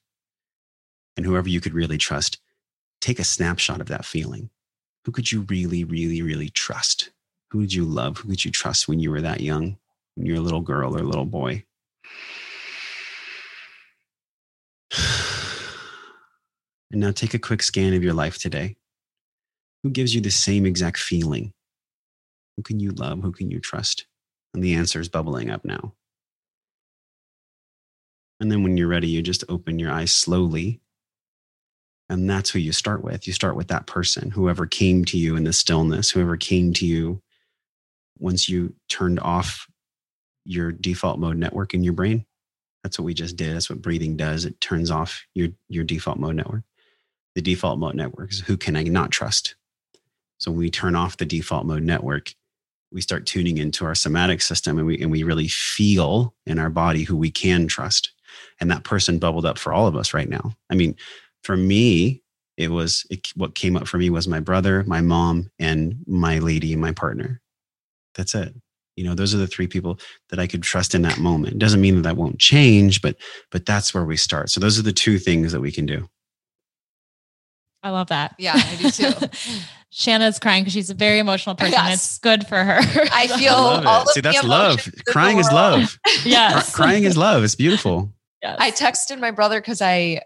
And 1.16 1.24
whoever 1.24 1.48
you 1.48 1.60
could 1.60 1.74
really 1.74 1.96
trust, 1.96 2.38
take 3.00 3.18
a 3.18 3.24
snapshot 3.24 3.80
of 3.80 3.88
that 3.88 4.04
feeling. 4.04 4.50
Who 5.04 5.12
could 5.12 5.30
you 5.30 5.42
really, 5.48 5.84
really, 5.84 6.22
really 6.22 6.48
trust? 6.48 7.10
Who 7.50 7.60
did 7.60 7.72
you 7.72 7.84
love? 7.84 8.18
Who 8.18 8.28
could 8.28 8.44
you 8.44 8.50
trust 8.50 8.88
when 8.88 8.98
you 8.98 9.10
were 9.10 9.20
that 9.22 9.40
young, 9.40 9.78
when 10.14 10.26
you're 10.26 10.38
a 10.38 10.40
little 10.40 10.60
girl 10.60 10.96
or 10.96 11.02
little 11.02 11.26
boy? 11.26 11.64
And 16.92 17.00
now 17.00 17.10
take 17.10 17.34
a 17.34 17.38
quick 17.40 17.64
scan 17.64 17.94
of 17.94 18.04
your 18.04 18.14
life 18.14 18.38
today. 18.38 18.76
Who 19.82 19.90
gives 19.90 20.14
you 20.14 20.20
the 20.20 20.30
same 20.30 20.64
exact 20.64 20.98
feeling? 20.98 21.52
Who 22.56 22.62
can 22.62 22.78
you 22.78 22.92
love? 22.92 23.22
Who 23.22 23.32
can 23.32 23.50
you 23.50 23.58
trust? 23.58 24.06
And 24.54 24.62
the 24.62 24.74
answer 24.74 25.00
is 25.00 25.08
bubbling 25.08 25.50
up 25.50 25.64
now. 25.64 25.94
And 28.40 28.50
then 28.50 28.62
when 28.62 28.76
you're 28.76 28.88
ready, 28.88 29.08
you 29.08 29.22
just 29.22 29.44
open 29.48 29.78
your 29.78 29.90
eyes 29.90 30.12
slowly. 30.12 30.80
And 32.08 32.30
that's 32.30 32.50
who 32.50 32.58
you 32.58 32.72
start 32.72 33.02
with. 33.02 33.26
You 33.26 33.32
start 33.32 33.56
with 33.56 33.68
that 33.68 33.86
person, 33.86 34.30
whoever 34.30 34.66
came 34.66 35.04
to 35.06 35.18
you 35.18 35.36
in 35.36 35.44
the 35.44 35.52
stillness, 35.52 36.10
whoever 36.10 36.36
came 36.36 36.72
to 36.74 36.86
you 36.86 37.20
once 38.18 38.48
you 38.48 38.74
turned 38.88 39.18
off 39.20 39.66
your 40.44 40.70
default 40.70 41.18
mode 41.18 41.36
network 41.36 41.74
in 41.74 41.82
your 41.82 41.92
brain. 41.92 42.24
That's 42.84 42.98
what 42.98 43.04
we 43.04 43.14
just 43.14 43.36
did. 43.36 43.54
That's 43.54 43.68
what 43.68 43.82
breathing 43.82 44.16
does. 44.16 44.44
It 44.44 44.60
turns 44.60 44.90
off 44.90 45.24
your, 45.34 45.48
your 45.68 45.82
default 45.82 46.18
mode 46.18 46.36
network 46.36 46.62
the 47.36 47.42
default 47.42 47.78
mode 47.78 47.94
network 47.94 48.32
is 48.32 48.40
who 48.40 48.56
can 48.56 48.76
I 48.76 48.82
not 48.84 49.10
trust? 49.10 49.56
So 50.38 50.50
when 50.50 50.58
we 50.58 50.70
turn 50.70 50.96
off 50.96 51.18
the 51.18 51.26
default 51.26 51.66
mode 51.66 51.82
network, 51.82 52.34
we 52.90 53.02
start 53.02 53.26
tuning 53.26 53.58
into 53.58 53.84
our 53.84 53.94
somatic 53.94 54.40
system 54.40 54.78
and 54.78 54.86
we, 54.86 55.00
and 55.02 55.10
we 55.10 55.22
really 55.22 55.48
feel 55.48 56.34
in 56.46 56.58
our 56.58 56.70
body 56.70 57.04
who 57.04 57.14
we 57.14 57.30
can 57.30 57.68
trust. 57.68 58.12
And 58.58 58.70
that 58.70 58.84
person 58.84 59.18
bubbled 59.18 59.44
up 59.44 59.58
for 59.58 59.74
all 59.74 59.86
of 59.86 59.96
us 59.96 60.14
right 60.14 60.30
now. 60.30 60.56
I 60.70 60.76
mean, 60.76 60.96
for 61.46 61.56
me, 61.56 62.22
it 62.56 62.70
was 62.70 63.06
it, 63.10 63.28
what 63.36 63.54
came 63.54 63.76
up 63.76 63.86
for 63.86 63.98
me 63.98 64.10
was 64.10 64.26
my 64.26 64.40
brother, 64.40 64.82
my 64.86 65.00
mom, 65.00 65.50
and 65.58 65.96
my 66.06 66.38
lady, 66.40 66.74
my 66.74 66.90
partner. 66.92 67.40
That's 68.16 68.34
it. 68.34 68.52
You 68.96 69.04
know, 69.04 69.14
those 69.14 69.34
are 69.34 69.38
the 69.38 69.46
three 69.46 69.66
people 69.66 69.98
that 70.30 70.38
I 70.38 70.46
could 70.46 70.62
trust 70.62 70.94
in 70.94 71.02
that 71.02 71.18
moment. 71.18 71.54
It 71.54 71.58
doesn't 71.58 71.80
mean 71.80 71.94
that 71.96 72.02
that 72.02 72.16
won't 72.16 72.38
change, 72.40 73.00
but 73.00 73.16
but 73.50 73.64
that's 73.66 73.94
where 73.94 74.04
we 74.04 74.16
start. 74.16 74.50
So 74.50 74.58
those 74.58 74.78
are 74.78 74.82
the 74.82 74.92
two 74.92 75.18
things 75.18 75.52
that 75.52 75.60
we 75.60 75.70
can 75.70 75.86
do. 75.86 76.08
I 77.82 77.90
love 77.90 78.08
that. 78.08 78.34
Yeah, 78.38 78.54
I 78.56 78.76
do 78.76 78.90
too. 78.90 79.12
Shanna's 79.90 80.38
crying 80.38 80.62
because 80.64 80.72
she's 80.72 80.90
a 80.90 80.94
very 80.94 81.20
emotional 81.20 81.54
person. 81.54 81.72
Yes. 81.74 81.94
It's 81.94 82.18
good 82.18 82.46
for 82.48 82.62
her. 82.64 82.78
I 83.12 83.26
feel 83.38 83.52
I 83.54 83.60
love 83.60 83.86
all 83.86 84.00
it. 84.00 84.02
of 84.02 84.08
See, 84.08 84.20
the 84.20 84.32
that's 84.32 84.44
love. 84.44 84.72
emotions 84.72 84.94
in 84.94 85.02
the 85.06 85.12
Crying 85.12 85.38
is 85.38 85.52
love. 85.52 85.98
yes. 86.24 86.74
Crying 86.74 87.04
is 87.04 87.16
love. 87.16 87.44
It's 87.44 87.54
beautiful. 87.54 88.12
Yes. 88.42 88.56
I 88.60 88.70
texted 88.70 89.18
my 89.18 89.30
brother 89.30 89.60
because 89.60 89.80
I, 89.80 90.20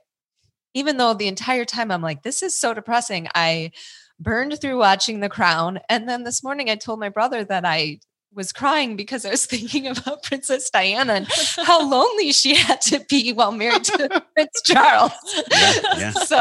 even 0.74 0.96
though 0.96 1.14
the 1.14 1.28
entire 1.28 1.64
time 1.64 1.90
I'm 1.90 2.02
like, 2.02 2.22
this 2.22 2.42
is 2.42 2.58
so 2.58 2.74
depressing, 2.74 3.28
I 3.34 3.72
burned 4.18 4.60
through 4.60 4.78
watching 4.78 5.20
The 5.20 5.28
Crown. 5.28 5.80
And 5.88 6.08
then 6.08 6.24
this 6.24 6.42
morning 6.42 6.70
I 6.70 6.76
told 6.76 7.00
my 7.00 7.08
brother 7.08 7.42
that 7.44 7.64
I 7.64 8.00
was 8.32 8.52
crying 8.52 8.94
because 8.94 9.24
I 9.24 9.30
was 9.30 9.44
thinking 9.46 9.86
about 9.86 10.22
Princess 10.22 10.70
Diana 10.70 11.14
and 11.14 11.28
how 11.56 11.84
lonely 11.90 12.32
she 12.32 12.54
had 12.54 12.80
to 12.82 13.04
be 13.08 13.32
while 13.32 13.52
married 13.52 13.84
to 13.84 14.22
Prince 14.34 14.62
Charles. 14.64 15.12
Yeah, 15.50 15.72
yeah. 15.96 16.10
So 16.12 16.38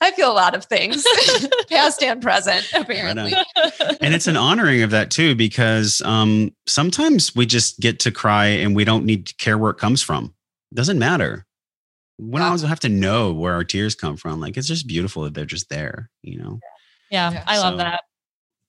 I 0.00 0.12
feel 0.16 0.30
a 0.30 0.34
lot 0.34 0.54
of 0.54 0.64
things, 0.64 1.06
past 1.68 2.02
and 2.02 2.20
present, 2.20 2.68
apparently. 2.74 3.34
and 4.00 4.14
it's 4.14 4.26
an 4.26 4.36
honoring 4.36 4.82
of 4.82 4.90
that 4.90 5.10
too 5.10 5.34
because 5.34 6.02
um, 6.02 6.52
sometimes 6.66 7.34
we 7.36 7.46
just 7.46 7.78
get 7.80 8.00
to 8.00 8.10
cry 8.10 8.46
and 8.46 8.74
we 8.74 8.84
don't 8.84 9.04
need 9.04 9.26
to 9.26 9.34
care 9.36 9.56
where 9.56 9.70
it 9.70 9.78
comes 9.78 10.02
from 10.02 10.34
it 10.72 10.74
doesn't 10.74 10.98
matter 10.98 11.46
we 12.20 12.32
don't 12.38 12.42
always 12.42 12.62
have 12.62 12.80
to 12.80 12.88
know 12.88 13.32
where 13.32 13.54
our 13.54 13.64
tears 13.64 13.94
come 13.94 14.16
from 14.16 14.40
like 14.40 14.56
it's 14.56 14.66
just 14.68 14.86
beautiful 14.86 15.22
that 15.24 15.34
they're 15.34 15.44
just 15.46 15.68
there 15.68 16.10
you 16.22 16.38
know 16.38 16.58
Yeah, 17.10 17.32
Yeah. 17.32 17.44
I 17.46 17.58
love 17.58 17.74
So- 17.74 17.78
that. 17.78 18.02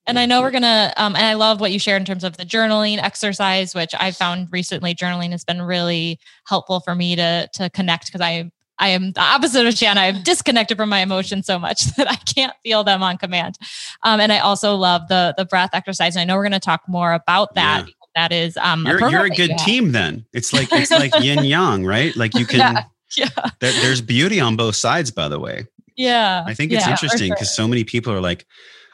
And 0.04 0.18
I 0.18 0.26
know 0.26 0.40
we're 0.42 0.50
gonna, 0.50 0.92
um, 0.96 1.14
and 1.14 1.24
I 1.24 1.34
love 1.34 1.60
what 1.60 1.70
you 1.70 1.78
shared 1.78 2.02
in 2.02 2.06
terms 2.06 2.24
of 2.24 2.36
the 2.36 2.42
journaling 2.44 2.98
exercise, 3.00 3.72
which 3.72 3.94
I 3.96 4.10
found 4.10 4.48
recently. 4.50 4.96
Journaling 4.96 5.30
has 5.30 5.44
been 5.44 5.62
really 5.62 6.18
helpful 6.44 6.80
for 6.80 6.92
me 6.96 7.14
to 7.14 7.48
to 7.54 7.70
connect 7.70 8.06
because 8.06 8.20
I 8.20 8.50
I 8.80 8.88
am 8.88 9.12
the 9.12 9.20
opposite 9.20 9.64
of 9.64 9.74
Shanna. 9.78 10.00
I've 10.00 10.24
disconnected 10.24 10.76
from 10.76 10.88
my 10.88 11.02
emotions 11.02 11.46
so 11.46 11.56
much 11.56 11.84
that 11.96 12.10
I 12.10 12.16
can't 12.16 12.52
feel 12.64 12.82
them 12.82 13.00
on 13.04 13.16
command. 13.16 13.54
Um, 14.02 14.18
and 14.18 14.32
I 14.32 14.40
also 14.40 14.74
love 14.74 15.02
the 15.08 15.34
the 15.36 15.44
breath 15.44 15.70
exercise. 15.72 16.16
And 16.16 16.20
I 16.22 16.24
know 16.24 16.34
we're 16.34 16.48
going 16.48 16.52
to 16.52 16.58
talk 16.58 16.82
more 16.88 17.12
about 17.12 17.54
that. 17.54 17.86
Yeah. 17.86 17.92
That 18.16 18.32
is, 18.32 18.56
um, 18.56 18.84
you're, 18.84 18.98
program 18.98 19.12
you're 19.24 19.32
a 19.32 19.36
good 19.36 19.50
you 19.50 19.58
team 19.58 19.92
then 19.92 20.26
it's 20.32 20.52
like 20.52 20.68
it's 20.72 20.90
like 20.90 21.12
yin 21.20 21.44
yang 21.44 21.86
right 21.86 22.14
like 22.16 22.34
you 22.34 22.44
can 22.44 22.84
Yeah. 23.16 23.28
Yeah, 23.36 23.50
there, 23.60 23.72
there's 23.82 24.00
beauty 24.00 24.40
on 24.40 24.56
both 24.56 24.76
sides 24.76 25.10
by 25.10 25.28
the 25.28 25.38
way 25.38 25.66
yeah. 25.96 26.42
I 26.46 26.54
think 26.54 26.72
it's 26.72 26.80
Yeah, 26.80 26.86
for 26.86 26.90
interesting 26.92 27.28
sure. 27.28 27.36
because 27.36 27.54
so 27.54 27.68
many 27.68 27.84
people 27.84 28.12
are 28.14 28.20
like, 28.22 28.46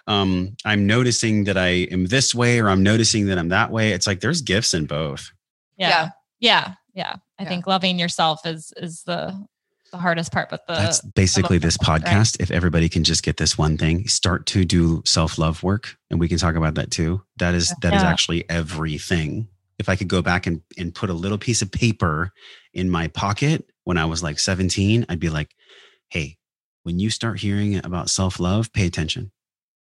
um, 0.08 0.56
I'm 0.64 0.84
noticing 0.86 1.44
that 1.44 1.56
I 1.56 1.68
am 1.92 2.06
this 2.06 2.34
way 2.34 2.58
or 2.60 2.68
I'm 2.68 2.82
noticing 2.82 3.26
that 3.26 3.38
I'm 3.38 3.50
that 3.50 3.70
way. 3.70 3.92
It's 3.92 4.06
like 4.06 4.18
there's 4.20 4.42
gifts 4.42 4.74
in 4.74 4.86
both. 4.86 5.30
yeah, 5.76 5.88
Yeah. 5.88 6.08
yeah, 6.40 6.74
yeah. 6.94 7.14
I 7.38 7.44
Yeah. 7.44 7.48
think 7.48 7.66
loving 7.68 7.98
yourself 8.00 8.44
is 8.44 8.72
is 8.76 9.04
the 9.04 9.46
the 9.92 9.96
hardest 9.98 10.32
part, 10.32 10.50
but 10.50 10.66
the 10.66 10.74
That's 10.74 11.00
basically 11.00 11.56
this 11.58 11.76
emotional 11.76 12.00
part, 12.00 12.02
right? 12.12 12.16
podcast. 12.26 12.36
If 12.40 12.50
everybody 12.50 12.88
can 12.90 13.04
just 13.04 13.22
get 13.22 13.36
this 13.38 13.56
one 13.56 13.78
thing, 13.78 14.06
start 14.08 14.44
to 14.46 14.64
do 14.64 15.02
self 15.06 15.38
love 15.38 15.62
work, 15.62 15.96
and 16.10 16.18
we 16.20 16.28
can 16.28 16.36
talk 16.36 16.56
about 16.56 16.74
that 16.74 16.90
too. 16.90 17.22
That 17.38 17.54
is 17.54 17.72
that 17.82 17.94
is 17.94 18.02
Yeah. 18.02 18.10
actually 18.10 18.50
everything. 18.50 19.48
If 19.78 19.88
I 19.88 19.94
could 19.94 20.08
go 20.08 20.20
back 20.20 20.46
and, 20.48 20.60
and 20.76 20.92
put 20.92 21.08
a 21.10 21.14
little 21.14 21.38
piece 21.38 21.62
of 21.62 21.70
paper 21.70 22.32
in 22.74 22.90
my 22.90 23.06
pocket 23.08 23.64
when 23.88 23.96
I 23.96 24.04
was 24.04 24.22
like 24.22 24.38
17, 24.38 25.06
I'd 25.08 25.18
be 25.18 25.30
like, 25.30 25.50
hey, 26.10 26.36
when 26.82 26.98
you 26.98 27.08
start 27.08 27.40
hearing 27.40 27.82
about 27.82 28.10
self 28.10 28.38
love, 28.38 28.70
pay 28.70 28.86
attention. 28.86 29.32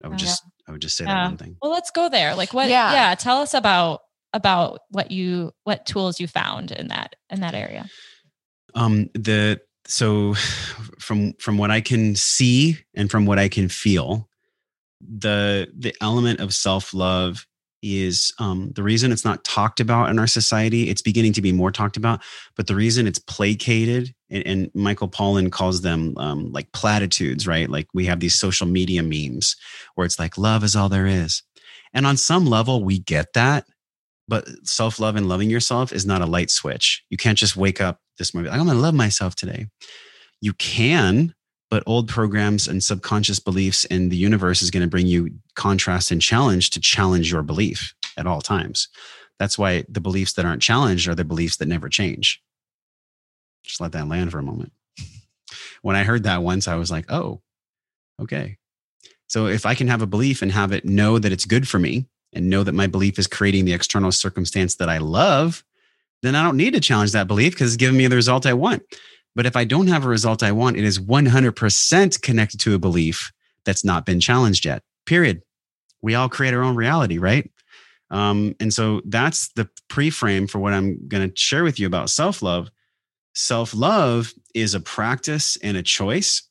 I 0.05 0.09
would 0.09 0.21
Yeah. 0.21 0.27
just 0.27 0.43
I 0.69 0.73
would 0.73 0.83
just 0.83 0.95
say 0.99 1.05
Yeah. 1.07 1.15
that 1.15 1.29
one 1.29 1.37
thing. 1.39 1.57
Well, 1.63 1.71
let's 1.73 1.91
go 1.91 2.11
there. 2.11 2.35
Like 2.35 2.53
what 2.53 2.69
yeah. 2.69 2.93
Yeah. 2.93 3.15
tell 3.15 3.39
us 3.39 3.55
about 3.55 4.01
about 4.35 4.81
what 4.91 5.11
you 5.11 5.53
what 5.65 5.87
tools 5.87 6.21
you 6.21 6.27
found 6.29 6.71
in 6.71 6.89
that 6.89 7.17
in 7.31 7.41
that 7.41 7.55
area. 7.55 7.89
um 8.75 9.09
the 9.15 9.59
so 9.87 10.35
from 11.01 11.33
from 11.41 11.57
what 11.57 11.71
i 11.71 11.81
can 11.81 12.15
see 12.15 12.77
and 12.95 13.11
from 13.11 13.25
what 13.25 13.39
i 13.39 13.49
can 13.49 13.71
feel 13.71 14.29
the 15.01 15.67
the 15.79 15.95
element 16.03 16.41
of 16.41 16.53
self-love 16.53 17.47
is 17.83 18.33
um, 18.39 18.73
the 18.75 18.83
reason 18.83 19.13
it's 19.13 19.25
not 19.25 19.45
talked 19.45 19.81
about 19.81 20.11
in 20.11 20.19
our 20.19 20.27
society 20.27 20.89
it's 20.89 21.03
beginning 21.03 21.33
to 21.33 21.43
be 21.43 21.53
more 21.53 21.71
talked 21.71 21.97
about 21.97 22.21
but 22.57 22.67
the 22.67 22.75
reason 22.75 23.07
it's 23.07 23.19
placated 23.19 24.15
and, 24.31 24.47
and 24.47 24.71
michael 24.75 25.09
pollan 25.09 25.51
calls 25.51 25.83
them 25.83 26.15
um, 26.19 26.51
like 26.53 26.71
platitudes 26.73 27.47
right? 27.47 27.69
Like 27.69 27.89
we 27.95 28.07
have 28.07 28.21
these 28.21 28.39
social 28.39 28.67
media 28.67 29.03
memes 29.03 29.57
where 29.95 30.05
it's 30.05 30.19
like 30.19 30.39
love 30.39 30.63
is 30.63 30.77
all 30.77 30.89
there 30.89 31.07
is. 31.07 31.43
And 31.93 32.07
on 32.07 32.17
some 32.17 32.47
level 32.47 32.85
we 32.85 33.01
get 33.01 33.33
that 33.35 33.65
but 34.29 34.47
self-love 34.65 35.17
and 35.17 35.27
loving 35.27 35.49
yourself 35.49 35.91
is 35.91 36.05
not 36.05 36.21
a 36.21 36.27
light 36.27 36.51
switch. 36.51 37.03
You 37.09 37.17
can't 37.17 37.39
just 37.39 37.57
wake 37.57 37.81
up 37.81 37.99
this 38.19 38.35
morning 38.35 38.51
like, 38.51 38.61
i'm 38.61 38.67
gonna 38.67 38.79
love 38.79 38.95
myself 38.95 39.35
today. 39.35 39.67
You 40.41 40.53
can 40.55 41.35
but 41.71 41.83
old 41.87 42.09
programs 42.09 42.67
and 42.69 42.83
subconscious 42.83 43.39
beliefs 43.39 43.85
in 43.87 44.09
the 44.09 44.17
universe 44.17 44.63
is 44.63 44.71
going 44.71 44.83
to 44.83 44.89
bring 44.89 45.07
you 45.07 45.31
contrast 45.55 46.11
and 46.11 46.23
challenge 46.23 46.71
to 46.71 46.81
challenge 46.81 47.31
your 47.33 47.43
belief 47.43 47.95
at 48.17 48.27
all 48.27 48.41
times 48.41 48.89
that's 49.39 49.59
why 49.59 49.85
the 49.89 50.01
beliefs 50.01 50.33
that 50.35 50.45
aren't 50.45 50.63
challenged 50.63 51.09
are 51.09 51.15
the 51.15 51.25
beliefs 51.25 51.57
that 51.59 51.69
never 51.69 51.89
change 51.89 52.43
Just 53.63 53.81
let 53.81 53.93
that 53.93 54.09
land 54.09 54.33
for 54.33 54.39
a 54.39 54.43
moment. 54.43 54.73
When 55.83 55.97
I 55.97 56.05
heard 56.05 56.25
that 56.25 56.43
once, 56.43 56.69
I 56.69 56.75
was 56.77 56.91
like, 56.91 57.11
oh, 57.11 57.41
okay. 58.21 58.59
So 59.29 59.47
if 59.47 59.67
I 59.67 59.75
can 59.75 59.89
have 59.89 60.03
a 60.03 60.07
belief 60.07 60.43
and 60.43 60.51
have 60.51 60.73
it 60.73 60.85
know 60.85 61.19
that 61.19 61.33
it's 61.33 61.45
good 61.45 61.69
for 61.69 61.79
me 61.79 62.07
and 62.33 62.51
know 62.51 62.65
that 62.65 62.73
my 62.73 62.87
belief 62.87 63.19
is 63.19 63.27
creating 63.27 63.65
the 63.65 63.73
external 63.73 64.11
circumstance 64.11 64.77
that 64.77 64.89
I 64.89 64.99
love, 64.99 65.65
then 66.23 66.35
I 66.35 66.43
don't 66.43 66.57
need 66.57 66.75
to 66.75 66.81
challenge 66.81 67.13
that 67.13 67.29
belief 67.29 67.53
because 67.53 67.73
it's 67.73 67.77
giving 67.77 67.97
me 67.97 68.07
the 68.07 68.17
result 68.17 68.47
I 68.47 68.55
want. 68.55 68.83
But 69.39 69.47
if 69.47 69.55
I 69.55 69.63
don't 69.63 69.87
have 69.87 70.05
a 70.05 70.09
result 70.09 70.43
I 70.43 70.51
want, 70.51 70.79
it 70.79 70.83
is 70.83 70.99
100% 70.99 72.23
connected 72.23 72.59
to 72.59 72.75
a 72.75 72.79
belief 72.81 73.31
that's 73.65 73.85
not 73.85 74.05
been 74.05 74.19
challenged 74.19 74.65
yet. 74.65 74.83
Period. 75.07 75.43
We 76.03 76.17
all 76.17 76.29
create 76.29 76.55
our 76.55 76.65
own 76.65 76.75
reality, 76.75 77.19
right? 77.19 77.49
Um, 78.11 78.57
and 78.59 78.75
so 78.75 79.01
that's 79.05 79.51
the 79.53 79.71
pre-frame 79.87 80.49
for 80.49 80.59
what 80.59 80.73
I'm 80.73 81.07
going 81.07 81.31
to 81.31 81.37
share 81.37 81.63
with 81.63 81.79
you 81.79 81.87
about 81.87 82.11
self-love. 82.11 82.69
Self-love 83.37 84.35
is 84.57 84.75
a 84.75 84.81
practice 84.81 85.57
and 85.63 85.77
a 85.77 85.85
choice. 85.85 86.43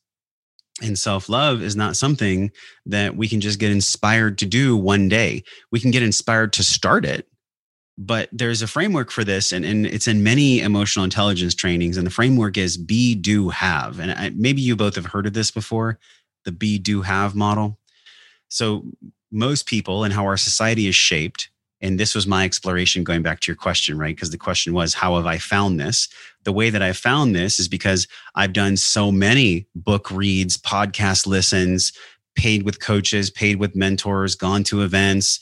And 0.80 0.98
self-love 0.98 1.60
is 1.60 1.76
not 1.76 1.94
something 1.94 2.50
that 2.86 3.14
we 3.14 3.28
can 3.28 3.42
just 3.42 3.58
get 3.58 3.70
inspired 3.70 4.38
to 4.38 4.46
do 4.46 4.78
one 4.78 5.10
day. 5.10 5.44
We 5.70 5.78
can 5.78 5.90
get 5.90 6.02
inspired 6.02 6.54
to 6.54 6.62
start 6.62 7.04
it, 7.04 7.27
but 8.00 8.28
there's 8.30 8.62
a 8.62 8.68
framework 8.68 9.10
for 9.10 9.24
this 9.24 9.50
and, 9.50 9.64
and 9.64 9.84
it's 9.84 10.06
in 10.06 10.22
many 10.22 10.60
emotional 10.60 11.04
intelligence 11.04 11.52
trainings 11.52 11.96
and 11.96 12.06
the 12.06 12.12
framework 12.12 12.56
is 12.56 12.76
be 12.76 13.16
do 13.16 13.48
have. 13.48 13.98
And 13.98 14.12
I, 14.12 14.30
maybe 14.36 14.62
you 14.62 14.76
both 14.76 14.94
have 14.94 15.06
heard 15.06 15.26
of 15.26 15.32
this 15.32 15.50
before 15.50 15.98
the 16.44 16.52
be 16.52 16.78
do 16.78 17.02
have 17.02 17.34
model. 17.34 17.76
So 18.48 18.84
most 19.32 19.66
people 19.66 20.04
and 20.04 20.14
how 20.14 20.24
our 20.24 20.36
society 20.36 20.86
is 20.86 20.94
shaped 20.94 21.50
and 21.80 21.98
this 21.98 22.14
was 22.14 22.26
my 22.26 22.44
exploration 22.44 23.04
going 23.04 23.22
back 23.22 23.38
to 23.40 23.50
your 23.50 23.56
question 23.56 23.98
right? 23.98 24.14
Because 24.14 24.30
the 24.30 24.38
question 24.38 24.72
was 24.72 24.94
how 24.94 25.16
have 25.16 25.26
i 25.26 25.38
found 25.38 25.80
this? 25.80 26.08
The 26.44 26.52
way 26.52 26.70
that 26.70 26.82
i 26.82 26.92
found 26.92 27.34
this 27.34 27.58
is 27.58 27.66
because 27.66 28.06
i've 28.36 28.52
done 28.52 28.76
so 28.76 29.10
many 29.10 29.66
book 29.74 30.08
reads 30.12 30.56
podcast 30.56 31.26
listens 31.26 31.92
paid 32.36 32.62
with 32.62 32.80
coaches 32.80 33.28
paid 33.28 33.56
with 33.56 33.74
mentors 33.74 34.36
gone 34.36 34.62
to 34.62 34.82
events 34.82 35.40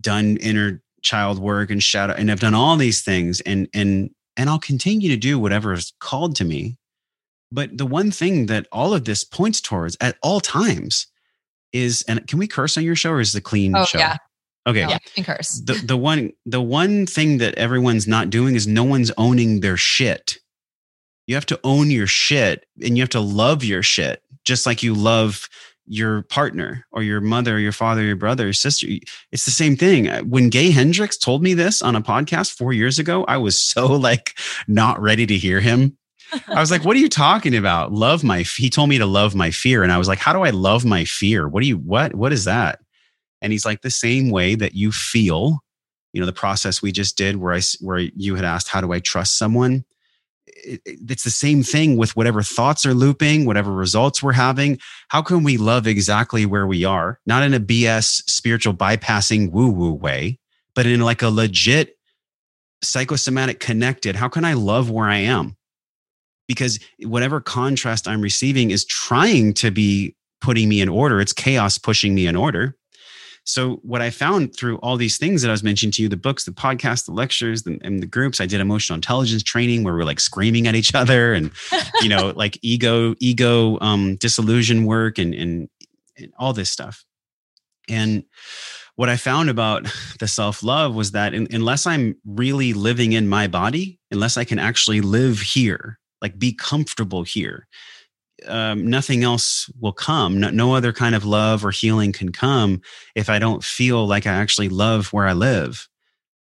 done 0.00 0.38
inner 0.38 0.82
child 1.02 1.38
work 1.38 1.70
and 1.70 1.82
shadow 1.82 2.12
and 2.14 2.30
i've 2.30 2.40
done 2.40 2.54
all 2.54 2.76
these 2.76 3.02
things 3.02 3.40
and 3.42 3.68
and 3.74 4.10
and 4.36 4.48
i'll 4.50 4.58
continue 4.58 5.08
to 5.08 5.16
do 5.16 5.38
whatever 5.38 5.72
is 5.72 5.92
called 6.00 6.36
to 6.36 6.44
me 6.44 6.76
but 7.50 7.76
the 7.76 7.86
one 7.86 8.10
thing 8.10 8.46
that 8.46 8.66
all 8.72 8.92
of 8.92 9.04
this 9.04 9.24
points 9.24 9.60
towards 9.60 9.96
at 10.00 10.16
all 10.22 10.40
times 10.40 11.06
is 11.72 12.04
and 12.08 12.26
can 12.26 12.38
we 12.38 12.46
curse 12.46 12.76
on 12.76 12.84
your 12.84 12.96
show 12.96 13.12
or 13.12 13.20
is 13.20 13.32
the 13.32 13.40
clean 13.40 13.74
Oh 13.76 13.84
show 13.84 13.98
yeah, 13.98 14.16
okay 14.66 14.80
yeah, 14.80 14.98
you 15.04 15.22
can 15.22 15.24
curse. 15.24 15.60
the 15.64 15.74
the 15.74 15.96
one 15.96 16.32
the 16.46 16.62
one 16.62 17.06
thing 17.06 17.38
that 17.38 17.54
everyone's 17.54 18.08
not 18.08 18.30
doing 18.30 18.54
is 18.54 18.66
no 18.66 18.84
one's 18.84 19.10
owning 19.18 19.60
their 19.60 19.76
shit. 19.76 20.38
You 21.26 21.34
have 21.34 21.46
to 21.46 21.60
own 21.62 21.90
your 21.90 22.06
shit 22.06 22.64
and 22.82 22.96
you 22.96 23.02
have 23.02 23.10
to 23.10 23.20
love 23.20 23.62
your 23.62 23.82
shit 23.82 24.22
just 24.44 24.64
like 24.64 24.82
you 24.82 24.94
love 24.94 25.46
your 25.88 26.22
partner 26.22 26.86
or 26.92 27.02
your 27.02 27.20
mother, 27.20 27.58
your 27.58 27.72
father, 27.72 28.02
your 28.02 28.16
brother, 28.16 28.44
your 28.44 28.52
sister. 28.52 28.86
It's 29.32 29.44
the 29.44 29.50
same 29.50 29.76
thing. 29.76 30.08
Uh, 30.08 30.22
when 30.22 30.48
Gay 30.50 30.70
Hendricks 30.70 31.16
told 31.16 31.42
me 31.42 31.54
this 31.54 31.82
on 31.82 31.96
a 31.96 32.02
podcast 32.02 32.52
4 32.52 32.72
years 32.72 32.98
ago, 32.98 33.24
I 33.24 33.36
was 33.38 33.62
so 33.72 33.86
like 33.86 34.38
not 34.66 35.00
ready 35.00 35.26
to 35.26 35.36
hear 35.36 35.60
him. 35.60 35.96
I 36.48 36.60
was 36.60 36.70
like, 36.70 36.84
"What 36.84 36.94
are 36.94 37.00
you 37.00 37.08
talking 37.08 37.56
about? 37.56 37.92
Love 37.92 38.22
my." 38.22 38.40
f-" 38.40 38.56
He 38.56 38.68
told 38.68 38.90
me 38.90 38.98
to 38.98 39.06
love 39.06 39.34
my 39.34 39.50
fear, 39.50 39.82
and 39.82 39.90
I 39.90 39.98
was 39.98 40.08
like, 40.08 40.18
"How 40.18 40.32
do 40.32 40.42
I 40.42 40.50
love 40.50 40.84
my 40.84 41.04
fear? 41.04 41.48
What 41.48 41.62
do 41.62 41.68
you 41.68 41.78
what? 41.78 42.14
What 42.14 42.32
is 42.32 42.44
that?" 42.44 42.80
And 43.40 43.50
he's 43.52 43.64
like, 43.64 43.80
"The 43.80 43.90
same 43.90 44.30
way 44.30 44.54
that 44.54 44.74
you 44.74 44.92
feel, 44.92 45.64
you 46.12 46.20
know, 46.20 46.26
the 46.26 46.32
process 46.32 46.82
we 46.82 46.92
just 46.92 47.16
did, 47.16 47.36
where 47.36 47.54
i 47.54 47.60
where 47.80 47.98
you 47.98 48.34
had 48.34 48.44
asked, 48.44 48.68
how 48.68 48.82
do 48.82 48.92
I 48.92 49.00
trust 49.00 49.38
someone?" 49.38 49.84
It- 50.64 50.80
it- 50.84 50.98
It's 51.08 51.24
the 51.24 51.30
same 51.30 51.62
thing 51.62 51.96
with 51.96 52.16
whatever 52.16 52.42
thoughts 52.42 52.84
are 52.86 52.94
looping, 52.94 53.44
whatever 53.46 53.72
results 53.72 54.22
we're 54.22 54.32
having. 54.32 54.78
How 55.08 55.22
can 55.22 55.42
we 55.44 55.56
love 55.56 55.86
exactly 55.86 56.46
where 56.46 56.66
we 56.66 56.84
are, 56.84 57.20
not 57.26 57.42
in 57.42 57.54
a 57.54 57.60
BS 57.60 58.22
spiritual 58.26 58.74
bypassing 58.74 59.50
woo 59.50 59.68
woo 59.70 59.92
way, 59.92 60.38
but 60.74 60.86
in 60.86 61.00
like 61.00 61.22
a 61.22 61.28
legit 61.30 61.96
psychosomatic 62.82 63.60
connected? 63.60 64.16
How 64.16 64.28
can 64.28 64.44
I 64.44 64.54
love 64.54 64.90
where 64.90 65.08
I 65.08 65.18
am? 65.18 65.54
because 66.48 66.78
whatever 67.02 67.42
contrast 67.42 68.08
I'm 68.08 68.22
receiving 68.22 68.70
is 68.70 68.84
trying 68.86 69.52
to 69.54 69.70
be 69.70 70.16
putting 70.40 70.66
me 70.68 70.80
in 70.80 70.88
order. 70.88 71.20
It's 71.20 71.34
chaos 71.34 71.76
pushing 71.76 72.14
me 72.14 72.26
in 72.26 72.36
order. 72.36 72.74
So, 73.48 73.76
what 73.76 74.02
I 74.02 74.10
found 74.10 74.54
through 74.54 74.76
all 74.78 74.98
these 74.98 75.16
things 75.16 75.40
that 75.40 75.48
I 75.48 75.52
was 75.52 75.62
mentioning 75.62 75.90
to 75.92 76.02
you 76.02 76.10
the 76.10 76.18
books, 76.18 76.44
the 76.44 76.50
podcasts, 76.50 77.06
the 77.06 77.12
lectures, 77.12 77.62
the, 77.62 77.78
and 77.80 78.02
the 78.02 78.06
groups, 78.06 78.42
I 78.42 78.46
did 78.46 78.60
emotional 78.60 78.96
intelligence 78.96 79.42
training 79.42 79.84
where 79.84 79.94
we're 79.94 80.04
like 80.04 80.20
screaming 80.20 80.66
at 80.66 80.74
each 80.74 80.94
other 80.94 81.32
and, 81.32 81.50
you 82.02 82.10
know, 82.10 82.30
like 82.36 82.58
ego, 82.60 83.14
ego, 83.20 83.80
um, 83.80 84.16
disillusion 84.16 84.84
work 84.84 85.16
and, 85.16 85.32
and, 85.32 85.70
and 86.18 86.30
all 86.38 86.52
this 86.52 86.70
stuff. 86.70 87.06
And 87.88 88.24
what 88.96 89.08
I 89.08 89.16
found 89.16 89.48
about 89.48 89.88
the 90.18 90.28
self 90.28 90.62
love 90.62 90.94
was 90.94 91.12
that 91.12 91.32
in, 91.32 91.48
unless 91.50 91.86
I'm 91.86 92.16
really 92.26 92.74
living 92.74 93.12
in 93.14 93.30
my 93.30 93.46
body, 93.46 93.98
unless 94.10 94.36
I 94.36 94.44
can 94.44 94.58
actually 94.58 95.00
live 95.00 95.40
here, 95.40 95.98
like 96.20 96.38
be 96.38 96.52
comfortable 96.52 97.22
here 97.22 97.66
um, 98.46 98.88
nothing 98.88 99.24
else 99.24 99.70
will 99.80 99.92
come. 99.92 100.40
No, 100.40 100.50
no 100.50 100.74
other 100.74 100.92
kind 100.92 101.14
of 101.14 101.24
love 101.24 101.64
or 101.64 101.70
healing 101.70 102.12
can 102.12 102.30
come 102.30 102.80
if 103.14 103.28
i 103.28 103.38
don't 103.38 103.64
feel 103.64 104.06
like 104.06 104.26
i 104.26 104.32
actually 104.32 104.68
love 104.68 105.12
where 105.12 105.26
i 105.26 105.32
live. 105.32 105.88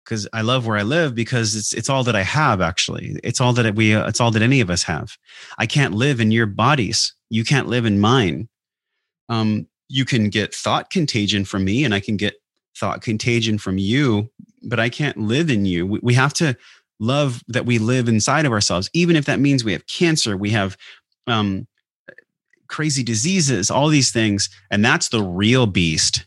Because 0.04 0.28
i 0.32 0.40
love 0.40 0.66
where 0.66 0.76
i 0.76 0.82
live 0.82 1.14
because 1.14 1.54
it's 1.56 1.72
it's 1.72 1.88
all 1.88 2.04
that 2.04 2.16
i 2.16 2.22
have 2.22 2.60
actually. 2.60 3.18
It's 3.22 3.40
all 3.40 3.52
that 3.54 3.74
we 3.74 3.94
it's 3.94 4.20
all 4.20 4.30
that 4.30 4.42
any 4.42 4.60
of 4.60 4.70
us 4.70 4.82
have. 4.84 5.16
I 5.58 5.66
can't 5.66 5.94
live 5.94 6.20
in 6.20 6.30
your 6.30 6.46
bodies. 6.46 7.14
You 7.30 7.44
can't 7.44 7.68
live 7.68 7.86
in 7.86 8.00
mine. 8.00 8.48
Um, 9.28 9.66
you 9.88 10.04
can 10.04 10.30
get 10.30 10.54
thought 10.54 10.90
contagion 10.90 11.44
from 11.44 11.64
me 11.64 11.84
and 11.84 11.94
i 11.94 12.00
can 12.00 12.16
get 12.16 12.34
thought 12.76 13.02
contagion 13.02 13.58
from 13.58 13.78
you 13.78 14.30
but 14.62 14.80
i 14.80 14.88
can't 14.88 15.18
live 15.18 15.50
in 15.50 15.66
you. 15.66 15.86
We, 15.86 16.00
we 16.02 16.14
have 16.14 16.34
to 16.34 16.56
love 17.00 17.42
that 17.48 17.66
we 17.66 17.78
live 17.78 18.08
inside 18.08 18.46
of 18.46 18.52
ourselves, 18.52 18.90
even 18.92 19.16
if 19.16 19.24
that 19.26 19.40
means 19.40 19.64
we 19.64 19.72
have 19.72 19.86
cancer, 19.86 20.36
we 20.36 20.50
have 20.50 20.76
um, 21.26 21.66
crazy 22.68 23.02
diseases, 23.02 23.70
all 23.70 23.88
these 23.88 24.10
things. 24.10 24.48
And 24.70 24.84
that's 24.84 25.08
the 25.08 25.22
real 25.22 25.66
beast. 25.66 26.26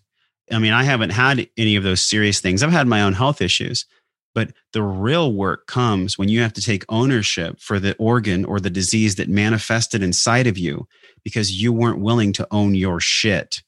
I 0.52 0.60
mean, 0.60 0.74
I 0.74 0.84
haven't 0.84 1.10
had 1.10 1.50
any 1.58 1.76
of 1.76 1.84
those 1.84 2.02
serious 2.02 2.40
things. 2.40 2.64
I've 2.64 2.72
had 2.72 2.88
my 2.88 3.02
own 3.02 3.14
health 3.14 3.42
issues, 3.42 3.86
but 4.34 4.54
the 4.72 4.84
real 4.84 5.34
work 5.34 5.68
comes 5.68 6.18
when 6.18 6.30
you 6.30 6.42
have 6.42 6.54
to 6.54 6.62
take 6.62 6.86
ownership 6.90 7.60
for 7.60 7.80
the 7.80 7.96
organ 7.98 8.46
or 8.46 8.60
the 8.60 8.70
disease 8.70 9.16
that 9.16 9.30
manifested 9.30 10.02
inside 10.02 10.48
of 10.48 10.58
you 10.58 10.88
because 11.24 11.62
you 11.62 11.74
weren't 11.74 12.00
willing 12.00 12.32
to 12.34 12.48
own 12.52 12.76
your 12.76 13.00
shit. 13.00 13.62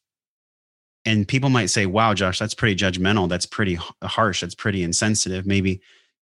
And 1.06 1.28
people 1.28 1.50
might 1.50 1.70
say, 1.70 1.86
wow, 1.86 2.14
Josh, 2.14 2.40
that's 2.40 2.54
pretty 2.54 2.76
judgmental. 2.76 3.28
That's 3.28 3.46
pretty 3.46 3.80
harsh. 4.04 4.42
That's 4.42 4.56
pretty 4.56 4.84
insensitive. 4.84 5.46
Maybe 5.46 5.82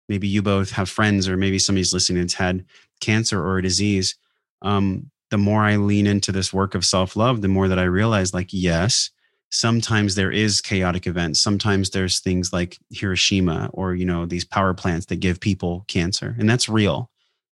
maybe 0.08 0.28
you 0.28 0.42
both 0.42 0.72
have 0.72 0.90
friends 0.90 1.28
or 1.28 1.38
maybe 1.38 1.60
somebody's 1.60 1.94
listening 1.94 2.24
that's 2.24 2.34
had 2.34 2.66
cancer 3.00 3.40
or 3.40 3.60
a 3.60 3.62
disease 3.62 4.16
um, 4.62 5.10
the 5.32 5.38
more 5.38 5.64
i 5.64 5.76
lean 5.76 6.08
into 6.08 6.32
this 6.32 6.54
work 6.54 6.76
of 6.76 6.86
self-love 6.86 7.42
the 7.42 7.48
more 7.48 7.68
that 7.68 7.80
i 7.80 7.84
realize 7.84 8.34
like 8.34 8.50
yes 8.52 9.12
sometimes 9.50 10.16
there 10.16 10.32
is 10.32 10.62
chaotic 10.62 11.08
events. 11.08 11.42
Sometimes 11.42 11.90
there's 11.90 12.20
things 12.20 12.54
like 12.54 12.78
hiroshima 12.92 13.70
or 13.74 13.96
you 13.96 14.06
know 14.06 14.26
these 14.26 14.46
power 14.46 14.74
plants 14.74 15.08
that 15.08 15.20
give 15.20 15.40
people 15.40 15.86
cancer 15.88 16.36
and 16.40 16.50
that's 16.50 16.70
real. 16.70 17.10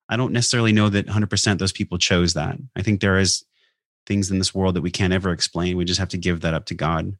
I 0.07 0.17
don't 0.17 0.34
necessarily 0.34 0.71
know 0.71 0.89
that 0.89 1.07
100% 1.07 1.57
those 1.57 1.71
people 1.71 1.97
chose 1.97 2.36
that. 2.36 2.57
I 2.76 2.84
think 2.84 2.99
there 3.01 3.17
is 3.17 3.43
things 4.05 4.30
in 4.30 4.38
this 4.38 4.53
world 4.53 4.76
that 4.76 4.84
we 4.84 4.91
can't 4.91 5.13
ever 5.13 5.32
explain. 5.32 5.78
We 5.78 5.86
just 5.86 5.99
have 5.99 6.09
to 6.09 6.17
give 6.17 6.41
that 6.41 6.53
up 6.53 6.65
to 6.67 6.76
god. 6.76 7.17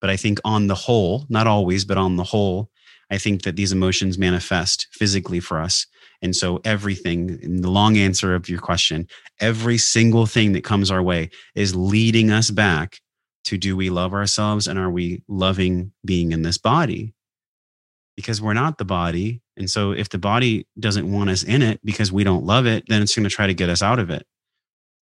But 0.00 0.10
i 0.10 0.16
think 0.16 0.38
on 0.44 0.66
the 0.66 0.74
whole 0.74 1.26
not 1.28 1.46
always 1.46 1.84
but 1.84 1.98
on 1.98 2.16
the 2.16 2.24
whole 2.24 2.70
I 3.12 3.18
think 3.18 3.42
that 3.42 3.56
these 3.56 3.72
emotions 3.72 4.18
manifest 4.18 4.86
physically 4.92 5.40
for 5.40 5.60
us. 5.60 5.86
And 6.22 6.36
so, 6.36 6.60
everything, 6.64 7.38
in 7.42 7.62
the 7.62 7.70
long 7.70 7.96
answer 7.96 8.34
of 8.34 8.48
your 8.48 8.58
question, 8.58 9.08
every 9.40 9.78
single 9.78 10.26
thing 10.26 10.52
that 10.52 10.64
comes 10.64 10.90
our 10.90 11.02
way 11.02 11.30
is 11.54 11.74
leading 11.74 12.30
us 12.30 12.50
back 12.50 13.00
to 13.44 13.56
do 13.56 13.76
we 13.76 13.88
love 13.88 14.12
ourselves 14.12 14.68
and 14.68 14.78
are 14.78 14.90
we 14.90 15.22
loving 15.28 15.92
being 16.04 16.32
in 16.32 16.42
this 16.42 16.58
body? 16.58 17.14
Because 18.16 18.42
we're 18.42 18.52
not 18.52 18.76
the 18.76 18.84
body. 18.84 19.40
And 19.56 19.70
so, 19.70 19.92
if 19.92 20.10
the 20.10 20.18
body 20.18 20.66
doesn't 20.78 21.10
want 21.10 21.30
us 21.30 21.42
in 21.42 21.62
it 21.62 21.80
because 21.84 22.12
we 22.12 22.22
don't 22.22 22.44
love 22.44 22.66
it, 22.66 22.84
then 22.88 23.00
it's 23.00 23.14
going 23.14 23.24
to 23.24 23.34
try 23.34 23.46
to 23.46 23.54
get 23.54 23.70
us 23.70 23.82
out 23.82 23.98
of 23.98 24.10
it. 24.10 24.26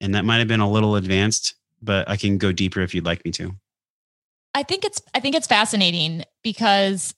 And 0.01 0.15
that 0.15 0.25
might 0.25 0.39
have 0.39 0.49
been 0.49 0.61
a 0.61 0.71
little 0.71 0.95
advanced, 0.95 1.55
but 1.83 2.09
I 2.09 2.17
can 2.17 2.39
go 2.39 2.53
deeper 2.53 2.81
if 2.81 2.95
you'd 2.95 3.05
like 3.05 3.25
me 3.25 3.33
to. 3.33 3.57
I 4.55 4.63
think 4.63 4.85
it's 4.85 5.03
I 5.15 5.21
think 5.21 5.35
it's 5.35 5.47
fascinating 5.47 6.25
because 6.43 7.15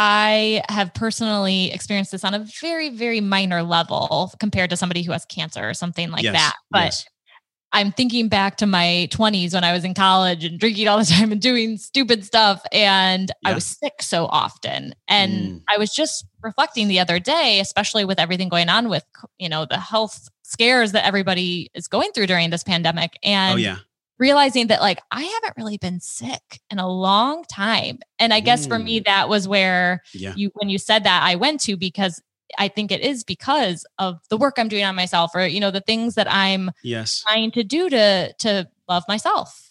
I 0.00 0.62
have 0.68 0.94
personally 0.94 1.72
experienced 1.72 2.12
this 2.12 2.24
on 2.24 2.32
a 2.32 2.46
very 2.60 2.88
very 2.88 3.20
minor 3.20 3.62
level 3.64 4.32
compared 4.38 4.70
to 4.70 4.76
somebody 4.76 5.02
who 5.02 5.10
has 5.12 5.24
cancer 5.24 5.68
or 5.68 5.74
something 5.74 6.10
like 6.10 6.22
Yes, 6.22 6.34
that. 6.34 6.54
But 6.70 6.84
yes. 6.84 7.04
I'm 7.72 7.92
thinking 7.92 8.28
back 8.28 8.56
to 8.58 8.66
my 8.66 9.08
20s 9.12 9.52
when 9.52 9.62
I 9.64 9.72
was 9.74 9.84
in 9.84 9.92
college 9.92 10.42
and 10.44 10.58
drinking 10.58 10.88
all 10.88 10.98
the 10.98 11.04
time 11.04 11.32
and 11.32 11.40
doing 11.40 11.76
stupid 11.76 12.24
stuff. 12.24 12.62
And 12.72 13.30
I 13.44 13.52
was 13.52 13.64
sick 13.66 14.00
so 14.00 14.26
often. 14.26 14.94
And 15.06 15.32
Mm. 15.32 15.62
I 15.68 15.76
was 15.76 15.92
just 15.92 16.24
reflecting 16.42 16.88
the 16.88 17.00
other 17.00 17.18
day, 17.18 17.60
especially 17.60 18.06
with 18.06 18.18
everything 18.18 18.48
going 18.48 18.68
on 18.70 18.88
with, 18.88 19.04
you 19.38 19.48
know, 19.50 19.66
the 19.66 19.78
health 19.78 20.28
scares 20.44 20.92
that 20.92 21.04
everybody 21.04 21.70
is 21.74 21.88
going 21.88 22.12
through 22.12 22.28
during 22.28 22.48
this 22.48 22.64
pandemic. 22.64 23.18
And 23.22 23.54
oh 23.54 23.56
yeah. 23.58 23.76
Realizing 24.18 24.66
that 24.68 24.80
like 24.80 25.00
I 25.10 25.22
haven't 25.22 25.54
really 25.56 25.78
been 25.78 26.00
sick 26.00 26.60
in 26.70 26.78
a 26.78 26.88
long 26.88 27.44
time. 27.44 27.98
And 28.18 28.32
I 28.34 28.40
guess 28.40 28.66
for 28.66 28.78
me, 28.78 29.00
that 29.00 29.28
was 29.28 29.46
where 29.48 30.02
Yeah. 30.12 30.34
you 30.36 30.50
when 30.54 30.68
you 30.68 30.78
said 30.78 31.04
that 31.04 31.22
I 31.22 31.34
went 31.36 31.60
to 31.62 31.76
because 31.76 32.20
I 32.58 32.68
think 32.68 32.90
it 32.90 33.00
is 33.02 33.24
because 33.24 33.84
of 33.98 34.20
the 34.30 34.36
work 34.38 34.54
I'm 34.58 34.68
doing 34.68 34.84
on 34.84 34.96
myself 34.96 35.32
or, 35.34 35.46
you 35.46 35.60
know, 35.60 35.70
the 35.70 35.80
things 35.82 36.14
that 36.14 36.30
I'm 36.32 36.70
Yes. 36.82 37.22
trying 37.26 37.50
to 37.52 37.62
do 37.64 37.88
to 37.90 38.32
to 38.40 38.68
love 38.88 39.04
myself. 39.08 39.70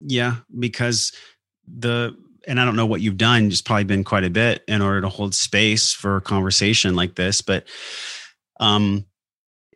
Yeah, 0.00 0.36
because 0.58 1.12
the 1.66 2.16
and 2.46 2.58
I 2.58 2.64
don't 2.64 2.76
know 2.76 2.86
what 2.86 3.00
you've 3.02 3.18
done, 3.18 3.48
it's 3.48 3.60
probably 3.60 3.84
been 3.84 4.04
quite 4.04 4.24
a 4.24 4.30
bit 4.30 4.64
in 4.66 4.80
order 4.80 5.02
to 5.02 5.08
hold 5.08 5.34
space 5.34 5.92
for 5.92 6.16
a 6.16 6.20
conversation 6.22 6.94
like 6.96 7.14
this, 7.16 7.42
but 7.42 7.66
um 8.60 9.04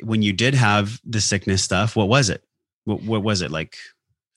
when 0.02 0.22
you 0.22 0.32
did 0.32 0.54
have 0.54 1.00
the 1.04 1.20
sickness 1.20 1.62
stuff, 1.62 1.94
what 1.96 2.08
was 2.08 2.28
it? 2.30 2.42
What 2.84 3.02
what 3.02 3.22
was 3.22 3.42
it 3.42 3.50
like? 3.50 3.76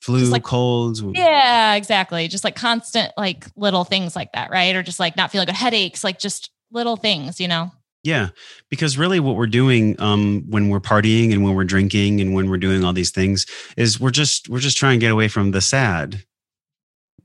Flu, 0.08 0.24
like- 0.26 0.44
colds? 0.44 1.02
Yeah, 1.02 1.76
exactly. 1.76 2.28
Just 2.30 2.44
like 2.46 2.56
constant 2.56 3.12
like 3.18 3.46
little 3.58 3.84
things 3.84 4.16
like 4.16 4.32
that, 4.32 4.50
right? 4.50 4.74
Or 4.74 4.82
just 4.82 5.00
like 5.02 5.18
not 5.18 5.32
feeling 5.32 5.46
good, 5.46 5.56
headaches, 5.56 6.04
like 6.04 6.18
just 6.18 6.50
little 6.72 6.96
things, 6.96 7.40
you 7.42 7.48
know. 7.48 7.72
Yeah, 8.04 8.30
because 8.70 8.98
really, 8.98 9.20
what 9.20 9.36
we're 9.36 9.48
doing 9.48 10.00
um, 10.00 10.46
when 10.48 10.70
we're 10.70 10.80
partying 10.80 11.34
and 11.34 11.44
when 11.44 11.56
we're 11.56 11.66
drinking 11.66 12.22
and 12.22 12.34
when 12.34 12.50
we're 12.50 12.56
doing 12.58 12.86
all 12.86 12.94
these 12.94 13.12
things 13.12 13.46
is 13.76 14.00
we're 14.00 14.12
just 14.12 14.48
we're 14.48 14.60
just 14.60 14.78
trying 14.78 14.98
to 14.98 15.04
get 15.04 15.12
away 15.12 15.28
from 15.28 15.52
the 15.52 15.60
sad. 15.60 16.24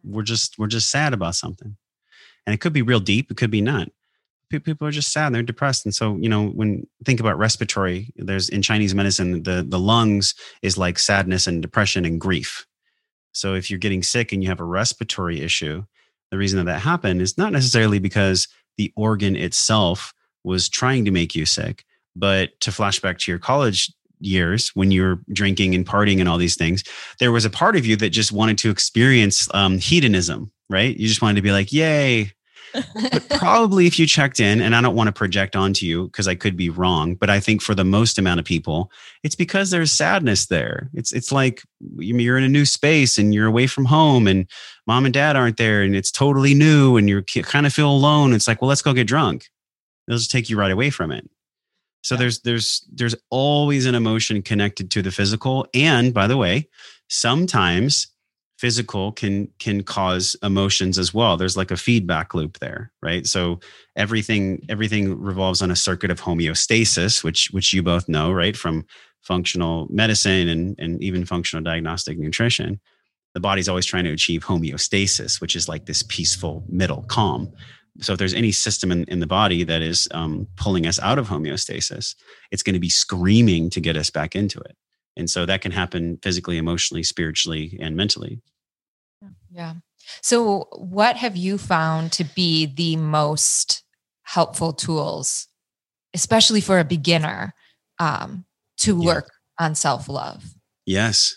We're 0.02 0.22
just 0.24 0.58
we're 0.58 0.66
just 0.66 0.90
sad 0.90 1.14
about 1.14 1.36
something, 1.36 1.76
and 2.46 2.54
it 2.54 2.60
could 2.60 2.72
be 2.72 2.82
real 2.82 2.98
deep. 2.98 3.30
It 3.30 3.36
could 3.36 3.52
be 3.52 3.60
not. 3.60 3.90
People 4.50 4.88
are 4.88 4.90
just 4.90 5.12
sad. 5.12 5.32
They're 5.32 5.44
depressed, 5.44 5.86
and 5.86 5.94
so 5.94 6.16
you 6.16 6.28
know 6.28 6.48
when 6.48 6.84
think 7.04 7.20
about 7.20 7.38
respiratory, 7.38 8.12
there's 8.16 8.48
in 8.48 8.60
Chinese 8.60 8.92
medicine 8.92 9.44
the 9.44 9.64
the 9.66 9.78
lungs 9.78 10.34
is 10.62 10.76
like 10.76 10.98
sadness 10.98 11.46
and 11.46 11.62
depression 11.62 12.04
and 12.04 12.20
grief. 12.20 12.66
So 13.32 13.54
if 13.54 13.70
you're 13.70 13.78
getting 13.78 14.02
sick 14.02 14.32
and 14.32 14.42
you 14.42 14.48
have 14.48 14.60
a 14.60 14.64
respiratory 14.64 15.40
issue, 15.40 15.84
the 16.30 16.38
reason 16.38 16.58
that 16.58 16.64
that 16.72 16.80
happened 16.80 17.20
is 17.20 17.36
not 17.36 17.52
necessarily 17.52 17.98
because 17.98 18.48
the 18.78 18.92
organ 18.96 19.36
itself 19.36 20.14
was 20.44 20.68
trying 20.68 21.04
to 21.04 21.10
make 21.10 21.34
you 21.34 21.46
sick. 21.46 21.84
But 22.16 22.58
to 22.60 22.72
flash 22.72 23.00
back 23.00 23.18
to 23.18 23.30
your 23.30 23.38
college 23.38 23.92
years 24.20 24.68
when 24.74 24.90
you 24.90 25.02
were 25.02 25.20
drinking 25.32 25.74
and 25.74 25.86
partying 25.86 26.20
and 26.20 26.28
all 26.28 26.38
these 26.38 26.56
things, 26.56 26.84
there 27.18 27.32
was 27.32 27.44
a 27.44 27.50
part 27.50 27.76
of 27.76 27.86
you 27.86 27.96
that 27.96 28.10
just 28.10 28.32
wanted 28.32 28.58
to 28.58 28.70
experience 28.70 29.48
um, 29.54 29.78
hedonism, 29.78 30.50
right? 30.70 30.96
You 30.96 31.08
just 31.08 31.22
wanted 31.22 31.36
to 31.36 31.42
be 31.42 31.52
like, 31.52 31.72
yay. 31.72 32.32
But 32.72 33.28
probably 33.30 33.86
if 33.86 33.98
you 33.98 34.06
checked 34.06 34.40
in, 34.40 34.60
and 34.60 34.74
I 34.74 34.80
don't 34.80 34.94
want 34.94 35.08
to 35.08 35.12
project 35.12 35.56
onto 35.56 35.86
you 35.86 36.06
because 36.06 36.28
I 36.28 36.34
could 36.34 36.56
be 36.56 36.70
wrong, 36.70 37.14
but 37.14 37.30
I 37.30 37.40
think 37.40 37.62
for 37.62 37.74
the 37.74 37.84
most 37.84 38.18
amount 38.18 38.40
of 38.40 38.46
people, 38.46 38.90
it's 39.22 39.34
because 39.34 39.70
there's 39.70 39.92
sadness 39.92 40.46
there. 40.46 40.90
It's 40.94 41.12
it's 41.12 41.32
like 41.32 41.62
you're 41.96 42.38
in 42.38 42.44
a 42.44 42.48
new 42.48 42.64
space 42.64 43.18
and 43.18 43.34
you're 43.34 43.46
away 43.46 43.66
from 43.66 43.86
home, 43.86 44.26
and 44.26 44.48
mom 44.86 45.04
and 45.04 45.14
dad 45.14 45.36
aren't 45.36 45.56
there, 45.56 45.82
and 45.82 45.96
it's 45.96 46.10
totally 46.10 46.54
new, 46.54 46.96
and 46.96 47.08
you 47.08 47.22
kind 47.22 47.66
of 47.66 47.72
feel 47.72 47.90
alone. 47.90 48.32
It's 48.32 48.48
like, 48.48 48.60
well, 48.60 48.68
let's 48.68 48.82
go 48.82 48.92
get 48.92 49.06
drunk 49.06 49.48
it'll 50.08 50.18
just 50.18 50.30
take 50.30 50.50
you 50.50 50.58
right 50.58 50.70
away 50.70 50.90
from 50.90 51.12
it 51.12 51.28
so 52.02 52.16
there's 52.16 52.40
there's 52.40 52.86
there's 52.92 53.14
always 53.30 53.86
an 53.86 53.94
emotion 53.94 54.42
connected 54.42 54.90
to 54.90 55.02
the 55.02 55.10
physical 55.10 55.66
and 55.74 56.12
by 56.12 56.26
the 56.26 56.36
way 56.36 56.68
sometimes 57.08 58.08
physical 58.62 59.10
can 59.10 59.48
can 59.58 59.82
cause 59.82 60.36
emotions 60.40 60.96
as 60.96 61.12
well. 61.12 61.36
There's 61.36 61.56
like 61.56 61.72
a 61.72 61.76
feedback 61.76 62.32
loop 62.32 62.60
there 62.60 62.92
right? 63.02 63.26
So 63.26 63.58
everything 63.96 64.64
everything 64.68 65.20
revolves 65.20 65.62
on 65.62 65.72
a 65.72 65.82
circuit 65.88 66.12
of 66.12 66.20
homeostasis 66.20 67.24
which 67.24 67.48
which 67.50 67.72
you 67.72 67.82
both 67.82 68.08
know 68.08 68.30
right 68.30 68.56
from 68.56 68.86
functional 69.20 69.88
medicine 69.90 70.46
and 70.46 70.76
and 70.78 71.02
even 71.02 71.24
functional 71.24 71.64
diagnostic 71.64 72.16
nutrition. 72.18 72.78
The 73.34 73.40
body's 73.40 73.68
always 73.68 73.84
trying 73.84 74.04
to 74.04 74.12
achieve 74.12 74.44
homeostasis 74.44 75.40
which 75.40 75.56
is 75.56 75.68
like 75.68 75.86
this 75.86 76.04
peaceful 76.04 76.64
middle 76.68 77.02
calm. 77.08 77.52
So 78.00 78.12
if 78.12 78.20
there's 78.20 78.32
any 78.42 78.52
system 78.52 78.92
in, 78.92 79.02
in 79.08 79.18
the 79.18 79.26
body 79.26 79.64
that 79.64 79.82
is 79.82 80.06
um, 80.12 80.46
pulling 80.56 80.86
us 80.86 81.00
out 81.00 81.18
of 81.18 81.26
homeostasis 81.26 82.14
it's 82.52 82.62
going 82.62 82.74
to 82.74 82.86
be 82.88 82.90
screaming 82.90 83.70
to 83.70 83.80
get 83.80 83.96
us 83.96 84.08
back 84.08 84.36
into 84.36 84.60
it. 84.60 84.76
And 85.16 85.28
so 85.28 85.46
that 85.46 85.62
can 85.62 85.72
happen 85.72 86.20
physically 86.22 86.58
emotionally 86.58 87.02
spiritually 87.02 87.76
and 87.82 87.96
mentally 87.96 88.40
Yeah. 89.50 89.74
So, 90.20 90.68
what 90.76 91.16
have 91.16 91.36
you 91.36 91.58
found 91.58 92.12
to 92.12 92.24
be 92.24 92.66
the 92.66 92.96
most 92.96 93.84
helpful 94.22 94.72
tools, 94.72 95.48
especially 96.14 96.60
for 96.60 96.78
a 96.78 96.84
beginner, 96.84 97.54
um, 97.98 98.44
to 98.78 98.96
Yeah. 98.98 99.06
work 99.14 99.30
on 99.58 99.74
self 99.74 100.08
love? 100.08 100.44
yes 100.86 101.36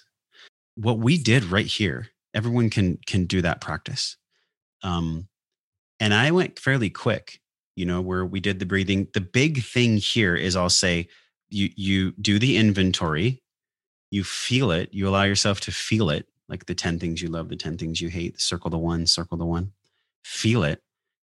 what 0.76 0.98
we 0.98 1.18
did 1.18 1.44
right 1.46 1.68
here 1.68 2.08
everyone 2.34 2.70
can 2.70 2.98
can 3.06 3.26
do 3.26 3.42
that 3.44 3.62
practice 3.62 4.18
um 4.82 5.28
and 6.00 6.14
i 6.14 6.32
went 6.32 6.58
fairly 6.58 6.90
quick 6.90 7.40
you 7.76 7.86
know 7.86 8.02
where 8.02 8.26
we 8.26 8.40
did 8.40 8.58
the 8.60 8.66
breathing 8.66 9.08
the 9.14 9.22
big 9.22 9.64
thing 9.64 9.98
here 9.98 10.36
is 10.36 10.56
i'll 10.56 10.70
say 10.70 11.08
you 11.50 11.70
you 11.76 12.12
do 12.20 12.40
the 12.40 12.58
inventory 12.58 13.44
you 14.10 14.24
feel 14.24 14.72
it 14.72 14.90
you 14.92 15.08
allow 15.08 15.24
yourself 15.24 15.60
to 15.60 15.72
feel 15.72 16.10
it 16.10 16.28
like 16.50 16.66
the 16.66 16.76
10 16.76 17.00
things 17.00 17.22
you 17.22 17.30
love 17.30 17.50
the 17.50 17.56
10 17.56 17.78
things 17.78 18.02
you 18.02 18.10
hate 18.10 18.40
circle 18.40 18.70
the 18.70 18.78
one 18.78 19.06
circle 19.06 19.38
the 19.38 19.46
one. 19.46 19.72
Feel 20.24 20.64
it 20.64 20.82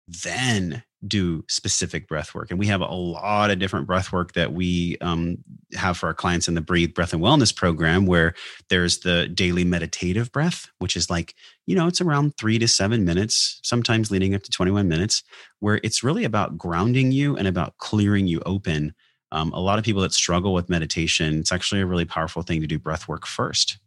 then 0.07 0.83
do 1.07 1.43
specific 1.47 2.07
breath 2.07 2.33
work. 2.33 2.49
And 2.49 2.59
we 2.59 2.67
have 2.67 2.81
a 2.81 2.87
lot 2.87 3.51
of 3.51 3.59
different 3.59 3.85
breath 3.85 4.11
work 4.11 4.33
that 4.33 4.53
we 4.53 4.97
um, 5.01 5.37
have 5.75 5.97
for 5.97 6.07
our 6.07 6.13
clients 6.13 6.47
in 6.47 6.55
the 6.55 6.61
breathe 6.61 6.93
breath 6.93 7.13
and 7.13 7.21
wellness 7.21 7.55
program 7.55 8.05
where 8.05 8.33
there's 8.69 8.99
the 8.99 9.27
daily 9.27 9.63
meditative 9.63 10.31
breath 10.31 10.67
which 10.79 10.95
is 10.95 11.09
like 11.09 11.35
you 11.67 11.75
know 11.75 11.87
it's 11.87 12.01
around 12.01 12.35
three 12.37 12.57
to 12.57 12.67
seven 12.67 13.05
minutes 13.05 13.59
sometimes 13.63 14.09
leading 14.09 14.33
up 14.33 14.43
to 14.43 14.51
21 14.51 14.87
minutes 14.87 15.23
where 15.59 15.79
it's 15.83 16.03
really 16.03 16.23
about 16.23 16.57
grounding 16.57 17.11
you 17.11 17.35
and 17.35 17.47
about 17.47 17.77
clearing 17.77 18.27
you 18.27 18.41
open. 18.45 18.93
Um, 19.31 19.51
a 19.53 19.59
lot 19.59 19.79
of 19.79 19.85
people 19.85 20.01
that 20.03 20.13
struggle 20.13 20.53
with 20.53 20.69
meditation 20.69 21.39
it's 21.39 21.51
actually 21.51 21.81
a 21.81 21.85
really 21.85 22.05
powerful 22.05 22.41
thing 22.41 22.61
to 22.61 22.67
do 22.67 22.79
breath 22.79 23.07
work 23.07 23.25
first 23.27 23.79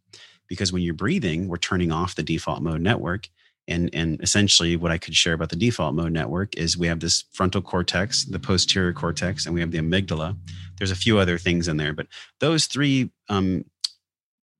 because 0.49 0.73
when 0.73 0.83
you're 0.83 0.95
breathing 0.95 1.49
we're 1.49 1.57
turning 1.57 1.93
off 1.93 2.15
the 2.15 2.23
default 2.23 2.63
mode 2.63 2.81
network 2.81 3.29
and 3.69 3.91
and 3.93 4.21
essentially 4.23 4.75
what 4.75 4.91
i 4.91 4.99
could 4.99 5.15
share 5.15 5.35
about 5.35 5.51
the 5.51 5.57
default 5.57 5.95
mode 5.95 6.13
network 6.13 6.57
is 6.57 6.77
we 6.77 6.87
have 6.89 7.01
this 7.01 7.25
frontal 7.33 7.63
cortex 7.63 8.25
the 8.25 8.39
posterior 8.39 8.93
cortex 8.93 9.47
and 9.47 9.55
we 9.55 9.61
have 9.61 9.71
the 9.71 9.79
amygdala. 9.79 10.37
There's 10.79 10.91
a 10.91 10.97
few 10.97 11.19
other 11.19 11.39
things 11.39 11.69
in 11.69 11.77
there 11.77 11.93
but 11.93 12.09
those 12.41 12.67
three 12.67 13.11
um, 13.29 13.65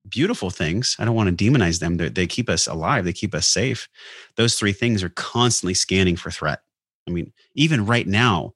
beautiful 0.07 0.49
things 0.49 0.95
i 0.99 1.05
don't 1.05 1.15
want 1.15 1.35
to 1.37 1.51
demonize 1.51 1.79
them 1.79 1.97
They're, 1.97 2.09
they 2.09 2.27
keep 2.27 2.49
us 2.49 2.67
alive 2.67 3.03
they 3.03 3.13
keep 3.13 3.35
us 3.35 3.47
safe. 3.47 3.89
Those 4.35 4.55
three 4.55 4.73
things 4.73 5.03
are 5.03 5.09
constantly 5.09 5.73
scanning 5.73 6.15
for 6.15 6.31
threat. 6.31 6.61
I 7.07 7.11
mean 7.11 7.33
even 7.55 7.85
right 7.85 8.07
now 8.07 8.53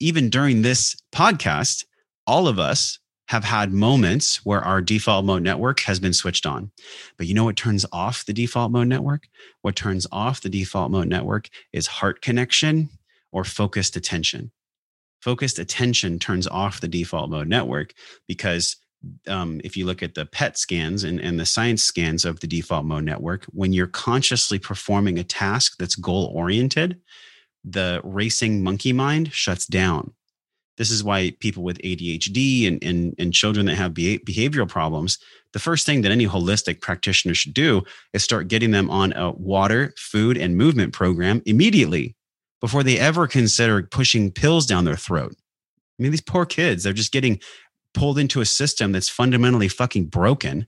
even 0.00 0.28
during 0.28 0.62
this 0.62 0.96
podcast 1.12 1.84
all 2.26 2.48
of 2.48 2.58
us 2.58 2.98
have 3.28 3.44
had 3.44 3.72
moments 3.72 4.44
where 4.44 4.60
our 4.60 4.80
default 4.80 5.24
mode 5.24 5.42
network 5.42 5.80
has 5.80 6.00
been 6.00 6.12
switched 6.12 6.46
on 6.46 6.70
but 7.16 7.26
you 7.26 7.34
know 7.34 7.44
what 7.44 7.56
turns 7.56 7.84
off 7.92 8.24
the 8.26 8.32
default 8.32 8.72
mode 8.72 8.88
network 8.88 9.28
what 9.62 9.76
turns 9.76 10.06
off 10.10 10.40
the 10.40 10.48
default 10.48 10.90
mode 10.90 11.08
network 11.08 11.48
is 11.72 11.86
heart 11.86 12.20
connection 12.22 12.88
or 13.32 13.44
focused 13.44 13.96
attention. 13.96 14.50
Focused 15.20 15.58
attention 15.58 16.18
turns 16.18 16.46
off 16.46 16.80
the 16.80 16.88
default 16.88 17.30
mode 17.30 17.48
network 17.48 17.92
because 18.26 18.76
um, 19.26 19.60
if 19.64 19.76
you 19.76 19.86
look 19.86 20.02
at 20.02 20.14
the 20.14 20.26
PET 20.26 20.58
scans 20.58 21.04
and, 21.04 21.20
and 21.20 21.38
the 21.38 21.46
science 21.46 21.82
scans 21.82 22.24
of 22.24 22.40
the 22.40 22.46
default 22.46 22.84
mode 22.84 23.04
network, 23.04 23.44
when 23.46 23.72
you're 23.72 23.86
consciously 23.86 24.58
performing 24.58 25.18
a 25.18 25.24
task 25.24 25.76
that's 25.78 25.94
goal 25.94 26.32
oriented, 26.34 27.00
the 27.64 28.00
racing 28.04 28.62
monkey 28.62 28.92
mind 28.92 29.32
shuts 29.32 29.66
down. 29.66 30.12
This 30.78 30.90
is 30.90 31.04
why 31.04 31.32
people 31.40 31.64
with 31.64 31.78
ADHD 31.78 32.66
and, 32.66 32.82
and, 32.82 33.14
and 33.18 33.34
children 33.34 33.66
that 33.66 33.74
have 33.74 33.92
behavioral 33.92 34.68
problems, 34.68 35.18
the 35.52 35.58
first 35.58 35.84
thing 35.84 36.02
that 36.02 36.12
any 36.12 36.26
holistic 36.26 36.80
practitioner 36.80 37.34
should 37.34 37.52
do 37.52 37.82
is 38.12 38.22
start 38.22 38.48
getting 38.48 38.70
them 38.70 38.88
on 38.88 39.12
a 39.14 39.32
water, 39.32 39.92
food, 39.98 40.38
and 40.38 40.56
movement 40.56 40.92
program 40.92 41.42
immediately 41.46 42.14
before 42.60 42.82
they 42.82 42.98
ever 42.98 43.26
consider 43.26 43.82
pushing 43.82 44.30
pills 44.30 44.66
down 44.66 44.84
their 44.84 44.96
throat. 44.96 45.34
I 45.98 46.02
mean, 46.02 46.12
these 46.12 46.20
poor 46.20 46.46
kids, 46.46 46.84
they're 46.84 46.92
just 46.92 47.12
getting 47.12 47.40
pulled 47.92 48.18
into 48.18 48.40
a 48.40 48.46
system 48.46 48.92
that's 48.92 49.08
fundamentally 49.08 49.68
fucking 49.68 50.06
broken. 50.06 50.66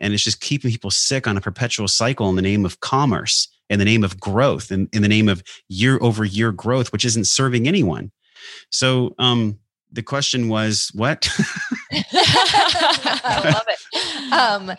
And 0.00 0.12
it's 0.12 0.24
just 0.24 0.40
keeping 0.40 0.72
people 0.72 0.90
sick 0.90 1.28
on 1.28 1.36
a 1.36 1.40
perpetual 1.40 1.86
cycle 1.86 2.28
in 2.28 2.36
the 2.36 2.42
name 2.42 2.64
of 2.64 2.80
commerce, 2.80 3.48
in 3.70 3.78
the 3.78 3.84
name 3.84 4.02
of 4.02 4.18
growth, 4.18 4.72
in, 4.72 4.88
in 4.92 5.02
the 5.02 5.08
name 5.08 5.28
of 5.28 5.42
year 5.68 5.98
over 6.00 6.24
year 6.24 6.50
growth, 6.50 6.90
which 6.90 7.04
isn't 7.04 7.26
serving 7.28 7.68
anyone. 7.68 8.10
So, 8.70 9.14
um, 9.18 9.58
the 9.92 10.02
question 10.02 10.48
was 10.48 10.90
what? 10.94 11.28
I 11.92 13.50
love 13.52 13.66
it. 13.68 14.32
Um, 14.32 14.72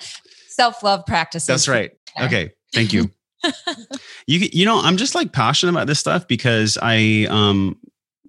Self 0.49 0.83
love 0.83 1.05
practices. 1.05 1.47
That's 1.47 1.67
right. 1.67 1.91
Okay. 2.21 2.51
Thank 2.73 2.93
you. 2.93 3.11
you 4.27 4.39
you 4.53 4.65
know, 4.65 4.79
I'm 4.81 4.97
just 4.97 5.15
like 5.15 5.33
passionate 5.33 5.71
about 5.71 5.87
this 5.87 5.99
stuff 5.99 6.27
because 6.27 6.77
I 6.81 7.27
um 7.29 7.77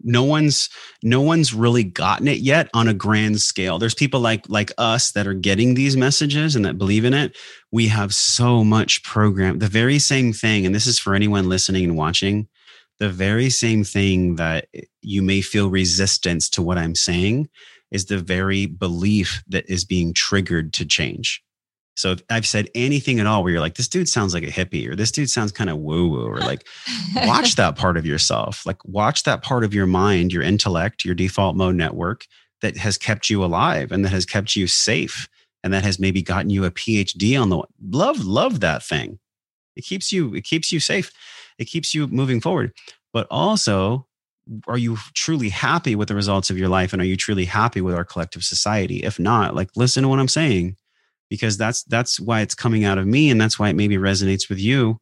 no 0.03 0.23
one's 0.25 0.69
no 1.03 1.21
one's 1.21 1.55
really 1.55 1.85
gotten 1.85 2.29
it 2.29 2.39
yet 2.39 2.69
on 2.75 2.87
a 2.87 2.95
grand 2.95 3.41
scale 3.41 3.79
there's 3.79 3.95
people 3.95 4.21
like 4.21 4.49
like 4.49 4.71
us 4.79 5.13
that 5.13 5.27
are 5.27 5.35
getting 5.35 5.75
these 5.75 5.97
messages 5.97 6.55
and 6.55 6.65
that 6.65 6.79
believe 6.79 7.05
in 7.05 7.15
it 7.15 7.37
we 7.73 7.89
have 7.89 8.15
so 8.15 8.63
much 8.63 9.03
program 9.03 9.59
the 9.59 9.67
very 9.67 9.99
same 9.99 10.33
thing 10.33 10.67
and 10.67 10.75
this 10.75 10.87
is 10.87 10.99
for 10.99 11.15
anyone 11.15 11.49
listening 11.49 11.83
and 11.85 11.97
watching 11.97 12.47
the 12.99 13.09
very 13.11 13.51
same 13.51 13.85
thing 13.85 14.37
that 14.37 14.69
you 15.03 15.23
may 15.23 15.41
feel 15.41 15.71
resistance 15.71 16.49
to 16.51 16.63
what 16.63 16.79
i'm 16.79 16.95
saying 16.95 17.49
is 17.91 18.07
the 18.07 18.19
very 18.19 18.67
belief 18.67 19.43
that 19.47 19.69
is 19.69 19.85
being 19.85 20.13
triggered 20.13 20.73
to 20.73 20.85
change 20.85 21.43
so 21.97 22.13
if 22.13 22.23
I've 22.29 22.47
said 22.47 22.69
anything 22.75 23.21
at 23.21 23.27
all 23.27 23.43
where 23.43 23.53
you're 23.53 23.61
like, 23.61 23.77
this 23.77 23.89
dude 23.89 24.09
sounds 24.09 24.35
like 24.35 24.43
a 24.43 24.49
hippie, 24.49 24.89
or 24.89 24.95
this 24.95 25.11
dude 25.11 25.31
sounds 25.31 25.51
kind 25.51 25.71
of 25.71 25.79
woo 25.79 26.09
woo, 26.09 26.27
or 26.27 26.39
like, 26.39 26.67
watch 27.17 27.57
that 27.57 27.77
part 27.77 27.97
of 27.97 28.05
yourself. 28.05 28.67
Like, 28.67 28.85
watch 28.85 29.23
that 29.23 29.43
part 29.43 29.65
of 29.65 29.73
your 29.73 29.87
mind, 29.87 30.33
your 30.33 30.43
intellect, 30.43 31.05
your 31.05 31.15
default 31.15 31.57
mode 31.57 31.75
network 31.75 32.27
that 32.61 32.77
has 32.77 32.99
kept 32.99 33.31
you 33.31 33.43
alive 33.43 33.93
and 33.93 34.05
that 34.05 34.11
has 34.11 34.27
kept 34.27 34.57
you 34.57 34.67
safe 34.67 35.29
and 35.65 35.73
that 35.73 35.85
has 35.85 35.99
maybe 35.99 36.23
gotten 36.23 36.51
you 36.51 36.65
a 36.65 36.71
PhD 36.71 37.41
on 37.41 37.49
the 37.49 37.63
love, 37.91 38.25
love 38.25 38.61
that 38.61 38.83
thing. 38.83 39.19
It 39.75 39.83
keeps 39.83 40.13
you, 40.13 40.35
it 40.35 40.45
keeps 40.45 40.71
you 40.71 40.81
safe. 40.81 41.11
It 41.59 41.67
keeps 41.67 41.95
you 41.95 42.07
moving 42.07 42.41
forward. 42.41 42.73
But 43.13 43.27
also, 43.31 44.07
are 44.69 44.79
you 44.79 44.97
truly 45.15 45.49
happy 45.49 45.95
with 45.95 46.09
the 46.09 46.15
results 46.15 46.51
of 46.51 46.59
your 46.59 46.69
life? 46.69 46.93
And 46.93 47.03
are 47.03 47.07
you 47.07 47.17
truly 47.17 47.45
happy 47.47 47.81
with 47.81 47.95
our 47.95 48.05
collective 48.05 48.45
society? 48.45 48.99
If 48.99 49.19
not, 49.19 49.55
like, 49.55 49.71
listen 49.77 50.03
to 50.03 50.09
what 50.09 50.21
I'm 50.21 50.29
saying 50.29 50.77
because 51.29 51.57
that's 51.57 51.83
that's 51.85 52.21
why 52.21 52.41
it's 52.41 52.55
coming 52.55 52.85
out 52.85 52.99
of 52.99 53.07
me 53.07 53.31
and 53.31 53.41
that's 53.41 53.59
why 53.59 53.69
it 53.69 53.77
maybe 53.77 53.97
resonates 53.97 54.49
with 54.49 54.59
you 54.59 54.99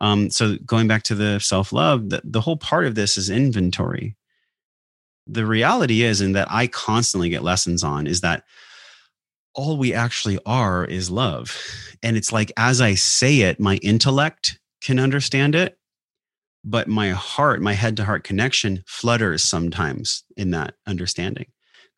um, 0.00 0.30
so 0.30 0.56
going 0.64 0.86
back 0.86 1.02
to 1.04 1.14
the 1.14 1.38
self-love 1.38 2.10
the, 2.10 2.20
the 2.24 2.40
whole 2.40 2.56
part 2.56 2.86
of 2.86 2.94
this 2.94 3.16
is 3.16 3.30
inventory 3.30 4.16
the 5.26 5.46
reality 5.46 6.02
is 6.02 6.20
and 6.20 6.34
that 6.34 6.48
i 6.50 6.66
constantly 6.66 7.28
get 7.28 7.42
lessons 7.42 7.84
on 7.84 8.06
is 8.06 8.20
that 8.20 8.44
all 9.54 9.76
we 9.76 9.92
actually 9.92 10.38
are 10.46 10.84
is 10.84 11.10
love 11.10 11.56
and 12.02 12.16
it's 12.16 12.32
like 12.32 12.52
as 12.56 12.80
i 12.80 12.94
say 12.94 13.40
it 13.40 13.60
my 13.60 13.76
intellect 13.76 14.58
can 14.80 14.98
understand 14.98 15.54
it 15.54 15.77
but 16.64 16.88
my 16.88 17.10
heart 17.10 17.60
my 17.62 17.72
head 17.72 17.96
to 17.96 18.04
heart 18.04 18.24
connection 18.24 18.82
flutters 18.86 19.42
sometimes 19.42 20.24
in 20.36 20.50
that 20.50 20.74
understanding 20.86 21.46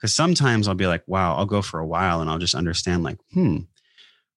because 0.01 0.15
sometimes 0.15 0.67
I'll 0.67 0.75
be 0.75 0.87
like, 0.87 1.03
wow, 1.07 1.37
I'll 1.37 1.47
go 1.47 1.61
for 1.61 1.79
a 1.79 1.87
while 1.87 2.21
and 2.21 2.31
I'll 2.31 2.39
just 2.39 2.55
understand, 2.55 3.03
like, 3.03 3.19
hmm, 3.35 3.59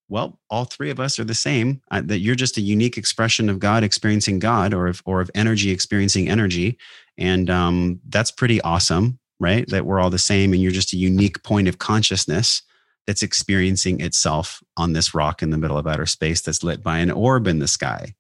well, 0.10 0.40
all 0.50 0.66
three 0.66 0.90
of 0.90 1.00
us 1.00 1.18
are 1.18 1.24
the 1.24 1.34
same. 1.34 1.82
Uh, 1.90 2.02
that 2.06 2.20
you're 2.20 2.36
just 2.36 2.58
a 2.58 2.62
unique 2.62 2.98
expression 2.98 3.50
of 3.50 3.60
God 3.60 3.84
experiencing 3.84 4.40
God, 4.40 4.74
or 4.74 4.88
of 4.88 5.02
or 5.06 5.22
of 5.22 5.32
energy 5.34 5.72
experiencing 5.72 6.30
energy, 6.30 6.78
and 7.18 7.50
um, 7.50 8.00
that's 8.10 8.32
pretty 8.32 8.60
awesome, 8.62 9.20
right? 9.40 9.68
That 9.70 9.86
we're 9.86 10.02
all 10.02 10.10
the 10.10 10.20
same, 10.20 10.52
and 10.54 10.62
you're 10.62 10.72
just 10.72 10.94
a 10.94 10.98
unique 10.98 11.42
point 11.44 11.68
of 11.68 11.80
consciousness 11.80 12.62
that's 13.08 13.24
experiencing 13.24 14.02
itself 14.02 14.62
on 14.78 14.94
this 14.94 15.14
rock 15.14 15.42
in 15.42 15.50
the 15.50 15.58
middle 15.58 15.78
of 15.78 15.88
outer 15.88 16.06
space 16.06 16.42
that's 16.42 16.64
lit 16.64 16.84
by 16.84 16.98
an 17.00 17.12
orb 17.12 17.48
in 17.48 17.60
the 17.60 17.68
sky. 17.68 18.14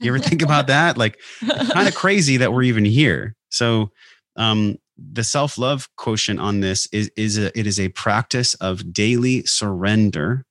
You 0.00 0.10
ever 0.10 0.18
think 0.18 0.42
about 0.42 0.66
that? 0.68 0.96
Like, 0.96 1.18
kind 1.46 1.88
of 1.88 1.94
crazy 1.96 2.36
that 2.38 2.52
we're 2.52 2.62
even 2.62 2.84
here. 2.84 3.34
So, 3.50 3.90
um, 4.36 4.76
the 4.96 5.24
self 5.24 5.58
love 5.58 5.88
quotient 5.96 6.40
on 6.40 6.60
this 6.60 6.86
is 6.92 7.10
is 7.16 7.38
a, 7.38 7.56
it 7.58 7.66
is 7.66 7.80
a 7.80 7.88
practice 7.88 8.54
of 8.54 8.92
daily 8.92 9.44
surrender 9.44 10.44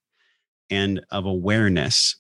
and 0.70 1.02
of 1.12 1.26
awareness. 1.26 2.18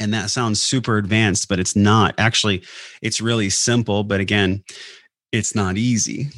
And 0.00 0.12
that 0.14 0.30
sounds 0.30 0.60
super 0.60 0.96
advanced, 0.96 1.48
but 1.48 1.60
it's 1.60 1.76
not. 1.76 2.14
Actually, 2.18 2.64
it's 3.02 3.20
really 3.20 3.50
simple, 3.50 4.04
but 4.04 4.20
again, 4.20 4.64
it's 5.32 5.54
not 5.54 5.76
easy 5.76 6.28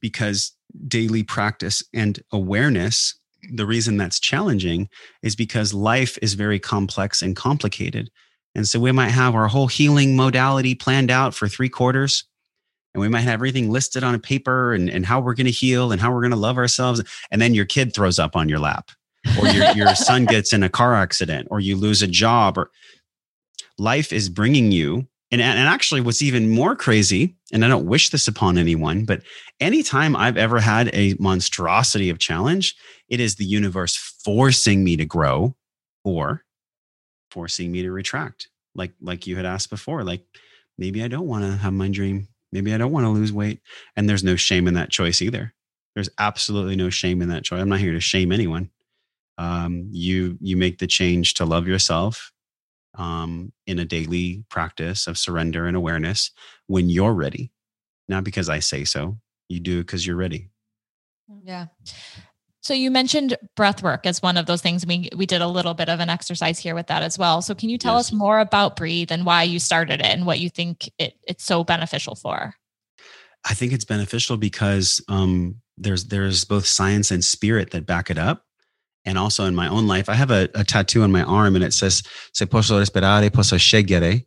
because 0.00 0.52
daily 0.86 1.22
practice 1.22 1.82
and 1.92 2.20
awareness 2.32 3.20
the 3.52 3.66
reason 3.66 3.96
that's 3.96 4.20
challenging 4.20 4.88
is 5.22 5.36
because 5.36 5.72
life 5.72 6.18
is 6.22 6.34
very 6.34 6.58
complex 6.58 7.22
and 7.22 7.36
complicated. 7.36 8.10
And 8.54 8.66
so 8.66 8.80
we 8.80 8.92
might 8.92 9.10
have 9.10 9.34
our 9.34 9.48
whole 9.48 9.68
healing 9.68 10.16
modality 10.16 10.74
planned 10.74 11.10
out 11.10 11.34
for 11.34 11.48
three 11.48 11.68
quarters 11.68 12.24
and 12.94 13.00
we 13.00 13.08
might 13.08 13.20
have 13.20 13.34
everything 13.34 13.70
listed 13.70 14.02
on 14.02 14.14
a 14.14 14.18
paper 14.18 14.74
and, 14.74 14.90
and 14.90 15.06
how 15.06 15.20
we're 15.20 15.34
going 15.34 15.46
to 15.46 15.52
heal 15.52 15.92
and 15.92 16.00
how 16.00 16.12
we're 16.12 16.20
going 16.20 16.32
to 16.32 16.36
love 16.36 16.58
ourselves. 16.58 17.02
And 17.30 17.40
then 17.40 17.54
your 17.54 17.64
kid 17.64 17.94
throws 17.94 18.18
up 18.18 18.34
on 18.34 18.48
your 18.48 18.58
lap, 18.58 18.90
or 19.38 19.46
your, 19.48 19.70
your 19.76 19.94
son 19.94 20.24
gets 20.24 20.52
in 20.52 20.62
a 20.62 20.68
car 20.68 20.94
accident, 20.94 21.48
or 21.50 21.60
you 21.60 21.76
lose 21.76 22.02
a 22.02 22.08
job, 22.08 22.58
or 22.58 22.70
life 23.78 24.12
is 24.12 24.28
bringing 24.28 24.72
you. 24.72 25.06
And, 25.32 25.40
and 25.40 25.68
actually, 25.68 26.00
what's 26.00 26.22
even 26.22 26.50
more 26.50 26.74
crazy, 26.74 27.36
and 27.52 27.64
I 27.64 27.68
don't 27.68 27.86
wish 27.86 28.10
this 28.10 28.26
upon 28.26 28.58
anyone, 28.58 29.04
but 29.04 29.22
anytime 29.60 30.16
I've 30.16 30.36
ever 30.36 30.58
had 30.58 30.92
a 30.92 31.14
monstrosity 31.20 32.10
of 32.10 32.18
challenge, 32.18 32.74
it 33.08 33.20
is 33.20 33.36
the 33.36 33.44
universe 33.44 33.94
forcing 34.24 34.82
me 34.82 34.96
to 34.96 35.04
grow 35.04 35.54
or 36.02 36.42
forcing 37.30 37.72
me 37.72 37.82
to 37.82 37.92
retract. 37.92 38.48
Like, 38.74 38.92
like 39.00 39.26
you 39.26 39.36
had 39.36 39.46
asked 39.46 39.70
before, 39.70 40.04
like 40.04 40.24
maybe 40.78 41.02
I 41.02 41.08
don't 41.08 41.26
want 41.26 41.44
to 41.44 41.56
have 41.56 41.72
my 41.72 41.88
dream 41.88 42.28
Maybe 42.52 42.74
I 42.74 42.78
don't 42.78 42.92
want 42.92 43.04
to 43.04 43.10
lose 43.10 43.32
weight. 43.32 43.60
And 43.96 44.08
there's 44.08 44.24
no 44.24 44.36
shame 44.36 44.66
in 44.66 44.74
that 44.74 44.90
choice 44.90 45.22
either. 45.22 45.54
There's 45.94 46.10
absolutely 46.18 46.76
no 46.76 46.90
shame 46.90 47.22
in 47.22 47.28
that 47.28 47.44
choice. 47.44 47.60
I'm 47.60 47.68
not 47.68 47.80
here 47.80 47.92
to 47.92 48.00
shame 48.00 48.32
anyone. 48.32 48.70
Um, 49.38 49.88
you 49.90 50.36
you 50.40 50.56
make 50.56 50.78
the 50.78 50.86
change 50.86 51.34
to 51.34 51.44
love 51.44 51.66
yourself 51.66 52.32
um, 52.94 53.52
in 53.66 53.78
a 53.78 53.84
daily 53.84 54.44
practice 54.50 55.06
of 55.06 55.16
surrender 55.16 55.66
and 55.66 55.76
awareness 55.76 56.30
when 56.66 56.90
you're 56.90 57.14
ready, 57.14 57.50
not 58.08 58.24
because 58.24 58.48
I 58.48 58.58
say 58.58 58.84
so. 58.84 59.18
You 59.48 59.60
do 59.60 59.78
it 59.78 59.86
because 59.86 60.06
you're 60.06 60.16
ready. 60.16 60.50
Yeah. 61.44 61.66
So 62.62 62.74
you 62.74 62.90
mentioned 62.90 63.36
breath 63.56 63.82
work 63.82 64.04
as 64.04 64.20
one 64.20 64.36
of 64.36 64.46
those 64.46 64.60
things. 64.60 64.86
We 64.86 65.08
we 65.16 65.24
did 65.24 65.40
a 65.40 65.48
little 65.48 65.74
bit 65.74 65.88
of 65.88 65.98
an 66.00 66.10
exercise 66.10 66.58
here 66.58 66.74
with 66.74 66.88
that 66.88 67.02
as 67.02 67.18
well. 67.18 67.40
So 67.40 67.54
can 67.54 67.70
you 67.70 67.78
tell 67.78 67.96
yes. 67.96 68.06
us 68.06 68.12
more 68.12 68.38
about 68.38 68.76
breathe 68.76 69.10
and 69.10 69.24
why 69.24 69.44
you 69.44 69.58
started 69.58 70.00
it 70.00 70.06
and 70.06 70.26
what 70.26 70.40
you 70.40 70.50
think 70.50 70.90
it, 70.98 71.14
it's 71.26 71.44
so 71.44 71.64
beneficial 71.64 72.14
for? 72.14 72.54
I 73.48 73.54
think 73.54 73.72
it's 73.72 73.86
beneficial 73.86 74.36
because 74.36 75.02
um, 75.08 75.56
there's 75.78 76.06
there's 76.06 76.44
both 76.44 76.66
science 76.66 77.10
and 77.10 77.24
spirit 77.24 77.70
that 77.70 77.86
back 77.86 78.10
it 78.10 78.18
up. 78.18 78.44
And 79.06 79.16
also 79.16 79.46
in 79.46 79.54
my 79.54 79.66
own 79.66 79.86
life, 79.86 80.10
I 80.10 80.14
have 80.14 80.30
a, 80.30 80.50
a 80.54 80.62
tattoo 80.62 81.02
on 81.02 81.10
my 81.10 81.22
arm 81.22 81.54
and 81.54 81.64
it 81.64 81.72
says 81.72 82.02
"Se 82.34 82.44
posso 82.44 82.78
respirare, 82.78 83.32
posso 83.32 83.56
scegliere." 83.56 84.26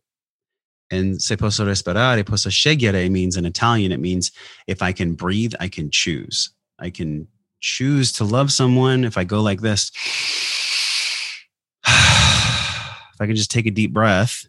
And 0.89 1.21
"Se 1.21 1.35
posso 1.35 1.63
respirare, 1.63 2.25
posso 2.25 2.49
scegliere" 2.49 3.11
means 3.11 3.37
in 3.37 3.45
Italian, 3.45 3.91
it 3.91 3.99
means 3.99 4.31
if 4.65 4.81
I 4.81 4.91
can 4.91 5.13
breathe, 5.13 5.53
I 5.59 5.67
can 5.67 5.91
choose. 5.91 6.49
I 6.79 6.89
can 6.89 7.27
choose 7.63 8.11
to 8.11 8.25
love 8.25 8.51
someone, 8.51 9.05
if 9.05 9.17
I 9.17 9.23
go 9.23 9.41
like 9.41 9.61
this, 9.61 9.89
if 11.87 13.19
I 13.19 13.25
can 13.25 13.35
just 13.35 13.49
take 13.49 13.65
a 13.65 13.71
deep 13.71 13.93
breath 13.93 14.45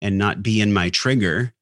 and 0.00 0.18
not 0.18 0.42
be 0.42 0.60
in 0.60 0.72
my 0.72 0.88
trigger, 0.88 1.52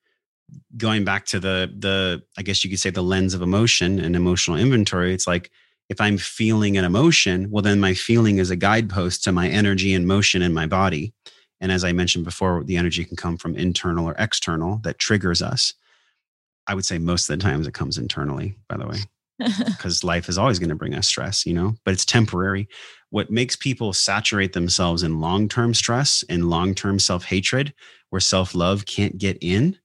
going 0.78 1.04
back 1.04 1.26
to 1.26 1.40
the 1.40 1.70
the 1.76 2.22
I 2.38 2.42
guess 2.42 2.64
you 2.64 2.70
could 2.70 2.78
say 2.78 2.88
the 2.88 3.02
lens 3.02 3.34
of 3.34 3.42
emotion 3.42 3.98
and 3.98 4.16
emotional 4.16 4.56
inventory, 4.56 5.12
it's 5.12 5.26
like 5.26 5.50
if 5.90 6.00
I'm 6.00 6.16
feeling 6.16 6.78
an 6.78 6.84
emotion, 6.84 7.50
well 7.50 7.62
then 7.62 7.80
my 7.80 7.92
feeling 7.92 8.38
is 8.38 8.50
a 8.50 8.56
guidepost 8.56 9.24
to 9.24 9.32
my 9.32 9.48
energy 9.48 9.92
and 9.92 10.06
motion 10.06 10.40
in 10.40 10.54
my 10.54 10.66
body. 10.66 11.12
And 11.60 11.72
as 11.72 11.82
I 11.82 11.90
mentioned 11.90 12.24
before, 12.24 12.62
the 12.62 12.76
energy 12.76 13.04
can 13.04 13.16
come 13.16 13.36
from 13.36 13.56
internal 13.56 14.08
or 14.08 14.14
external 14.16 14.78
that 14.84 15.00
triggers 15.00 15.42
us. 15.42 15.74
I 16.68 16.74
would 16.74 16.84
say 16.84 16.98
most 16.98 17.28
of 17.28 17.36
the 17.36 17.42
times 17.42 17.66
it 17.66 17.74
comes 17.74 17.98
internally, 17.98 18.54
by 18.68 18.76
the 18.76 18.86
way 18.86 18.98
because 19.66 20.02
life 20.02 20.28
is 20.28 20.38
always 20.38 20.58
going 20.58 20.68
to 20.68 20.74
bring 20.74 20.94
us 20.94 21.06
stress, 21.06 21.46
you 21.46 21.52
know, 21.52 21.74
but 21.84 21.94
it's 21.94 22.04
temporary. 22.04 22.68
What 23.10 23.30
makes 23.30 23.56
people 23.56 23.92
saturate 23.92 24.52
themselves 24.52 25.02
in 25.02 25.20
long 25.20 25.48
term 25.48 25.74
stress 25.74 26.24
and 26.28 26.50
long 26.50 26.74
term 26.74 26.98
self 26.98 27.24
hatred, 27.24 27.72
where 28.10 28.20
self 28.20 28.54
love 28.54 28.86
can't 28.86 29.16
get 29.16 29.38
in, 29.40 29.78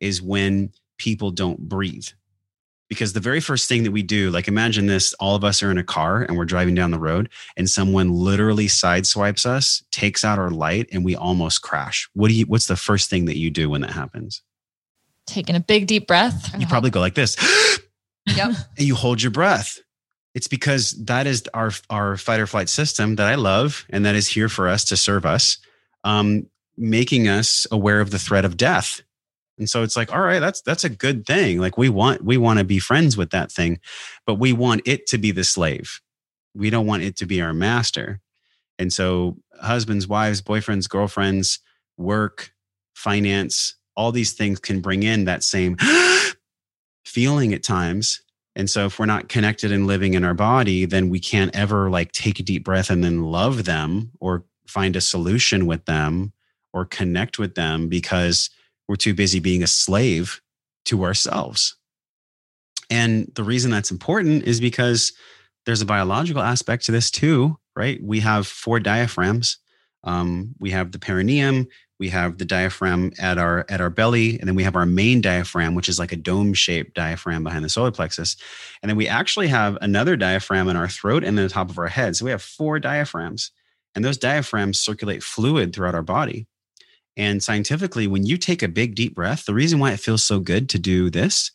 is 0.00 0.22
when 0.22 0.72
people 0.98 1.30
don't 1.30 1.60
breathe. 1.68 2.06
Because 2.88 3.12
the 3.12 3.20
very 3.20 3.40
first 3.40 3.68
thing 3.68 3.82
that 3.84 3.92
we 3.92 4.02
do, 4.02 4.30
like 4.30 4.46
imagine 4.46 4.86
this 4.86 5.14
all 5.14 5.34
of 5.34 5.44
us 5.44 5.62
are 5.62 5.70
in 5.70 5.78
a 5.78 5.84
car 5.84 6.22
and 6.22 6.36
we're 6.36 6.44
driving 6.44 6.74
down 6.74 6.90
the 6.90 6.98
road 6.98 7.30
and 7.56 7.68
someone 7.68 8.12
literally 8.12 8.66
sideswipes 8.66 9.46
us, 9.46 9.82
takes 9.90 10.24
out 10.24 10.38
our 10.38 10.50
light, 10.50 10.88
and 10.92 11.04
we 11.04 11.16
almost 11.16 11.62
crash. 11.62 12.08
What 12.14 12.28
do 12.28 12.34
you 12.34 12.44
what's 12.46 12.66
the 12.66 12.76
first 12.76 13.10
thing 13.10 13.24
that 13.26 13.38
you 13.38 13.50
do 13.50 13.70
when 13.70 13.80
that 13.80 13.92
happens? 13.92 14.42
Taking 15.26 15.56
a 15.56 15.60
big 15.60 15.86
deep 15.86 16.06
breath. 16.06 16.54
You 16.58 16.66
probably 16.66 16.90
go 16.90 17.00
like 17.00 17.14
this. 17.14 17.36
Yep. 18.26 18.54
and 18.78 18.86
you 18.86 18.94
hold 18.94 19.22
your 19.22 19.30
breath. 19.30 19.80
It's 20.34 20.48
because 20.48 20.92
that 21.04 21.26
is 21.26 21.44
our 21.54 21.70
our 21.90 22.16
fight 22.16 22.40
or 22.40 22.46
flight 22.46 22.68
system 22.68 23.16
that 23.16 23.26
I 23.26 23.36
love 23.36 23.86
and 23.90 24.04
that 24.04 24.16
is 24.16 24.26
here 24.26 24.48
for 24.48 24.68
us 24.68 24.84
to 24.86 24.96
serve 24.96 25.24
us, 25.24 25.58
um, 26.02 26.46
making 26.76 27.28
us 27.28 27.66
aware 27.70 28.00
of 28.00 28.10
the 28.10 28.18
threat 28.18 28.44
of 28.44 28.56
death. 28.56 29.00
And 29.58 29.70
so 29.70 29.84
it's 29.84 29.96
like, 29.96 30.12
all 30.12 30.20
right, 30.20 30.40
that's 30.40 30.60
that's 30.62 30.82
a 30.82 30.88
good 30.88 31.24
thing. 31.26 31.60
Like 31.60 31.78
we 31.78 31.88
want 31.88 32.24
we 32.24 32.36
want 32.36 32.58
to 32.58 32.64
be 32.64 32.80
friends 32.80 33.16
with 33.16 33.30
that 33.30 33.52
thing, 33.52 33.78
but 34.26 34.34
we 34.34 34.52
want 34.52 34.82
it 34.84 35.06
to 35.08 35.18
be 35.18 35.30
the 35.30 35.44
slave. 35.44 36.00
We 36.54 36.70
don't 36.70 36.86
want 36.86 37.04
it 37.04 37.16
to 37.18 37.26
be 37.26 37.40
our 37.40 37.54
master. 37.54 38.20
And 38.78 38.92
so 38.92 39.36
husbands, 39.60 40.08
wives, 40.08 40.42
boyfriends, 40.42 40.88
girlfriends, 40.88 41.60
work, 41.96 42.52
finance, 42.94 43.76
all 43.96 44.10
these 44.10 44.32
things 44.32 44.58
can 44.58 44.80
bring 44.80 45.04
in 45.04 45.24
that 45.26 45.44
same 45.44 45.76
feeling 47.04 47.52
at 47.52 47.62
times. 47.62 48.20
And 48.56 48.70
so 48.70 48.86
if 48.86 48.98
we're 48.98 49.06
not 49.06 49.28
connected 49.28 49.72
and 49.72 49.86
living 49.86 50.14
in 50.14 50.24
our 50.24 50.34
body, 50.34 50.84
then 50.84 51.08
we 51.08 51.20
can't 51.20 51.54
ever 51.54 51.90
like 51.90 52.12
take 52.12 52.38
a 52.38 52.42
deep 52.42 52.64
breath 52.64 52.90
and 52.90 53.02
then 53.02 53.22
love 53.22 53.64
them 53.64 54.12
or 54.20 54.44
find 54.66 54.96
a 54.96 55.00
solution 55.00 55.66
with 55.66 55.84
them 55.86 56.32
or 56.72 56.84
connect 56.84 57.38
with 57.38 57.54
them 57.54 57.88
because 57.88 58.50
we're 58.88 58.96
too 58.96 59.14
busy 59.14 59.40
being 59.40 59.62
a 59.62 59.66
slave 59.66 60.40
to 60.84 61.04
ourselves. 61.04 61.76
And 62.90 63.30
the 63.34 63.44
reason 63.44 63.70
that's 63.70 63.90
important 63.90 64.44
is 64.44 64.60
because 64.60 65.12
there's 65.66 65.80
a 65.80 65.86
biological 65.86 66.42
aspect 66.42 66.84
to 66.86 66.92
this 66.92 67.10
too, 67.10 67.58
right? 67.74 68.02
We 68.02 68.20
have 68.20 68.46
four 68.46 68.80
diaphragms. 68.80 69.58
Um, 70.04 70.54
we 70.58 70.70
have 70.70 70.92
the 70.92 70.98
perineum, 70.98 71.66
we 71.98 72.08
have 72.08 72.38
the 72.38 72.44
diaphragm 72.44 73.12
at 73.18 73.38
our 73.38 73.64
at 73.68 73.80
our 73.80 73.90
belly, 73.90 74.38
and 74.38 74.48
then 74.48 74.56
we 74.56 74.64
have 74.64 74.76
our 74.76 74.86
main 74.86 75.20
diaphragm, 75.20 75.74
which 75.74 75.88
is 75.88 75.98
like 75.98 76.12
a 76.12 76.16
dome-shaped 76.16 76.94
diaphragm 76.94 77.44
behind 77.44 77.64
the 77.64 77.68
solar 77.68 77.92
plexus. 77.92 78.36
And 78.82 78.90
then 78.90 78.96
we 78.96 79.06
actually 79.06 79.48
have 79.48 79.78
another 79.80 80.16
diaphragm 80.16 80.68
in 80.68 80.76
our 80.76 80.88
throat 80.88 81.24
and 81.24 81.38
then 81.38 81.44
the 81.44 81.52
top 81.52 81.70
of 81.70 81.78
our 81.78 81.86
head. 81.86 82.16
So 82.16 82.24
we 82.24 82.30
have 82.32 82.42
four 82.42 82.80
diaphragms, 82.80 83.52
and 83.94 84.04
those 84.04 84.18
diaphragms 84.18 84.80
circulate 84.80 85.22
fluid 85.22 85.74
throughout 85.74 85.94
our 85.94 86.02
body. 86.02 86.46
And 87.16 87.42
scientifically, 87.42 88.08
when 88.08 88.26
you 88.26 88.36
take 88.36 88.62
a 88.62 88.68
big 88.68 88.96
deep 88.96 89.14
breath, 89.14 89.44
the 89.44 89.54
reason 89.54 89.78
why 89.78 89.92
it 89.92 90.00
feels 90.00 90.24
so 90.24 90.40
good 90.40 90.68
to 90.70 90.80
do 90.80 91.10
this 91.10 91.52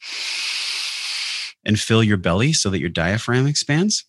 and 1.65 1.77
fill 1.77 2.01
your 2.01 2.17
belly 2.17 2.53
so 2.53 2.69
that 2.69 2.79
your 2.79 2.89
diaphragm 2.89 3.45
expands 3.45 4.05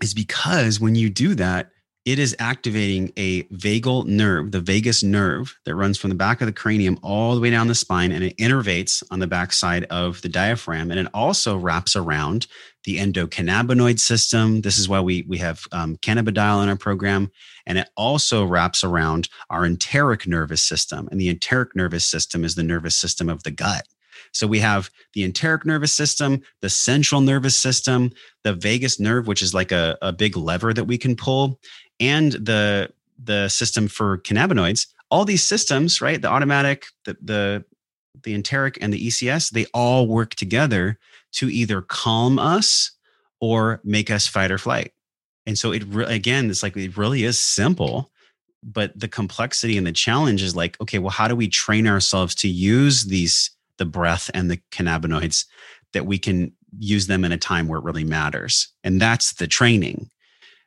is 0.00 0.14
because 0.14 0.78
when 0.78 0.94
you 0.94 1.10
do 1.10 1.34
that, 1.34 1.70
it 2.04 2.18
is 2.18 2.36
activating 2.38 3.12
a 3.16 3.44
vagal 3.44 4.06
nerve, 4.06 4.52
the 4.52 4.60
vagus 4.60 5.02
nerve 5.02 5.56
that 5.64 5.74
runs 5.74 5.96
from 5.96 6.10
the 6.10 6.16
back 6.16 6.42
of 6.42 6.46
the 6.46 6.52
cranium 6.52 6.98
all 7.02 7.34
the 7.34 7.40
way 7.40 7.50
down 7.50 7.66
the 7.66 7.74
spine, 7.74 8.12
and 8.12 8.22
it 8.22 8.36
innervates 8.36 9.02
on 9.10 9.20
the 9.20 9.26
backside 9.26 9.84
of 9.84 10.20
the 10.20 10.28
diaphragm. 10.28 10.90
And 10.90 11.00
it 11.00 11.08
also 11.14 11.56
wraps 11.56 11.96
around 11.96 12.46
the 12.84 12.98
endocannabinoid 12.98 13.98
system. 13.98 14.60
This 14.60 14.76
is 14.76 14.86
why 14.86 15.00
we, 15.00 15.24
we 15.26 15.38
have 15.38 15.62
um, 15.72 15.96
cannabidiol 15.96 16.62
in 16.62 16.68
our 16.68 16.76
program. 16.76 17.30
And 17.64 17.78
it 17.78 17.88
also 17.96 18.44
wraps 18.44 18.84
around 18.84 19.30
our 19.48 19.64
enteric 19.64 20.26
nervous 20.26 20.60
system. 20.60 21.08
And 21.10 21.18
the 21.18 21.30
enteric 21.30 21.74
nervous 21.74 22.04
system 22.04 22.44
is 22.44 22.54
the 22.54 22.62
nervous 22.62 22.96
system 22.96 23.30
of 23.30 23.42
the 23.44 23.50
gut. 23.50 23.86
So 24.32 24.48
we 24.48 24.58
have 24.58 24.90
the 25.12 25.22
enteric 25.22 25.64
nervous 25.64 25.92
system, 25.92 26.42
the 26.60 26.68
central 26.68 27.20
nervous 27.20 27.56
system, 27.56 28.10
the 28.42 28.52
vagus 28.52 28.98
nerve, 28.98 29.28
which 29.28 29.42
is 29.42 29.54
like 29.54 29.70
a, 29.70 29.96
a 30.02 30.12
big 30.12 30.36
lever 30.36 30.74
that 30.74 30.84
we 30.84 30.98
can 30.98 31.14
pull, 31.14 31.60
and 32.00 32.32
the 32.32 32.90
the 33.22 33.48
system 33.48 33.88
for 33.88 34.18
cannabinoids. 34.18 34.86
All 35.10 35.24
these 35.24 35.42
systems, 35.42 36.00
right? 36.00 36.20
The 36.20 36.28
automatic, 36.28 36.86
the 37.04 37.16
the 37.22 37.64
the 38.22 38.34
enteric, 38.34 38.78
and 38.80 38.92
the 38.92 39.06
ECS, 39.06 39.50
they 39.50 39.66
all 39.74 40.06
work 40.06 40.34
together 40.34 40.98
to 41.32 41.48
either 41.48 41.82
calm 41.82 42.38
us 42.38 42.92
or 43.40 43.80
make 43.84 44.10
us 44.10 44.26
fight 44.26 44.50
or 44.50 44.58
flight. 44.58 44.92
And 45.46 45.58
so 45.58 45.72
it 45.72 45.84
re- 45.88 46.06
again, 46.06 46.48
it's 46.48 46.62
like 46.62 46.76
it 46.76 46.96
really 46.96 47.24
is 47.24 47.38
simple, 47.38 48.10
but 48.62 48.98
the 48.98 49.08
complexity 49.08 49.76
and 49.76 49.86
the 49.86 49.92
challenge 49.92 50.42
is 50.42 50.56
like, 50.56 50.80
okay, 50.80 50.98
well, 50.98 51.10
how 51.10 51.28
do 51.28 51.36
we 51.36 51.48
train 51.48 51.86
ourselves 51.86 52.34
to 52.36 52.48
use 52.48 53.04
these 53.04 53.50
the 53.76 53.84
breath 53.84 54.30
and 54.32 54.50
the 54.50 54.60
cannabinoids 54.70 55.46
that 55.92 56.06
we 56.06 56.18
can 56.18 56.52
use 56.78 57.08
them 57.08 57.24
in 57.24 57.32
a 57.32 57.38
time 57.38 57.68
where 57.68 57.78
it 57.78 57.84
really 57.84 58.04
matters? 58.04 58.68
And 58.82 59.00
that's 59.00 59.34
the 59.34 59.46
training. 59.46 60.08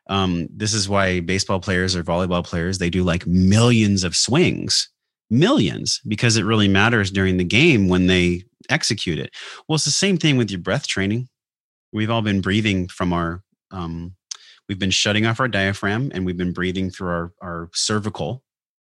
Um, 0.10 0.47
this 0.49 0.74
is 0.74 0.88
why 0.88 1.20
baseball 1.20 1.60
players 1.60 1.95
or 1.95 2.03
volleyball 2.03 2.43
players 2.43 2.78
they 2.78 2.89
do 2.89 3.03
like 3.03 3.28
millions 3.28 4.03
of 4.03 4.16
swings, 4.16 4.89
millions, 5.30 6.01
because 6.08 6.38
it 6.38 6.45
really 6.45 6.68
matters 6.68 7.12
during 7.12 7.38
the 7.38 7.43
game 7.43 7.89
when 7.89 8.08
they 8.08 8.43
execute 8.70 9.20
it. 9.20 9.34
Well, 9.68 9.76
it's 9.76 9.86
the 9.86 9.91
same 9.91 10.18
thing 10.18 10.38
with 10.38 10.49
your 10.49 10.60
breath 10.60 10.88
training. 10.88 11.28
We've 11.91 12.10
all 12.10 12.22
been 12.22 12.41
breathing 12.41 12.88
from 12.88 13.14
our 13.14 13.41
um, 13.72 14.16
we've 14.68 14.80
been 14.80 14.91
shutting 14.91 15.26
off 15.26 15.39
our 15.39 15.47
diaphragm 15.47 16.12
and 16.14 16.26
we've 16.26 16.38
been 16.38 16.53
breathing 16.53 16.89
through 16.89 17.10
our, 17.10 17.34
our 17.41 17.70
cervical 17.74 18.43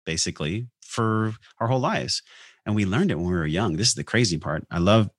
basically 0.05 0.67
for 0.81 1.33
our 1.59 1.67
whole 1.67 1.79
lives 1.79 2.21
and 2.65 2.75
we 2.75 2.85
learned 2.85 3.11
it 3.11 3.15
when 3.15 3.27
we 3.27 3.33
were 3.33 3.45
young 3.45 3.75
this 3.75 3.89
is 3.89 3.95
the 3.95 4.03
crazy 4.03 4.37
part 4.37 4.65
i 4.71 4.77
love 4.77 5.09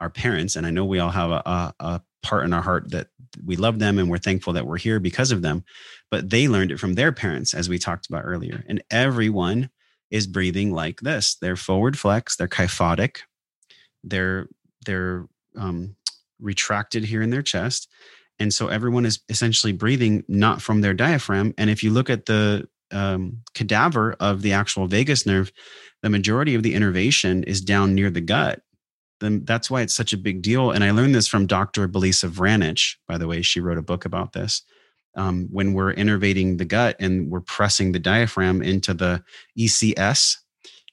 our 0.00 0.10
parents 0.10 0.56
and 0.56 0.66
i 0.66 0.70
know 0.70 0.84
we 0.84 0.98
all 0.98 1.10
have 1.10 1.30
a, 1.30 1.42
a, 1.44 1.74
a 1.80 2.02
part 2.22 2.44
in 2.44 2.52
our 2.52 2.62
heart 2.62 2.90
that 2.90 3.08
we 3.44 3.56
love 3.56 3.78
them 3.78 3.98
and 3.98 4.10
we're 4.10 4.18
thankful 4.18 4.52
that 4.52 4.66
we're 4.66 4.78
here 4.78 5.00
because 5.00 5.30
of 5.30 5.42
them 5.42 5.64
but 6.10 6.30
they 6.30 6.48
learned 6.48 6.70
it 6.70 6.80
from 6.80 6.94
their 6.94 7.12
parents 7.12 7.54
as 7.54 7.68
we 7.68 7.78
talked 7.78 8.06
about 8.06 8.24
earlier 8.24 8.64
and 8.68 8.82
everyone 8.90 9.70
is 10.10 10.26
breathing 10.26 10.72
like 10.72 11.00
this 11.00 11.36
they're 11.40 11.56
forward 11.56 11.98
flex 11.98 12.36
they're 12.36 12.48
kyphotic 12.48 13.20
they're 14.04 14.48
they're 14.84 15.26
um, 15.56 15.94
retracted 16.40 17.04
here 17.04 17.22
in 17.22 17.30
their 17.30 17.42
chest 17.42 17.88
and 18.38 18.52
so 18.52 18.68
everyone 18.68 19.06
is 19.06 19.20
essentially 19.28 19.72
breathing 19.72 20.24
not 20.26 20.60
from 20.60 20.80
their 20.80 20.94
diaphragm. 20.94 21.54
And 21.58 21.70
if 21.70 21.84
you 21.84 21.92
look 21.92 22.10
at 22.10 22.26
the 22.26 22.68
um, 22.90 23.38
cadaver 23.54 24.14
of 24.18 24.42
the 24.42 24.52
actual 24.52 24.86
vagus 24.88 25.26
nerve, 25.26 25.52
the 26.02 26.10
majority 26.10 26.56
of 26.56 26.64
the 26.64 26.74
innervation 26.74 27.44
is 27.44 27.60
down 27.60 27.94
near 27.94 28.10
the 28.10 28.20
gut. 28.20 28.60
Then 29.22 29.44
that's 29.44 29.70
why 29.70 29.80
it's 29.80 29.94
such 29.94 30.12
a 30.12 30.18
big 30.18 30.42
deal. 30.42 30.70
And 30.70 30.82
I 30.82 30.90
learned 30.90 31.14
this 31.14 31.28
from 31.28 31.46
Dr. 31.46 31.88
Belisa 31.88 32.28
Vranich, 32.28 32.96
by 33.06 33.16
the 33.16 33.28
way. 33.28 33.40
She 33.40 33.60
wrote 33.60 33.78
a 33.78 33.82
book 33.82 34.04
about 34.04 34.32
this. 34.32 34.62
Um, 35.14 35.48
when 35.50 35.74
we're 35.74 35.94
innervating 35.94 36.58
the 36.58 36.64
gut 36.64 36.96
and 36.98 37.30
we're 37.30 37.40
pressing 37.42 37.92
the 37.92 37.98
diaphragm 37.98 38.62
into 38.62 38.94
the 38.94 39.22
ECS 39.58 40.38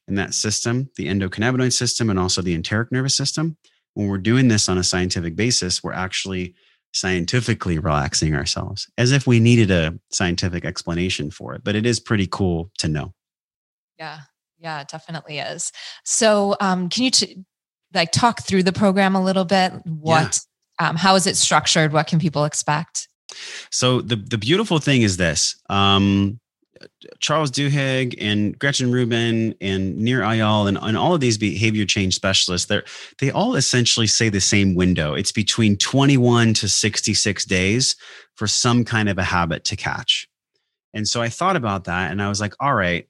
in 0.08 0.16
that 0.16 0.34
system, 0.34 0.90
the 0.96 1.08
endocannabinoid 1.08 1.74
system, 1.74 2.10
and 2.10 2.20
also 2.20 2.42
the 2.42 2.54
enteric 2.54 2.92
nervous 2.92 3.16
system, 3.16 3.58
when 3.94 4.08
we're 4.08 4.18
doing 4.18 4.48
this 4.48 4.70
on 4.70 4.78
a 4.78 4.84
scientific 4.84 5.36
basis, 5.36 5.84
we're 5.84 5.94
actually 5.94 6.54
scientifically 6.94 7.78
relaxing 7.78 8.36
ourselves 8.36 8.90
as 8.98 9.12
if 9.12 9.28
we 9.28 9.40
needed 9.40 9.70
a 9.70 9.98
scientific 10.12 10.66
explanation 10.66 11.30
for 11.30 11.54
it 11.54 11.64
but 11.64 11.76
it 11.76 11.86
is 11.86 12.00
pretty 12.00 12.26
cool 12.26 12.72
to 12.80 12.88
know 12.88 13.14
yeah 14.00 14.22
yeah 14.58 14.82
it 14.82 14.88
definitely 14.88 15.38
is 15.38 15.72
so 16.04 16.56
um, 16.60 16.90
can 16.90 17.04
you 17.04 17.12
t- 17.12 17.46
like 17.94 18.12
talk 18.12 18.44
through 18.44 18.64
the 18.64 18.74
program 18.74 19.16
a 19.16 19.24
little 19.24 19.46
bit 19.46 19.74
what 19.86 20.40
yeah. 20.80 20.90
um, 20.90 20.96
how 20.96 21.16
is 21.16 21.28
it 21.28 21.36
structured 21.36 21.94
what 21.94 22.08
can 22.08 22.20
people 22.20 22.46
expect 22.46 23.08
so 23.70 24.02
the 24.02 24.16
the 24.16 24.38
beautiful 24.38 24.80
thing 24.80 25.02
is 25.02 25.18
this 25.18 25.56
um, 25.70 26.40
Charles 27.20 27.52
Duhigg 27.52 28.16
and 28.20 28.58
Gretchen 28.58 28.92
Rubin 28.92 29.56
and 29.62 29.98
Nir 29.98 30.22
Eyal 30.22 30.68
and, 30.68 30.78
and 30.82 30.98
all 30.98 31.14
of 31.14 31.20
these 31.20 31.38
behavior 31.38 31.86
change 31.86 32.16
specialists, 32.16 32.68
they 32.68 32.82
they 33.20 33.32
all 33.32 33.56
essentially 33.56 34.08
say 34.08 34.30
the 34.30 34.42
same 34.42 34.76
window. 34.76 35.14
It's 35.14 35.32
between 35.32 35.78
21 35.78 36.54
to 36.56 36.70
66 36.70 37.46
days 37.46 37.96
for 38.36 38.48
some 38.48 38.86
kind 38.86 39.10
of 39.10 39.18
a 39.18 39.24
habit 39.24 39.66
to 39.66 39.76
catch. 39.76 40.28
And 40.94 41.08
so 41.08 41.22
I 41.22 41.30
thought 41.30 41.56
about 41.56 41.84
that 41.86 42.12
and 42.12 42.22
I 42.22 42.30
was 42.30 42.42
like, 42.42 42.54
all 42.60 42.74
right, 42.74 43.08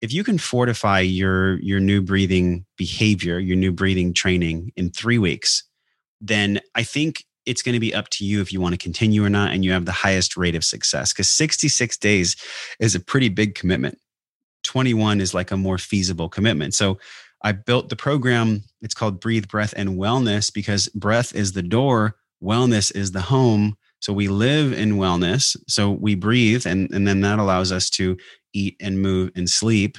if 0.00 0.12
you 0.12 0.24
can 0.24 0.38
fortify 0.38 1.00
your 1.00 1.58
your 1.60 1.80
new 1.80 2.02
breathing 2.02 2.64
behavior, 2.76 3.38
your 3.38 3.56
new 3.56 3.72
breathing 3.72 4.12
training 4.12 4.72
in 4.76 4.90
3 4.90 5.18
weeks, 5.18 5.64
then 6.20 6.60
I 6.74 6.82
think 6.82 7.24
it's 7.44 7.62
going 7.62 7.74
to 7.74 7.80
be 7.80 7.94
up 7.94 8.08
to 8.10 8.24
you 8.24 8.40
if 8.40 8.52
you 8.52 8.60
want 8.60 8.74
to 8.74 8.78
continue 8.78 9.24
or 9.24 9.30
not 9.30 9.52
and 9.52 9.64
you 9.64 9.72
have 9.72 9.84
the 9.86 9.92
highest 9.92 10.36
rate 10.36 10.56
of 10.56 10.64
success 10.64 11.12
because 11.12 11.28
66 11.28 11.96
days 11.98 12.36
is 12.80 12.94
a 12.94 13.00
pretty 13.00 13.28
big 13.28 13.54
commitment. 13.54 13.98
21 14.64 15.20
is 15.20 15.32
like 15.32 15.52
a 15.52 15.56
more 15.56 15.78
feasible 15.78 16.28
commitment. 16.28 16.74
So 16.74 16.98
i 17.42 17.52
built 17.52 17.90
the 17.90 17.96
program 17.96 18.62
it's 18.80 18.94
called 18.94 19.20
breathe 19.20 19.46
breath 19.46 19.74
and 19.76 19.90
wellness 19.90 20.52
because 20.52 20.88
breath 20.88 21.34
is 21.34 21.52
the 21.52 21.62
door 21.62 22.16
wellness 22.42 22.94
is 22.94 23.12
the 23.12 23.20
home 23.20 23.76
so 24.06 24.12
we 24.12 24.28
live 24.28 24.72
in 24.72 24.92
wellness 24.92 25.56
so 25.66 25.90
we 25.90 26.14
breathe 26.14 26.64
and, 26.64 26.88
and 26.92 27.08
then 27.08 27.22
that 27.22 27.40
allows 27.40 27.72
us 27.72 27.90
to 27.90 28.16
eat 28.52 28.76
and 28.80 29.02
move 29.02 29.32
and 29.34 29.50
sleep 29.50 29.98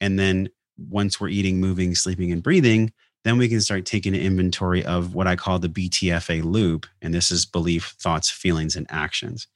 and 0.00 0.18
then 0.18 0.48
once 0.88 1.20
we're 1.20 1.28
eating 1.28 1.60
moving 1.60 1.94
sleeping 1.94 2.32
and 2.32 2.42
breathing 2.42 2.90
then 3.24 3.36
we 3.36 3.48
can 3.48 3.60
start 3.60 3.84
taking 3.84 4.14
an 4.14 4.20
inventory 4.22 4.82
of 4.84 5.14
what 5.14 5.26
I 5.26 5.36
call 5.36 5.58
the 5.58 5.68
BTFA 5.68 6.44
loop. 6.44 6.86
And 7.00 7.12
this 7.12 7.30
is 7.30 7.46
belief, 7.46 7.94
thoughts, 7.98 8.30
feelings, 8.30 8.76
and 8.76 8.86
actions. 8.90 9.48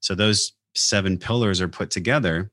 So 0.00 0.14
those 0.14 0.52
seven 0.74 1.18
pillars 1.18 1.60
are 1.60 1.68
put 1.68 1.90
together. 1.90 2.50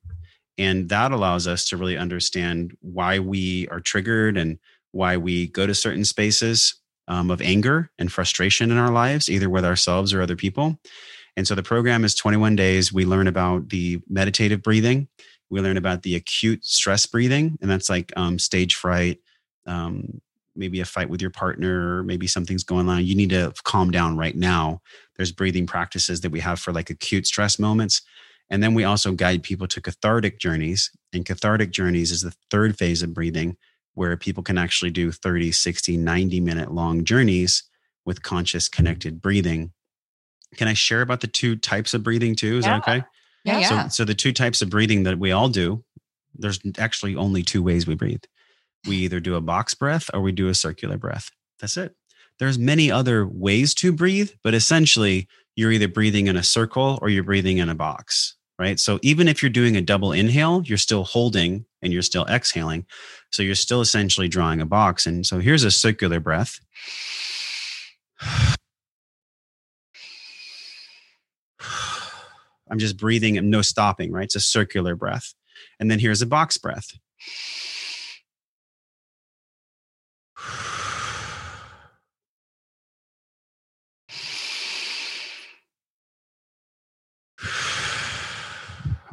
And 0.58 0.90
that 0.90 1.12
allows 1.12 1.48
us 1.48 1.66
to 1.70 1.78
really 1.78 1.98
understand 1.98 2.76
why 2.82 3.20
we 3.20 3.68
are 3.70 3.80
triggered 3.80 4.38
and 4.38 4.60
why 4.92 5.16
we 5.18 5.48
go 5.48 5.66
to 5.66 5.74
certain 5.74 6.04
spaces 6.04 6.76
um, 7.08 7.32
of 7.32 7.42
anger 7.42 7.90
and 7.98 8.12
frustration 8.12 8.72
in 8.72 8.78
our 8.78 8.92
lives, 8.92 9.30
either 9.30 9.50
with 9.50 9.66
ourselves 9.66 10.14
or 10.14 10.22
other 10.22 10.36
people. 10.36 10.78
And 11.36 11.48
so 11.48 11.56
the 11.56 11.64
program 11.64 12.04
is 12.04 12.16
21 12.16 12.56
days. 12.56 12.92
We 12.92 13.06
learn 13.06 13.28
about 13.28 13.70
the 13.70 14.02
meditative 14.10 14.62
breathing. 14.62 15.08
We 15.50 15.62
learn 15.62 15.78
about 15.78 16.04
the 16.04 16.16
acute 16.16 16.66
stress 16.66 17.06
breathing, 17.06 17.58
and 17.62 17.72
that's 17.72 17.90
like 17.90 18.12
um, 18.18 18.38
stage 18.38 18.76
fright, 18.76 19.20
um, 19.66 20.20
maybe 20.56 20.82
a 20.82 20.86
fight 20.86 21.10
with 21.10 21.22
your 21.22 21.30
partner, 21.30 22.04
maybe 22.04 22.28
something's 22.28 22.64
going 22.64 22.90
on. 22.90 23.06
You 23.06 23.16
need 23.16 23.30
to 23.30 23.54
calm 23.64 23.92
down 23.92 24.18
right 24.18 24.36
now. 24.36 24.82
There's 25.16 25.32
breathing 25.32 25.68
practices 25.68 26.22
that 26.22 26.32
we 26.32 26.40
have 26.42 26.60
for 26.60 26.74
like 26.74 26.90
acute 26.90 27.28
stress 27.28 27.60
moments. 27.60 28.02
And 28.50 28.64
then 28.64 28.74
we 28.74 28.84
also 28.84 29.12
guide 29.12 29.44
people 29.44 29.68
to 29.68 29.82
cathartic 29.82 30.40
journeys. 30.40 30.92
And 31.14 31.26
cathartic 31.26 31.72
journeys 31.72 32.12
is 32.12 32.22
the 32.22 32.34
third 32.50 32.78
phase 32.78 33.04
of 33.04 33.14
breathing 33.14 33.58
where 33.98 34.16
people 34.16 34.44
can 34.44 34.60
actually 34.60 34.92
do 34.92 35.12
30, 35.12 35.52
60, 35.52 35.98
90 35.98 36.40
minute 36.40 36.72
long 36.72 37.04
journeys 37.04 37.64
with 38.06 38.22
conscious 38.22 38.70
connected 38.70 39.16
mm. 39.16 39.22
breathing. 39.22 39.72
Can 40.56 40.68
I 40.68 40.74
share 40.74 41.02
about 41.02 41.22
the 41.22 41.28
two 41.28 41.56
types 41.56 41.96
of 41.96 42.04
breathing 42.04 42.36
too? 42.36 42.60
Is 42.60 42.66
Yeah. 42.66 42.80
that 42.80 42.88
okay? 42.88 43.06
Yeah, 43.44 43.60
yeah. 43.60 43.88
So, 43.88 44.04
so 44.04 44.06
the 44.06 44.14
two 44.14 44.32
types 44.34 44.62
of 44.62 44.70
breathing 44.70 45.02
that 45.04 45.18
we 45.18 45.32
all 45.32 45.50
do, 45.50 45.84
there's 46.36 46.60
actually 46.78 47.16
only 47.16 47.42
two 47.42 47.64
ways 47.64 47.88
we 47.88 47.96
breathe. 47.96 48.24
We 48.88 48.98
either 49.06 49.20
do 49.20 49.34
a 49.34 49.42
box 49.42 49.74
breath 49.74 50.12
or 50.14 50.22
we 50.22 50.32
do 50.32 50.48
a 50.48 50.54
circular 50.54 50.98
breath. 50.98 51.32
That's 51.60 51.76
it. 51.76 51.96
There's 52.38 52.60
many 52.60 52.92
other 52.92 53.26
ways 53.26 53.74
to 53.76 53.92
breathe, 53.92 54.30
but 54.44 54.54
essentially 54.54 55.28
you're 55.56 55.72
either 55.72 55.88
breathing 55.88 56.28
in 56.28 56.38
a 56.38 56.44
circle 56.44 57.00
or 57.02 57.10
you're 57.10 57.24
breathing 57.24 57.58
in 57.58 57.68
a 57.68 57.74
box, 57.74 58.37
right? 58.60 58.80
So 58.80 59.00
even 59.02 59.28
if 59.28 59.42
you're 59.42 59.50
doing 59.50 59.76
a 59.76 59.82
double 59.82 60.12
inhale, 60.12 60.62
you're 60.66 60.78
still 60.78 61.04
holding 61.04 61.66
and 61.82 61.94
you're 61.94 62.02
still 62.02 62.26
exhaling. 62.26 62.86
So 63.32 63.44
you're 63.44 63.56
still 63.56 63.82
essentially 63.82 64.28
drawing 64.28 64.62
a 64.62 64.66
box. 64.66 65.06
And 65.06 65.26
so 65.26 65.40
here's 65.40 65.64
a 65.64 65.72
circular 65.72 66.20
breath. 66.20 66.60
I'm 72.70 72.80
just 72.80 72.98
breathing 72.98 73.38
and 73.38 73.50
no 73.50 73.62
stopping, 73.62 74.12
right? 74.12 74.26
It's 74.26 74.36
a 74.36 74.42
circular 74.42 74.96
breath. 74.96 75.34
And 75.80 75.90
then 75.90 76.00
here's 76.00 76.22
a 76.22 76.26
box 76.26 76.58
breath. 76.58 76.98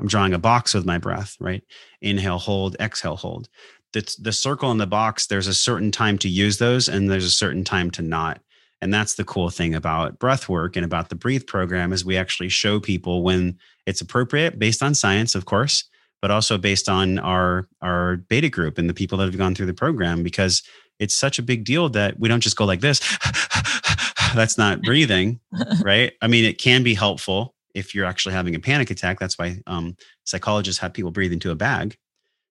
I'm 0.05 0.09
drawing 0.09 0.35
a 0.35 0.39
box 0.39 0.75
with 0.75 0.85
my 0.85 0.99
breath, 0.99 1.35
right? 1.41 1.63
Inhale, 2.03 2.37
hold, 2.37 2.77
exhale, 2.79 3.17
hold. 3.17 3.49
The, 3.95 4.15
the 4.21 4.33
circle 4.33 4.71
and 4.71 4.79
the 4.79 4.87
box, 4.87 5.29
there's 5.29 5.47
a 5.47 5.55
certain 5.55 5.91
time 5.91 6.19
to 6.19 6.29
use 6.29 6.59
those 6.59 6.91
and 6.91 7.11
there's 7.11 7.25
a 7.25 7.31
certain 7.31 7.65
time 7.65 7.91
to 7.93 8.03
not. 8.03 8.43
And 8.83 8.93
that's 8.93 9.15
the 9.15 9.25
cool 9.25 9.49
thing 9.49 9.75
about 9.75 10.19
breath 10.19 10.47
work 10.47 10.77
and 10.77 10.85
about 10.85 11.09
the 11.09 11.15
breathe 11.15 11.47
program 11.47 11.91
is 11.91 12.05
we 12.05 12.19
actually 12.19 12.51
show 12.51 12.81
people 12.81 13.23
when 13.23 13.57
it's 13.87 14.03
appropriate 14.03 14.59
based 14.59 14.83
on 14.83 14.95
science, 14.95 15.35
of 15.35 15.47
course, 15.47 15.85
but 16.21 16.31
also 16.31 16.59
based 16.59 16.87
on 16.91 17.19
our 17.21 17.67
our 17.81 18.19
beta 18.29 18.51
group 18.51 18.77
and 18.77 18.91
the 18.91 18.95
people 18.95 19.17
that 19.17 19.25
have 19.25 19.39
gone 19.39 19.55
through 19.55 19.65
the 19.65 19.73
program 19.73 20.23
because 20.23 20.63
it's 20.99 21.17
such 21.17 21.39
a 21.39 21.43
big 21.43 21.65
deal 21.65 21.89
that 21.89 22.21
we 22.21 22.29
don't 22.29 22.43
just 22.43 22.59
go 22.59 22.67
like 22.67 22.81
this. 22.81 23.01
that's 24.35 24.59
not 24.59 24.83
breathing, 24.83 25.41
right? 25.83 26.13
I 26.21 26.27
mean, 26.27 26.45
it 26.45 26.59
can 26.59 26.83
be 26.83 26.93
helpful 26.93 27.54
if 27.75 27.95
you're 27.95 28.07
actually 28.07 28.35
having 28.35 28.55
a 28.55 28.61
panic 28.61 28.91
attack. 28.91 29.19
That's 29.19 29.39
why 29.39 29.59
um, 29.67 29.97
psychologists 30.25 30.81
have 30.81 30.95
people 30.95 31.11
breathe 31.11 31.33
into 31.33 31.51
a 31.51 31.57
bag 31.57 31.97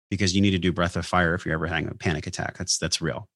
because 0.09 0.36
you 0.36 0.41
need 0.41 0.51
to 0.51 0.59
do 0.59 0.71
breath 0.71 0.95
of 0.95 1.05
fire 1.05 1.34
if 1.34 1.45
you're 1.45 1.55
ever 1.55 1.65
having 1.65 1.88
a 1.88 1.95
panic 1.95 2.28
attack. 2.28 2.57
That's 2.57 2.78
that's 2.78 3.01
real. 3.01 3.28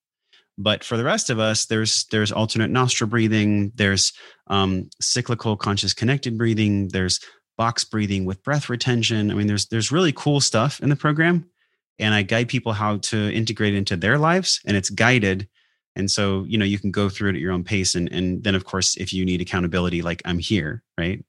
But 0.58 0.84
for 0.84 0.98
the 0.98 1.04
rest 1.04 1.30
of 1.30 1.40
us, 1.40 1.66
there's 1.66 2.06
there's 2.12 2.32
alternate 2.32 2.72
nostril 2.72 3.10
breathing, 3.10 3.72
there's 3.76 4.14
um, 4.48 4.90
cyclical 5.00 5.56
conscious 5.56 5.94
connected 5.94 6.38
breathing, 6.38 6.90
there's 6.90 7.20
box 7.58 7.84
breathing 7.84 8.26
with 8.26 8.44
breath 8.44 8.70
retention. 8.70 9.32
I 9.32 9.36
mean, 9.36 9.48
there's 9.48 9.68
there's 9.68 9.92
really 9.92 10.12
cool 10.12 10.40
stuff 10.40 10.80
in 10.82 10.90
the 10.90 10.96
program, 10.96 11.46
and 12.00 12.14
I 12.14 12.24
guide 12.24 12.48
people 12.48 12.74
how 12.74 12.98
to 12.98 13.32
integrate 13.34 13.76
into 13.76 13.96
their 13.96 14.18
lives, 14.18 14.60
and 14.66 14.76
it's 14.76 14.90
guided. 14.90 15.48
And 15.96 16.10
so 16.10 16.46
you 16.48 16.58
know 16.58 16.66
you 16.66 16.80
can 16.80 16.92
go 16.92 17.10
through 17.10 17.30
it 17.30 17.36
at 17.36 17.42
your 17.42 17.52
own 17.52 17.64
pace, 17.64 17.94
and 17.96 18.12
and 18.12 18.44
then 18.44 18.56
of 18.56 18.66
course 18.66 18.96
if 18.98 19.14
you 19.14 19.26
need 19.26 19.42
accountability, 19.42 20.02
like 20.02 20.24
I'm 20.26 20.40
here, 20.40 20.84
right? 20.98 21.24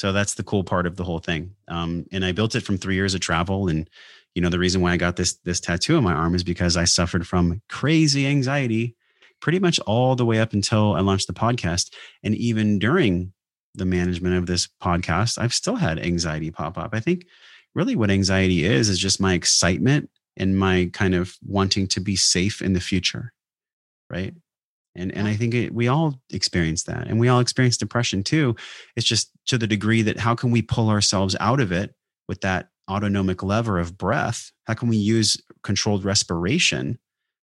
So 0.00 0.12
that's 0.12 0.32
the 0.32 0.42
cool 0.42 0.64
part 0.64 0.86
of 0.86 0.96
the 0.96 1.04
whole 1.04 1.18
thing. 1.18 1.54
Um, 1.68 2.06
and 2.10 2.24
I 2.24 2.32
built 2.32 2.54
it 2.54 2.62
from 2.62 2.78
three 2.78 2.94
years 2.94 3.12
of 3.12 3.20
travel. 3.20 3.68
And 3.68 3.86
you 4.34 4.40
know 4.40 4.48
the 4.48 4.58
reason 4.58 4.80
why 4.80 4.92
i 4.92 4.96
got 4.96 5.16
this 5.16 5.34
this 5.44 5.60
tattoo 5.60 5.98
on 5.98 6.04
my 6.04 6.14
arm 6.14 6.34
is 6.34 6.44
because 6.44 6.76
i 6.76 6.84
suffered 6.84 7.26
from 7.26 7.60
crazy 7.68 8.26
anxiety 8.26 8.94
pretty 9.40 9.58
much 9.58 9.80
all 9.80 10.14
the 10.14 10.24
way 10.24 10.38
up 10.38 10.54
until 10.54 10.94
i 10.94 11.00
launched 11.00 11.26
the 11.26 11.34
podcast. 11.34 11.92
And 12.22 12.34
even 12.36 12.78
during 12.78 13.34
the 13.74 13.84
management 13.84 14.36
of 14.36 14.46
this 14.46 14.68
podcast 14.82 15.36
i've 15.36 15.52
still 15.52 15.76
had 15.76 15.98
anxiety 15.98 16.50
pop 16.50 16.78
up. 16.78 16.94
I 16.94 17.00
think 17.00 17.26
really 17.74 17.94
what 17.94 18.10
anxiety 18.10 18.64
is 18.64 18.88
is 18.88 18.98
just 18.98 19.20
my 19.20 19.34
excitement 19.34 20.08
and 20.34 20.58
my 20.58 20.88
kind 20.94 21.14
of 21.14 21.36
wanting 21.46 21.86
to 21.88 22.00
be 22.00 22.16
safe 22.16 22.62
in 22.62 22.72
the 22.72 22.80
future 22.80 23.34
right 24.08 24.32
and 24.94 25.12
and 25.14 25.28
i 25.28 25.34
think 25.34 25.54
it, 25.54 25.74
we 25.74 25.88
all 25.88 26.20
experience 26.30 26.84
that 26.84 27.06
and 27.06 27.18
we 27.18 27.28
all 27.28 27.40
experience 27.40 27.76
depression 27.76 28.22
too. 28.22 28.56
It's 28.96 29.06
just 29.06 29.30
to 29.46 29.58
the 29.58 29.66
degree 29.66 30.02
that 30.02 30.18
how 30.18 30.34
can 30.34 30.50
we 30.50 30.62
pull 30.62 30.88
ourselves 30.88 31.36
out 31.40 31.60
of 31.60 31.72
it 31.72 31.94
with 32.28 32.40
that 32.42 32.68
autonomic 32.90 33.42
lever 33.42 33.78
of 33.78 33.96
breath? 33.96 34.50
How 34.64 34.74
can 34.74 34.88
we 34.88 34.96
use 34.96 35.36
controlled 35.62 36.04
respiration 36.04 36.98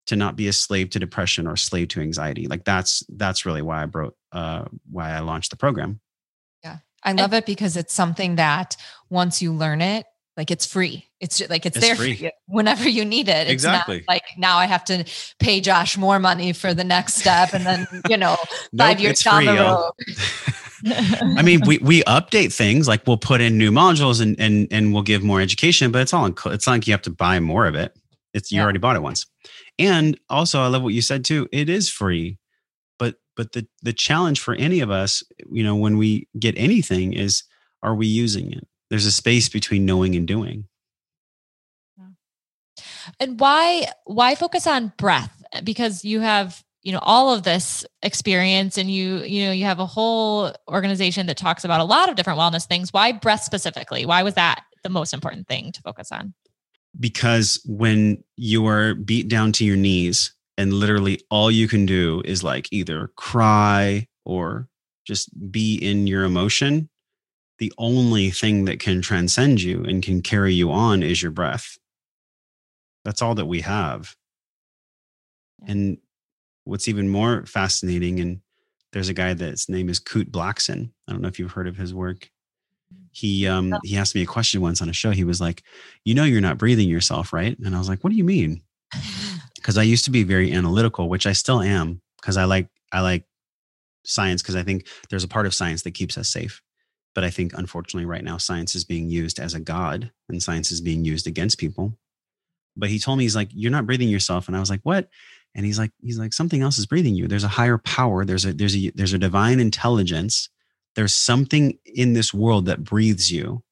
to 0.07 0.16
not 0.16 0.36
be 0.36 0.49
a 0.49 0.53
slave 0.53 0.90
to 0.90 0.99
depression 0.99 1.47
or 1.47 1.57
slave 1.57 1.88
to 1.88 2.01
anxiety? 2.01 2.47
Like 2.47 2.64
that's 2.64 3.03
that's 3.09 3.47
really 3.47 3.62
why 3.62 3.82
i 3.82 3.84
wrote 3.86 4.16
uh 4.32 4.64
why 4.90 5.12
i 5.12 5.20
launched 5.20 5.51
the 5.51 5.57
program. 5.57 6.01
Yeah. 6.62 6.78
I 7.05 7.12
love 7.12 7.34
it 7.34 7.47
because 7.47 7.76
it's 7.76 7.93
something 7.93 8.36
that 8.36 8.76
once 9.11 9.43
you 9.43 9.53
learn 9.53 9.80
it, 9.80 10.07
like 10.36 10.51
it's 10.51 10.66
free. 10.66 11.09
It's 11.23 11.39
just, 11.39 11.51
like 11.51 11.64
it's, 11.64 11.77
It's 11.77 11.87
there 11.87 11.95
free. 11.97 12.16
for 12.16 12.25
you 12.25 12.31
whenever 12.49 12.89
you 12.89 13.05
need 13.05 13.29
it. 13.29 13.47
It's 13.47 13.53
Exactly. 13.53 13.99
not 13.99 14.09
like 14.09 14.25
now 14.37 14.59
I 14.59 14.66
have 14.66 14.85
to 14.87 15.05
pay 15.39 15.61
Josh 15.61 15.97
more 15.97 16.18
money 16.18 16.53
for 16.53 16.75
the 16.75 16.83
next 16.85 17.14
step, 17.14 17.55
and 17.55 17.64
then 17.64 17.87
you 18.09 18.16
know 18.16 18.37
five 18.77 18.99
Nope, 18.99 18.99
years 18.99 19.12
it's 19.12 19.23
down 19.23 19.45
free, 19.45 19.47
the 19.47 19.55
road. 19.55 19.93
I 21.39 21.43
mean, 21.43 21.62
we 21.64 21.79
we 21.79 22.03
update 22.05 22.53
things 22.53 22.89
like 22.89 23.07
we'll 23.07 23.16
put 23.16 23.41
in 23.41 23.57
new 23.57 23.70
modules 23.70 24.20
and 24.20 24.39
and 24.41 24.66
and 24.73 24.93
we'll 24.93 25.05
give 25.05 25.23
more 25.23 25.41
education, 25.41 25.93
but 25.93 26.03
it's 26.03 26.12
all 26.12 26.27
in, 26.27 26.35
it's 26.47 26.66
not 26.66 26.73
like 26.75 26.87
you 26.89 26.93
have 26.93 27.03
to 27.03 27.11
buy 27.11 27.39
more 27.41 27.66
of 27.66 27.75
it. 27.77 27.97
It's 28.35 28.51
you 28.51 28.59
Yeah. 28.59 28.64
already 28.64 28.79
bought 28.81 28.97
it 28.97 29.03
once. 29.03 29.25
And 29.79 30.18
also, 30.29 30.61
I 30.61 30.66
love 30.66 30.83
what 30.83 30.93
you 30.95 31.03
said 31.03 31.25
too. 31.25 31.49
It 31.53 31.68
is 31.68 31.89
free, 31.89 32.39
but 32.99 33.14
but 33.37 33.53
the 33.53 33.66
the 33.83 33.93
challenge 33.93 34.41
for 34.41 34.55
any 34.57 34.81
of 34.81 34.91
us, 34.91 35.23
you 35.53 35.62
know, 35.62 35.77
when 35.77 35.99
we 35.99 36.27
get 36.39 36.59
anything 36.59 37.12
is, 37.12 37.45
are 37.83 37.95
we 37.95 38.09
using 38.09 38.53
it? 38.53 38.66
There's 38.91 39.07
a 39.07 39.12
space 39.12 39.49
between 39.49 39.87
knowing 39.87 40.16
and 40.16 40.27
doing. 40.27 40.66
And 43.20 43.38
why 43.38 43.88
why 44.05 44.34
focus 44.34 44.66
on 44.66 44.92
breath? 44.96 45.42
Because 45.64 46.05
you 46.05 46.20
have, 46.20 46.62
you 46.82 46.92
know, 46.92 47.00
all 47.03 47.32
of 47.34 47.42
this 47.42 47.84
experience 48.03 48.78
and 48.78 48.90
you, 48.90 49.18
you 49.18 49.46
know, 49.46 49.53
you 49.53 49.64
have 49.64 49.78
a 49.78 49.86
whole 49.86 50.53
organization 50.68 51.26
that 51.26 51.36
talks 51.36 51.64
about 51.64 51.80
a 51.80 51.84
lot 51.84 52.09
of 52.09 52.16
different 52.16 52.38
wellness 52.38 52.66
things. 52.66 52.92
Why 52.92 53.12
breath 53.12 53.42
specifically? 53.42 54.07
Why 54.07 54.22
was 54.22 54.34
that 54.34 54.64
the 54.82 54.88
most 54.88 55.12
important 55.12 55.46
thing 55.46 55.72
to 55.72 55.82
focus 55.82 56.11
on? 56.11 56.34
because 56.98 57.61
when 57.64 58.22
you 58.36 58.66
are 58.66 58.94
beat 58.94 59.28
down 59.28 59.53
to 59.53 59.64
your 59.64 59.76
knees 59.76 60.34
and 60.59 60.72
literally 60.72 61.20
all 61.30 61.50
you 61.50 61.68
can 61.68 61.86
do 61.86 62.22
is 62.24 62.44
like 62.44 62.68
either 62.70 63.11
cry 63.16 64.07
or 64.24 64.68
just 65.07 65.30
be 65.50 65.76
in 65.76 66.07
your 66.07 66.24
emotion 66.24 66.88
the 67.59 67.72
only 67.78 68.30
thing 68.30 68.64
that 68.64 68.80
can 68.80 69.00
transcend 69.00 69.62
you 69.62 69.84
and 69.84 70.03
can 70.03 70.20
carry 70.20 70.53
you 70.53 70.70
on 70.70 71.03
is 71.03 71.22
your 71.22 71.30
breath 71.30 71.78
that's 73.05 73.22
all 73.22 73.34
that 73.34 73.46
we 73.46 73.61
have 73.61 74.14
and 75.66 75.98
what's 76.64 76.88
even 76.88 77.09
more 77.09 77.44
fascinating 77.46 78.20
and 78.20 78.40
there's 78.92 79.09
a 79.09 79.14
guy 79.14 79.34
that's 79.34 79.68
name 79.68 79.88
is 79.88 79.98
Kute 79.98 80.30
Blackson. 80.30 80.90
I 81.09 81.12
don't 81.12 81.22
know 81.22 81.28
if 81.28 81.38
you've 81.38 81.53
heard 81.53 81.68
of 81.68 81.76
his 81.76 81.94
work. 81.94 82.28
He 83.11 83.46
um 83.46 83.74
he 83.84 83.96
asked 83.96 84.14
me 84.14 84.22
a 84.22 84.26
question 84.26 84.61
once 84.61 84.82
on 84.82 84.88
a 84.88 84.92
show. 84.92 85.11
He 85.11 85.24
was 85.24 85.40
like, 85.40 85.62
"You 86.05 86.14
know 86.14 86.24
you're 86.24 86.40
not 86.40 86.59
breathing 86.59 86.88
yourself, 86.88 87.32
right?" 87.32 87.59
And 87.59 87.74
I 87.74 87.78
was 87.78 87.88
like, 87.88 88.05
"What 88.05 88.11
do 88.11 88.16
you 88.16 88.24
mean?" 88.24 88.62
Cuz 89.62 89.78
I 89.78 89.82
used 89.82 90.05
to 90.07 90.11
be 90.11 90.24
very 90.24 90.53
analytical, 90.53 91.09
which 91.09 91.26
I 91.26 91.32
still 91.32 91.62
am 91.62 92.03
because 92.20 92.36
I 92.36 92.44
like 92.44 92.68
I 92.92 93.00
like 93.00 93.24
science 94.05 94.42
because 94.42 94.57
I 94.57 94.62
think 94.62 94.86
there's 95.09 95.24
a 95.24 95.28
part 95.28 95.46
of 95.46 95.55
science 95.55 95.82
that 95.82 95.92
keeps 95.92 96.18
us 96.18 96.28
safe. 96.28 96.61
But 97.14 97.24
I 97.24 97.30
think 97.30 97.53
unfortunately 97.55 98.07
right 98.07 98.24
now 98.24 98.36
science 98.38 98.74
is 98.74 98.84
being 98.84 99.09
used 99.09 99.38
as 99.38 99.55
a 99.55 99.61
god 99.61 100.11
and 100.28 100.42
science 100.42 100.70
is 100.70 100.80
being 100.80 101.05
used 101.05 101.26
against 101.26 101.59
people. 101.59 101.98
But 102.77 102.89
he 102.89 102.99
told 102.99 103.18
me 103.18 103.25
he's 103.25 103.37
like, 103.37 103.51
"You're 103.53 103.70
not 103.70 103.87
breathing 103.87 104.09
yourself." 104.09 104.49
And 104.49 104.57
I 104.57 104.61
was 104.61 104.70
like, 104.70 104.81
"What?" 104.83 105.09
and 105.55 105.66
he's 105.66 105.79
like 105.79 105.93
he's 106.01 106.18
like 106.18 106.33
something 106.33 106.62
else 106.62 106.79
is 106.79 106.87
breathing 106.87 107.14
you. 107.14 107.29
There's 107.29 107.45
a 107.45 107.49
higher 107.49 107.79
power. 107.79 108.25
There's 108.25 108.45
a 108.45 108.53
there's 108.53 108.77
a 108.77 108.91
there's 108.95 109.12
a 109.12 109.18
divine 109.18 109.61
intelligence. 109.61 110.49
There's 110.95 111.14
something 111.14 111.79
in 111.85 112.12
this 112.12 112.35
world 112.35 112.66
that 112.66 112.85
breathes 112.85 113.31
you. 113.31 113.62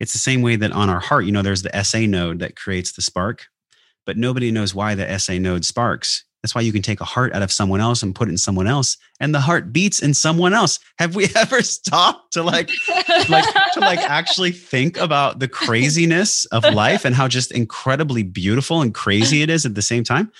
It's 0.00 0.12
the 0.12 0.18
same 0.18 0.42
way 0.42 0.56
that 0.56 0.72
on 0.72 0.88
our 0.88 1.00
heart 1.00 1.24
you 1.24 1.32
know 1.32 1.42
there's 1.42 1.62
the 1.62 1.82
sa 1.82 1.98
node 1.98 2.38
that 2.38 2.56
creates 2.56 2.92
the 2.92 3.02
spark 3.02 3.46
but 4.06 4.16
nobody 4.16 4.50
knows 4.50 4.74
why 4.74 4.94
the 4.94 5.18
sa 5.18 5.34
node 5.34 5.66
sparks 5.66 6.24
that's 6.42 6.54
why 6.54 6.60
you 6.60 6.72
can 6.72 6.82
take 6.82 7.00
a 7.00 7.04
heart 7.04 7.32
out 7.32 7.42
of 7.42 7.50
someone 7.52 7.80
else 7.80 8.02
and 8.02 8.14
put 8.14 8.28
it 8.28 8.32
in 8.32 8.38
someone 8.38 8.66
else 8.66 8.96
and 9.20 9.34
the 9.34 9.40
heart 9.40 9.72
beats 9.72 10.00
in 10.00 10.14
someone 10.14 10.54
else 10.54 10.78
have 10.98 11.14
we 11.16 11.28
ever 11.36 11.62
stopped 11.62 12.32
to 12.32 12.42
like 12.42 12.70
like 13.28 13.44
to 13.72 13.80
like 13.80 13.98
actually 14.00 14.52
think 14.52 14.96
about 14.98 15.40
the 15.40 15.48
craziness 15.48 16.44
of 16.46 16.64
life 16.74 17.04
and 17.04 17.14
how 17.14 17.28
just 17.28 17.52
incredibly 17.52 18.22
beautiful 18.22 18.82
and 18.82 18.94
crazy 18.94 19.42
it 19.42 19.50
is 19.50 19.66
at 19.66 19.74
the 19.74 19.82
same 19.82 20.04
time 20.04 20.30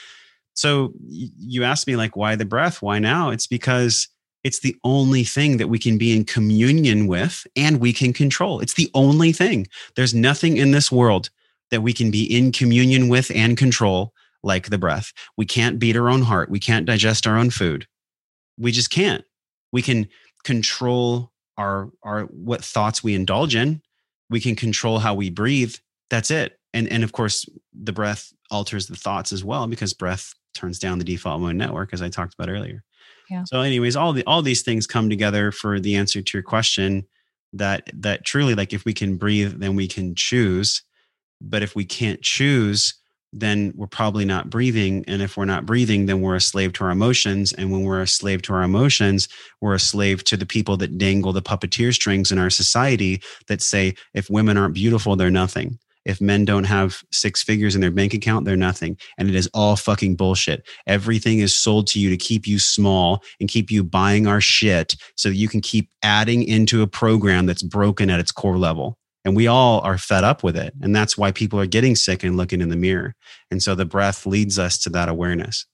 So 0.54 0.92
you 1.38 1.62
asked 1.64 1.86
me 1.86 1.94
like, 1.96 2.16
why 2.16 2.34
the 2.34 2.44
breath? 2.44 2.82
Why 2.82 2.98
now? 2.98 3.30
It's 3.30 3.46
because 3.46 4.08
it's 4.42 4.60
the 4.60 4.76
only 4.82 5.22
thing 5.22 5.58
that 5.58 5.68
we 5.68 5.78
can 5.78 5.98
be 5.98 6.16
in 6.16 6.24
communion 6.24 7.06
with 7.06 7.46
and 7.54 7.78
we 7.78 7.92
can 7.92 8.12
control. 8.12 8.58
It's 8.60 8.74
the 8.74 8.90
only 8.94 9.32
thing. 9.32 9.68
There's 9.94 10.14
nothing 10.14 10.56
in 10.56 10.72
this 10.72 10.90
world 10.90 11.30
that 11.70 11.82
we 11.82 11.92
can 11.92 12.10
be 12.10 12.24
in 12.24 12.50
communion 12.50 13.08
with 13.08 13.30
and 13.34 13.56
control 13.56 14.12
like 14.42 14.70
the 14.70 14.78
breath. 14.78 15.12
We 15.36 15.46
can't 15.46 15.78
beat 15.78 15.96
our 15.96 16.08
own 16.08 16.22
heart. 16.22 16.50
We 16.50 16.60
can't 16.60 16.86
digest 16.86 17.26
our 17.26 17.36
own 17.36 17.50
food. 17.50 17.86
We 18.58 18.72
just 18.72 18.90
can't. 18.90 19.24
We 19.72 19.82
can 19.82 20.08
control 20.44 21.32
our 21.56 21.90
our 22.02 22.22
what 22.24 22.64
thoughts 22.64 23.02
we 23.02 23.14
indulge 23.14 23.54
in. 23.54 23.82
We 24.30 24.40
can 24.40 24.56
control 24.56 24.98
how 24.98 25.14
we 25.14 25.30
breathe. 25.30 25.74
That's 26.10 26.30
it. 26.30 26.58
And 26.72 26.88
and 26.88 27.04
of 27.04 27.12
course 27.12 27.46
the 27.72 27.92
breath 27.92 28.32
alters 28.50 28.86
the 28.86 28.96
thoughts 28.96 29.32
as 29.32 29.44
well 29.44 29.66
because 29.66 29.92
breath 29.92 30.34
turns 30.54 30.78
down 30.78 30.98
the 30.98 31.04
default 31.04 31.40
mode 31.40 31.56
network 31.56 31.92
as 31.92 32.02
I 32.02 32.08
talked 32.08 32.34
about 32.34 32.50
earlier. 32.50 32.82
Yeah. 33.30 33.44
So 33.44 33.60
anyways, 33.60 33.96
all 33.96 34.12
the 34.12 34.24
all 34.24 34.42
these 34.42 34.62
things 34.62 34.86
come 34.86 35.10
together 35.10 35.52
for 35.52 35.78
the 35.80 35.96
answer 35.96 36.22
to 36.22 36.36
your 36.36 36.42
question 36.42 37.06
that 37.52 37.90
that 37.94 38.24
truly 38.24 38.54
like 38.54 38.72
if 38.72 38.84
we 38.84 38.92
can 38.92 39.16
breathe 39.16 39.58
then 39.58 39.74
we 39.74 39.88
can 39.88 40.14
choose 40.14 40.82
but 41.40 41.62
if 41.62 41.74
we 41.74 41.84
can't 41.84 42.20
choose 42.20 42.94
then 43.32 43.72
we're 43.76 43.86
probably 43.86 44.24
not 44.24 44.50
breathing. 44.50 45.04
And 45.06 45.20
if 45.20 45.36
we're 45.36 45.44
not 45.44 45.66
breathing 45.66 46.06
then 46.06 46.20
we're 46.20 46.36
a 46.36 46.40
slave 46.40 46.72
to 46.74 46.84
our 46.84 46.90
emotions. 46.90 47.52
And 47.52 47.70
when 47.70 47.82
we're 47.82 48.00
a 48.00 48.06
slave 48.06 48.42
to 48.42 48.54
our 48.54 48.62
emotions 48.62 49.28
we're 49.60 49.74
a 49.74 49.80
slave 49.80 50.24
to 50.24 50.36
the 50.36 50.46
people 50.46 50.76
that 50.78 50.98
dangle 50.98 51.32
the 51.32 51.42
puppeteer 51.42 51.92
strings 51.92 52.32
in 52.32 52.38
our 52.38 52.50
society 52.50 53.22
that 53.48 53.62
say 53.62 53.94
if 54.14 54.30
women 54.30 54.56
aren't 54.56 54.74
beautiful 54.74 55.16
they're 55.16 55.30
nothing. 55.30 55.78
If 56.04 56.22
men 56.22 56.46
don't 56.46 56.64
have 56.64 57.02
six 57.12 57.42
figures 57.42 57.74
in 57.74 57.82
their 57.82 57.90
bank 57.90 58.14
account 58.14 58.46
they're 58.46 58.56
nothing. 58.56 58.96
And 59.18 59.28
it 59.28 59.34
is 59.34 59.50
all 59.52 59.76
fucking 59.76 60.16
bullshit. 60.16 60.66
Everything 60.86 61.40
is 61.40 61.54
sold 61.54 61.86
to 61.88 62.00
you 62.00 62.08
to 62.10 62.16
keep 62.16 62.46
you 62.46 62.58
small 62.58 63.22
and 63.40 63.48
keep 63.48 63.70
you 63.70 63.84
buying 63.84 64.26
our 64.26 64.40
shit 64.40 64.94
so 65.16 65.28
that 65.28 65.36
you 65.36 65.48
can 65.48 65.60
keep 65.60 65.90
adding 66.02 66.44
into 66.44 66.82
a 66.82 66.86
program 66.86 67.46
that's 67.46 67.62
broken 67.62 68.08
at 68.08 68.20
its 68.20 68.32
core 68.32 68.58
level 68.58 68.96
and 69.28 69.36
we 69.36 69.46
all 69.46 69.80
are 69.82 69.98
fed 69.98 70.24
up 70.24 70.42
with 70.42 70.56
it 70.56 70.74
and 70.80 70.96
that's 70.96 71.16
why 71.16 71.30
people 71.30 71.60
are 71.60 71.66
getting 71.66 71.94
sick 71.94 72.24
and 72.24 72.36
looking 72.36 72.60
in 72.60 72.68
the 72.68 72.76
mirror 72.76 73.14
and 73.50 73.62
so 73.62 73.74
the 73.74 73.84
breath 73.84 74.26
leads 74.26 74.58
us 74.58 74.78
to 74.78 74.90
that 74.90 75.08
awareness 75.08 75.66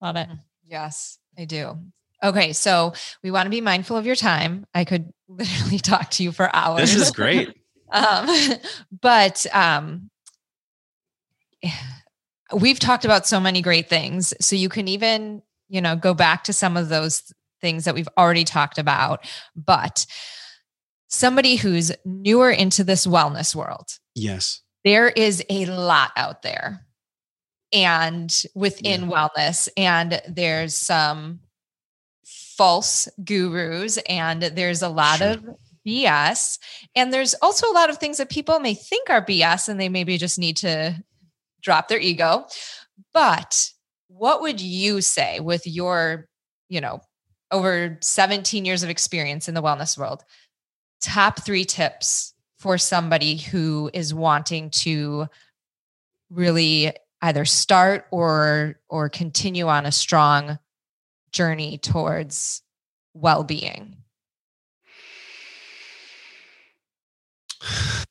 Love 0.00 0.16
it. 0.16 0.28
Yes, 0.66 1.18
I 1.38 1.44
do. 1.44 1.78
Okay, 2.22 2.52
so 2.52 2.92
we 3.22 3.30
want 3.30 3.46
to 3.46 3.50
be 3.50 3.60
mindful 3.60 3.96
of 3.96 4.06
your 4.06 4.16
time. 4.16 4.66
I 4.74 4.84
could 4.84 5.12
literally 5.28 5.78
talk 5.78 6.10
to 6.12 6.22
you 6.22 6.32
for 6.32 6.54
hours. 6.54 6.92
this 6.92 6.94
is 6.94 7.10
great 7.10 7.56
um, 7.92 8.28
but 9.00 9.46
um, 9.52 10.10
we've 12.54 12.78
talked 12.78 13.04
about 13.04 13.26
so 13.26 13.40
many 13.40 13.62
great 13.62 13.88
things. 13.88 14.34
So 14.40 14.56
you 14.56 14.68
can 14.68 14.88
even, 14.88 15.42
you 15.68 15.80
know, 15.80 15.96
go 15.96 16.14
back 16.14 16.44
to 16.44 16.52
some 16.52 16.76
of 16.76 16.88
those 16.88 17.22
things 17.60 17.84
that 17.84 17.94
we've 17.94 18.08
already 18.18 18.44
talked 18.44 18.78
about. 18.78 19.24
But 19.54 20.06
somebody 21.08 21.56
who's 21.56 21.92
newer 22.04 22.50
into 22.50 22.84
this 22.84 23.06
wellness 23.06 23.54
world, 23.54 23.88
yes. 24.14 24.62
There 24.84 25.08
is 25.08 25.42
a 25.50 25.66
lot 25.66 26.12
out 26.16 26.42
there 26.42 26.86
and 27.72 28.44
within 28.54 29.08
wellness 29.08 29.68
and 29.76 30.22
there's 30.28 30.76
some 30.76 31.40
false 32.24 33.08
gurus 33.24 33.98
and 34.08 34.42
there's 34.42 34.82
a 34.82 34.88
lot 34.88 35.18
Sure. 35.18 35.30
of 35.32 35.44
bs 35.86 36.58
and 36.94 37.12
there's 37.12 37.34
also 37.42 37.70
a 37.70 37.74
lot 37.74 37.90
of 37.90 37.98
things 37.98 38.16
that 38.18 38.30
people 38.30 38.58
may 38.60 38.74
think 38.74 39.10
are 39.10 39.24
bs 39.24 39.68
and 39.68 39.80
they 39.80 39.88
maybe 39.88 40.16
just 40.18 40.38
need 40.38 40.56
to 40.58 41.02
drop 41.62 41.88
their 41.88 41.98
ego. 41.98 42.46
But 43.12 43.70
what 44.08 44.40
would 44.42 44.60
you 44.60 45.00
say 45.00 45.40
with 45.40 45.66
your 45.66 46.28
you 46.68 46.80
know 46.80 47.00
over 47.50 47.98
17 48.00 48.64
years 48.64 48.82
of 48.84 48.90
experience 48.90 49.48
in 49.48 49.54
the 49.54 49.62
wellness 49.62 49.98
world 49.98 50.22
top 51.00 51.44
three 51.44 51.64
tips 51.64 52.34
for 52.58 52.78
somebody 52.78 53.36
who 53.36 53.90
is 53.92 54.14
wanting 54.14 54.70
to 54.70 55.26
really 56.30 56.92
either 57.22 57.44
start 57.44 58.06
or 58.10 58.80
or 58.88 59.08
continue 59.08 59.68
on 59.68 59.86
a 59.86 59.92
strong 59.92 60.58
journey 61.32 61.78
towards 61.78 62.62
well-being 63.14 63.96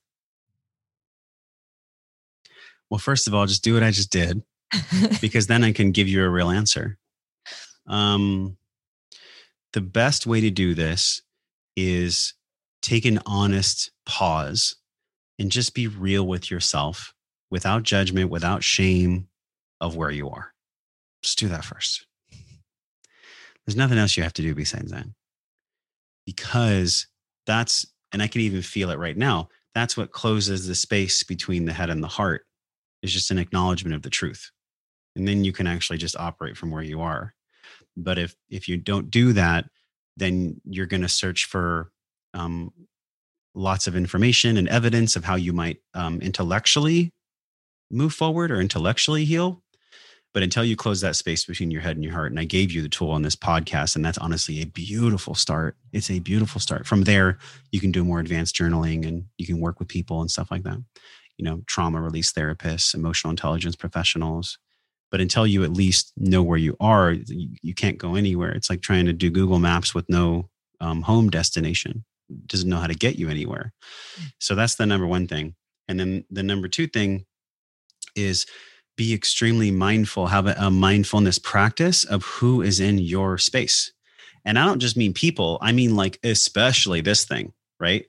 well 2.89 2.97
first 2.97 3.27
of 3.27 3.33
all 3.33 3.45
just 3.45 3.63
do 3.63 3.73
what 3.73 3.83
i 3.83 3.91
just 3.91 4.11
did 4.11 4.41
because 5.21 5.47
then 5.47 5.63
I 5.63 5.71
can 5.71 5.91
give 5.91 6.07
you 6.07 6.23
a 6.23 6.29
real 6.29 6.49
answer. 6.49 6.97
Um, 7.87 8.57
the 9.73 9.81
best 9.81 10.25
way 10.25 10.41
to 10.41 10.49
do 10.49 10.73
this 10.73 11.21
is 11.75 12.33
take 12.85 13.05
an 13.05 13.19
honest 13.25 13.91
pause 14.05 14.75
and 15.39 15.51
just 15.51 15.73
be 15.73 15.87
real 15.87 16.25
with 16.25 16.49
yourself 16.51 17.13
without 17.49 17.83
judgment, 17.83 18.29
without 18.29 18.63
shame 18.63 19.27
of 19.81 19.95
where 19.95 20.11
you 20.11 20.29
are. 20.29 20.53
Just 21.23 21.39
do 21.39 21.47
that 21.49 21.65
first. 21.65 22.05
There's 23.65 23.75
nothing 23.75 23.97
else 23.97 24.15
you 24.15 24.23
have 24.23 24.33
to 24.33 24.41
do 24.41 24.53
besides 24.53 24.91
that. 24.91 25.05
Because 26.25 27.07
that's, 27.45 27.85
and 28.11 28.21
I 28.21 28.27
can 28.27 28.41
even 28.41 28.61
feel 28.61 28.91
it 28.91 28.99
right 28.99 29.17
now, 29.17 29.49
that's 29.73 29.97
what 29.97 30.11
closes 30.11 30.67
the 30.67 30.75
space 30.75 31.23
between 31.23 31.65
the 31.65 31.73
head 31.73 31.89
and 31.89 32.03
the 32.03 32.07
heart 32.07 32.45
is 33.01 33.11
just 33.11 33.31
an 33.31 33.39
acknowledgement 33.39 33.95
of 33.95 34.01
the 34.01 34.09
truth 34.09 34.51
and 35.15 35.27
then 35.27 35.43
you 35.43 35.53
can 35.53 35.67
actually 35.67 35.97
just 35.97 36.17
operate 36.17 36.57
from 36.57 36.71
where 36.71 36.83
you 36.83 37.01
are 37.01 37.33
but 37.95 38.17
if 38.17 38.35
if 38.49 38.67
you 38.67 38.77
don't 38.77 39.09
do 39.09 39.33
that 39.33 39.65
then 40.17 40.59
you're 40.65 40.85
going 40.85 41.01
to 41.01 41.09
search 41.09 41.45
for 41.45 41.91
um, 42.35 42.71
lots 43.55 43.87
of 43.87 43.95
information 43.95 44.57
and 44.57 44.67
evidence 44.67 45.15
of 45.15 45.23
how 45.23 45.35
you 45.35 45.53
might 45.53 45.77
um, 45.93 46.19
intellectually 46.21 47.13
move 47.89 48.13
forward 48.13 48.51
or 48.51 48.59
intellectually 48.59 49.25
heal. 49.25 49.63
But 50.33 50.43
until 50.43 50.65
you 50.65 50.75
close 50.75 50.99
that 50.99 51.15
space 51.15 51.45
between 51.45 51.71
your 51.71 51.81
head 51.81 51.95
and 51.95 52.03
your 52.03 52.11
heart 52.11 52.29
and 52.29 52.39
i 52.39 52.43
gave 52.43 52.69
you 52.69 52.81
the 52.81 52.89
tool 52.89 53.11
on 53.11 53.21
this 53.21 53.37
podcast 53.37 53.95
and 53.95 54.03
that's 54.03 54.17
honestly 54.17 54.61
a 54.61 54.65
beautiful 54.65 55.33
start. 55.33 55.77
It's 55.93 56.11
a 56.11 56.19
beautiful 56.19 56.59
start. 56.59 56.85
From 56.85 57.03
there 57.03 57.37
you 57.71 57.79
can 57.79 57.91
do 57.91 58.03
more 58.03 58.19
advanced 58.19 58.55
journaling 58.55 59.07
and 59.07 59.25
you 59.37 59.45
can 59.45 59.61
work 59.61 59.79
with 59.79 59.87
people 59.87 60.19
and 60.19 60.29
stuff 60.29 60.51
like 60.51 60.63
that. 60.63 60.83
You 61.37 61.45
know 61.45 61.61
trauma 61.67 62.01
release 62.01 62.33
therapists 62.33 62.93
emotional 62.93 63.31
intelligence 63.31 63.77
professionals. 63.77 64.57
But 65.09 65.21
until 65.21 65.47
you 65.47 65.63
at 65.63 65.71
least 65.71 66.11
know 66.17 66.43
where 66.43 66.57
you 66.57 66.75
are 66.81 67.13
you, 67.13 67.73
can't 67.73 67.97
go 67.97 68.15
anywhere. 68.15 68.51
It's 68.51 68.69
like 68.69 68.81
trying 68.81 69.05
to 69.05 69.13
do 69.13 69.29
google 69.29 69.59
maps 69.59 69.95
with 69.95 70.09
no 70.09 70.49
um, 70.81 71.03
home 71.03 71.29
destination 71.29 72.03
doesn't 72.47 72.69
know 72.69 72.79
how 72.79 72.87
to 72.87 72.95
get 72.95 73.17
you 73.17 73.29
anywhere. 73.29 73.73
Mm. 74.19 74.31
So 74.39 74.55
that's 74.55 74.75
the 74.75 74.85
number 74.85 75.07
one 75.07 75.27
thing. 75.27 75.55
And 75.87 75.99
then 75.99 76.25
the 76.29 76.43
number 76.43 76.67
two 76.67 76.87
thing 76.87 77.25
is 78.15 78.45
be 78.97 79.13
extremely 79.13 79.71
mindful 79.71 80.27
have 80.27 80.47
a, 80.47 80.55
a 80.57 80.71
mindfulness 80.71 81.37
practice 81.37 82.05
of 82.05 82.23
who 82.23 82.61
is 82.61 82.79
in 82.79 82.97
your 82.97 83.37
space. 83.37 83.91
And 84.47 84.59
i 84.59 84.65
don't 84.65 84.79
just 84.79 84.95
mean 84.95 85.11
people 85.11 85.57
i 85.61 85.71
mean 85.71 85.95
like 85.95 86.19
especially 86.23 87.01
this 87.01 87.25
thing 87.25 87.51
right? 87.79 88.05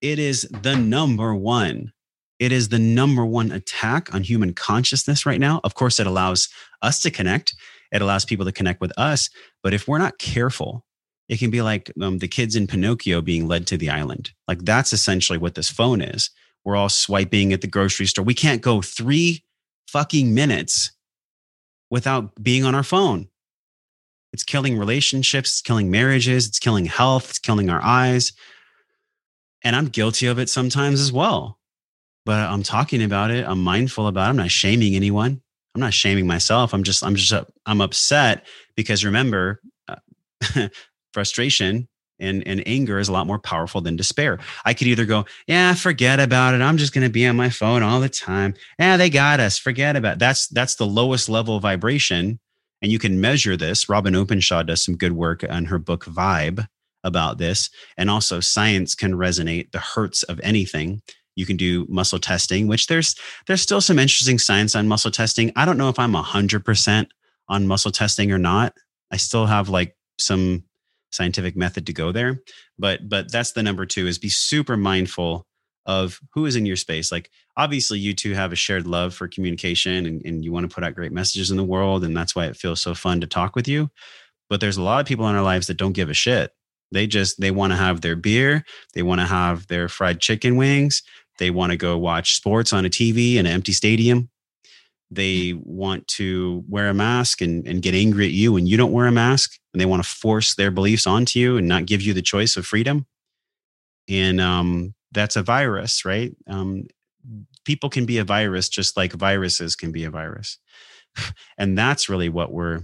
It 0.00 0.18
is 0.18 0.48
the 0.62 0.76
number 0.76 1.34
one. 1.34 1.92
It 2.38 2.52
is 2.52 2.68
the 2.68 2.78
number 2.78 3.24
one 3.24 3.52
attack 3.52 4.14
on 4.14 4.22
human 4.22 4.52
consciousness 4.52 5.24
right 5.24 5.40
now. 5.40 5.60
Of 5.64 5.74
course, 5.74 6.00
it 6.00 6.06
allows 6.06 6.48
us 6.82 7.00
to 7.00 7.10
connect, 7.10 7.54
it 7.92 8.02
allows 8.02 8.24
people 8.24 8.44
to 8.44 8.52
connect 8.52 8.80
with 8.80 8.92
us. 8.98 9.30
But 9.62 9.72
if 9.72 9.86
we're 9.86 9.98
not 9.98 10.18
careful, 10.18 10.84
it 11.28 11.38
can 11.38 11.50
be 11.50 11.62
like 11.62 11.90
um, 12.00 12.18
the 12.18 12.28
kids 12.28 12.56
in 12.56 12.66
Pinocchio 12.66 13.20
being 13.20 13.48
led 13.48 13.66
to 13.68 13.76
the 13.76 13.90
island. 13.90 14.30
Like 14.48 14.64
that's 14.64 14.92
essentially 14.92 15.38
what 15.38 15.54
this 15.54 15.70
phone 15.70 16.00
is. 16.00 16.30
We're 16.64 16.76
all 16.76 16.88
swiping 16.88 17.52
at 17.52 17.60
the 17.60 17.66
grocery 17.66 18.06
store. 18.06 18.24
We 18.24 18.34
can't 18.34 18.62
go 18.62 18.82
three 18.82 19.44
fucking 19.88 20.34
minutes 20.34 20.92
without 21.90 22.42
being 22.42 22.64
on 22.64 22.74
our 22.74 22.82
phone. 22.82 23.28
It's 24.32 24.44
killing 24.44 24.76
relationships, 24.76 25.50
it's 25.50 25.62
killing 25.62 25.90
marriages, 25.90 26.48
it's 26.48 26.58
killing 26.58 26.86
health, 26.86 27.30
it's 27.30 27.38
killing 27.38 27.70
our 27.70 27.82
eyes. 27.82 28.32
And 29.62 29.76
I'm 29.76 29.86
guilty 29.86 30.26
of 30.26 30.38
it 30.38 30.48
sometimes 30.48 31.00
as 31.00 31.12
well 31.12 31.58
but 32.24 32.48
I'm 32.48 32.62
talking 32.62 33.02
about 33.02 33.30
it. 33.30 33.46
I'm 33.46 33.62
mindful 33.62 34.06
about 34.06 34.26
it. 34.26 34.30
I'm 34.30 34.36
not 34.36 34.50
shaming 34.50 34.94
anyone. 34.94 35.40
I'm 35.74 35.80
not 35.80 35.92
shaming 35.92 36.26
myself. 36.26 36.72
I'm 36.72 36.82
just, 36.82 37.02
I'm 37.02 37.16
just, 37.16 37.32
I'm 37.66 37.80
upset 37.80 38.46
because 38.76 39.04
remember, 39.04 39.60
uh, 39.88 39.96
frustration 41.14 41.88
and, 42.20 42.46
and 42.46 42.62
anger 42.66 42.98
is 42.98 43.08
a 43.08 43.12
lot 43.12 43.26
more 43.26 43.38
powerful 43.38 43.80
than 43.80 43.96
despair. 43.96 44.38
I 44.64 44.74
could 44.74 44.86
either 44.86 45.04
go, 45.04 45.24
yeah, 45.46 45.74
forget 45.74 46.20
about 46.20 46.54
it. 46.54 46.60
I'm 46.60 46.76
just 46.76 46.92
going 46.92 47.06
to 47.06 47.12
be 47.12 47.26
on 47.26 47.36
my 47.36 47.50
phone 47.50 47.82
all 47.82 48.00
the 48.00 48.08
time. 48.08 48.54
Yeah, 48.78 48.96
they 48.96 49.10
got 49.10 49.40
us. 49.40 49.58
Forget 49.58 49.96
about 49.96 50.14
it. 50.14 50.18
that's 50.18 50.46
that's 50.48 50.76
the 50.76 50.86
lowest 50.86 51.28
level 51.28 51.58
vibration, 51.60 52.38
and 52.82 52.92
you 52.92 52.98
can 52.98 53.20
measure 53.20 53.56
this. 53.56 53.88
Robyn 53.88 54.14
Openshaw 54.14 54.62
does 54.62 54.84
some 54.84 54.96
good 54.96 55.12
work 55.12 55.44
on 55.48 55.64
her 55.64 55.78
book 55.78 56.04
Vibe 56.04 56.66
about 57.02 57.38
this, 57.38 57.68
and 57.96 58.08
also 58.08 58.40
science 58.40 58.94
can 58.94 59.14
resonate 59.14 59.72
the 59.72 59.80
hertz 59.80 60.22
of 60.24 60.40
anything 60.42 61.02
You 61.36 61.46
can 61.46 61.56
do 61.56 61.86
muscle 61.88 62.18
testing, 62.18 62.68
which 62.68 62.86
there's 62.86 63.16
there's 63.46 63.62
still 63.62 63.80
some 63.80 63.98
interesting 63.98 64.38
science 64.38 64.74
on 64.74 64.88
muscle 64.88 65.10
testing. 65.10 65.52
I 65.56 65.64
don't 65.64 65.78
know 65.78 65.88
if 65.88 65.98
I'm 65.98 66.14
hundred 66.14 66.64
percent 66.64 67.08
on 67.48 67.66
muscle 67.66 67.90
testing 67.90 68.30
or 68.32 68.38
not. 68.38 68.74
I 69.10 69.16
still 69.16 69.46
have 69.46 69.68
like 69.68 69.96
some 70.18 70.64
scientific 71.14 71.56
method 71.56 71.86
to 71.86 71.92
go 71.92 72.12
there, 72.12 72.40
but 72.78 73.08
but 73.08 73.30
that's 73.30 73.52
the 73.52 73.62
number 73.62 73.86
two 73.86 74.06
is 74.06 74.18
be 74.18 74.28
super 74.28 74.76
mindful 74.76 75.46
of 75.86 76.20
who 76.32 76.46
is 76.46 76.56
in 76.56 76.66
your 76.66 76.76
space. 76.76 77.12
Like 77.12 77.30
obviously 77.56 77.98
you 77.98 78.14
two 78.14 78.34
have 78.34 78.52
a 78.52 78.56
shared 78.56 78.86
love 78.86 79.14
for 79.14 79.28
communication 79.28 80.06
and, 80.06 80.24
and 80.24 80.44
you 80.44 80.52
want 80.52 80.68
to 80.68 80.74
put 80.74 80.84
out 80.84 80.94
great 80.94 81.12
messages 81.12 81.50
in 81.50 81.56
the 81.56 81.64
world. 81.64 82.04
And 82.04 82.16
that's 82.16 82.34
why 82.34 82.46
it 82.46 82.56
feels 82.56 82.80
so 82.80 82.94
fun 82.94 83.20
to 83.20 83.26
talk 83.26 83.54
with 83.54 83.68
you. 83.68 83.90
But 84.48 84.60
there's 84.60 84.76
a 84.76 84.82
lot 84.82 85.00
of 85.00 85.06
people 85.06 85.28
in 85.28 85.36
our 85.36 85.42
lives 85.42 85.66
that 85.66 85.76
don't 85.76 85.92
give 85.92 86.08
a 86.08 86.14
shit. 86.14 86.52
They 86.92 87.06
just 87.06 87.40
they 87.40 87.50
want 87.50 87.72
to 87.72 87.76
have 87.76 88.00
their 88.00 88.16
beer, 88.16 88.64
they 88.94 89.02
want 89.02 89.20
to 89.20 89.26
have 89.26 89.66
their 89.66 89.88
fried 89.88 90.20
chicken 90.20 90.56
wings, 90.56 91.02
they 91.38 91.50
want 91.50 91.72
to 91.72 91.76
go 91.76 91.98
watch 91.98 92.36
sports 92.36 92.72
on 92.72 92.84
a 92.84 92.90
TV 92.90 93.34
in 93.34 93.46
an 93.46 93.52
empty 93.52 93.72
stadium. 93.72 94.30
They 95.10 95.54
want 95.62 96.06
to 96.08 96.64
wear 96.68 96.88
a 96.88 96.94
mask 96.94 97.40
and, 97.40 97.66
and 97.66 97.82
get 97.82 97.94
angry 97.94 98.26
at 98.26 98.32
you 98.32 98.52
when 98.52 98.66
you 98.66 98.76
don't 98.76 98.92
wear 98.92 99.06
a 99.06 99.12
mask. 99.12 99.58
And 99.72 99.80
they 99.80 99.86
want 99.86 100.02
to 100.02 100.08
force 100.08 100.54
their 100.54 100.70
beliefs 100.70 101.06
onto 101.06 101.38
you 101.38 101.56
and 101.56 101.68
not 101.68 101.86
give 101.86 102.02
you 102.02 102.14
the 102.14 102.22
choice 102.22 102.56
of 102.56 102.66
freedom. 102.66 103.06
And 104.08 104.40
um, 104.40 104.94
that's 105.12 105.36
a 105.36 105.42
virus, 105.42 106.04
right? 106.04 106.34
Um, 106.46 106.86
people 107.64 107.90
can 107.90 108.04
be 108.04 108.18
a 108.18 108.24
virus 108.24 108.68
just 108.68 108.96
like 108.96 109.12
viruses 109.12 109.76
can 109.76 109.92
be 109.92 110.04
a 110.04 110.10
virus. 110.10 110.58
And 111.56 111.78
that's 111.78 112.08
really 112.08 112.28
what 112.28 112.52
we're 112.52 112.82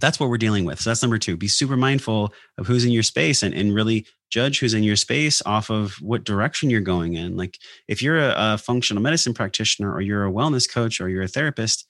that's 0.00 0.20
what 0.20 0.28
we're 0.28 0.38
dealing 0.38 0.64
with. 0.64 0.80
So 0.80 0.90
that's 0.90 1.02
number 1.02 1.18
two. 1.18 1.36
Be 1.36 1.48
super 1.48 1.76
mindful 1.76 2.32
of 2.58 2.66
who's 2.66 2.84
in 2.84 2.92
your 2.92 3.02
space 3.02 3.42
and, 3.42 3.54
and 3.54 3.74
really 3.74 4.06
judge 4.30 4.58
who's 4.58 4.74
in 4.74 4.82
your 4.82 4.96
space 4.96 5.42
off 5.46 5.70
of 5.70 5.94
what 6.00 6.24
direction 6.24 6.70
you're 6.70 6.80
going 6.80 7.14
in. 7.14 7.36
Like 7.36 7.58
if 7.88 8.02
you're 8.02 8.18
a, 8.18 8.34
a 8.36 8.58
functional 8.58 9.02
medicine 9.02 9.34
practitioner 9.34 9.92
or 9.92 10.00
you're 10.00 10.26
a 10.26 10.32
wellness 10.32 10.70
coach 10.70 11.00
or 11.00 11.08
you're 11.08 11.22
a 11.22 11.28
therapist 11.28 11.86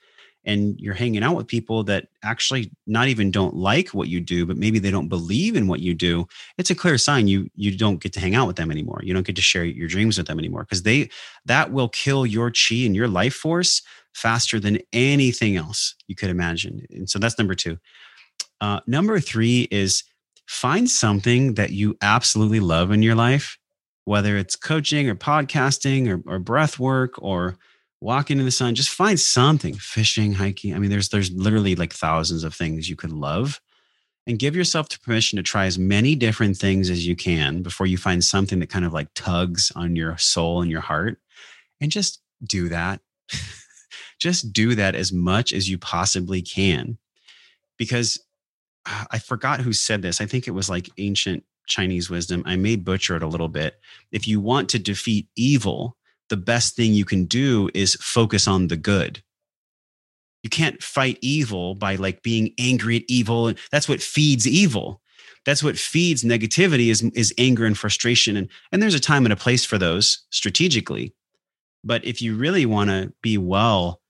and 0.46 0.78
you're 0.78 0.94
hanging 0.94 1.24
out 1.24 1.34
with 1.34 1.48
people 1.48 1.82
that 1.84 2.06
actually 2.22 2.70
not 2.86 3.08
even 3.08 3.32
don't 3.32 3.56
like 3.56 3.88
what 3.88 4.08
you 4.08 4.20
do, 4.20 4.46
but 4.46 4.56
maybe 4.56 4.78
they 4.78 4.92
don't 4.92 5.08
believe 5.08 5.56
in 5.56 5.66
what 5.66 5.80
you 5.80 5.92
do, 5.92 6.26
it's 6.56 6.70
a 6.70 6.74
clear 6.74 6.96
sign 6.96 7.26
you 7.26 7.50
you 7.56 7.76
don't 7.76 8.00
get 8.00 8.12
to 8.12 8.20
hang 8.20 8.36
out 8.36 8.46
with 8.46 8.56
them 8.56 8.70
anymore. 8.70 9.00
You 9.02 9.12
don't 9.12 9.26
get 9.26 9.36
to 9.36 9.42
share 9.42 9.64
your 9.64 9.88
dreams 9.88 10.16
with 10.16 10.28
them 10.28 10.38
anymore 10.38 10.62
because 10.62 10.84
they 10.84 11.10
that 11.46 11.72
will 11.72 11.88
kill 11.88 12.24
your 12.24 12.50
chi 12.50 12.76
and 12.76 12.94
your 12.94 13.08
life 13.08 13.34
force 13.34 13.82
faster 14.16 14.58
than 14.58 14.78
anything 14.94 15.56
else 15.56 15.94
you 16.08 16.14
could 16.14 16.30
imagine. 16.30 16.86
And 16.90 17.08
so 17.08 17.18
that's 17.18 17.38
number 17.38 17.54
two. 17.54 17.76
Uh, 18.62 18.80
number 18.86 19.20
three 19.20 19.68
is 19.70 20.04
find 20.46 20.88
something 20.88 21.54
that 21.54 21.70
you 21.70 21.96
absolutely 22.00 22.60
love 22.60 22.90
in 22.90 23.02
your 23.02 23.14
life, 23.14 23.58
whether 24.06 24.38
it's 24.38 24.56
coaching 24.56 25.08
or 25.10 25.14
podcasting 25.14 26.08
or, 26.08 26.22
or 26.26 26.38
breath 26.38 26.78
work 26.78 27.14
or 27.18 27.58
walking 28.00 28.38
in 28.38 28.46
the 28.46 28.50
sun. 28.50 28.74
Just 28.74 28.88
find 28.88 29.20
something, 29.20 29.74
fishing, 29.74 30.32
hiking. 30.32 30.74
I 30.74 30.78
mean, 30.78 30.90
there's 30.90 31.10
there's 31.10 31.30
literally 31.32 31.76
like 31.76 31.92
thousands 31.92 32.42
of 32.42 32.54
things 32.54 32.88
you 32.88 32.96
could 32.96 33.12
love. 33.12 33.60
And 34.28 34.40
give 34.40 34.56
yourself 34.56 34.88
the 34.88 34.98
permission 34.98 35.36
to 35.36 35.42
try 35.44 35.66
as 35.66 35.78
many 35.78 36.16
different 36.16 36.56
things 36.56 36.90
as 36.90 37.06
you 37.06 37.14
can 37.14 37.62
before 37.62 37.86
you 37.86 37.96
find 37.96 38.24
something 38.24 38.58
that 38.58 38.70
kind 38.70 38.84
of 38.84 38.92
like 38.92 39.06
tugs 39.14 39.70
on 39.76 39.94
your 39.94 40.16
soul 40.16 40.62
and 40.62 40.70
your 40.70 40.80
heart. 40.80 41.18
And 41.80 41.92
just 41.92 42.20
do 42.42 42.68
that. 42.70 43.00
just 44.18 44.52
do 44.52 44.74
that 44.74 44.94
as 44.94 45.12
much 45.12 45.52
as 45.52 45.68
you 45.68 45.78
possibly 45.78 46.42
can. 46.42 46.98
Because 47.76 48.18
uh, 48.86 49.04
I 49.10 49.18
forgot 49.18 49.60
who 49.60 49.72
said 49.72 50.02
this. 50.02 50.20
I 50.20 50.26
think 50.26 50.46
it 50.46 50.52
was 50.52 50.70
like 50.70 50.90
ancient 50.98 51.44
Chinese 51.66 52.08
wisdom. 52.08 52.42
I 52.46 52.56
may 52.56 52.76
butcher 52.76 53.16
it 53.16 53.22
a 53.22 53.28
little 53.28 53.48
bit. 53.48 53.78
If 54.12 54.26
you 54.26 54.40
want 54.40 54.68
to 54.70 54.78
defeat 54.78 55.28
evil, 55.36 55.96
the 56.28 56.36
best 56.36 56.76
thing 56.76 56.92
you 56.92 57.04
can 57.04 57.24
do 57.24 57.70
is 57.74 57.96
focus 57.96 58.48
on 58.48 58.68
the 58.68 58.76
good. 58.76 59.22
You 60.42 60.50
can't 60.50 60.82
fight 60.82 61.18
evil 61.22 61.74
by 61.74 61.96
like 61.96 62.22
being 62.22 62.54
angry 62.58 62.98
at 62.98 63.02
evil. 63.08 63.48
And 63.48 63.58
that's 63.70 63.88
what 63.88 64.00
feeds 64.00 64.46
evil. 64.46 65.00
That's 65.44 65.62
what 65.62 65.78
feeds 65.78 66.24
negativity 66.24 66.88
is, 66.88 67.02
is 67.02 67.34
anger 67.38 67.66
and 67.66 67.76
frustration. 67.76 68.36
And, 68.36 68.48
and 68.72 68.82
there's 68.82 68.94
a 68.94 69.00
time 69.00 69.26
and 69.26 69.32
a 69.32 69.36
place 69.36 69.64
for 69.64 69.78
those 69.78 70.24
strategically. 70.30 71.14
But 71.84 72.04
if 72.04 72.20
you 72.20 72.36
really 72.36 72.66
want 72.66 72.90
to 72.90 73.12
be 73.22 73.38
well 73.38 74.00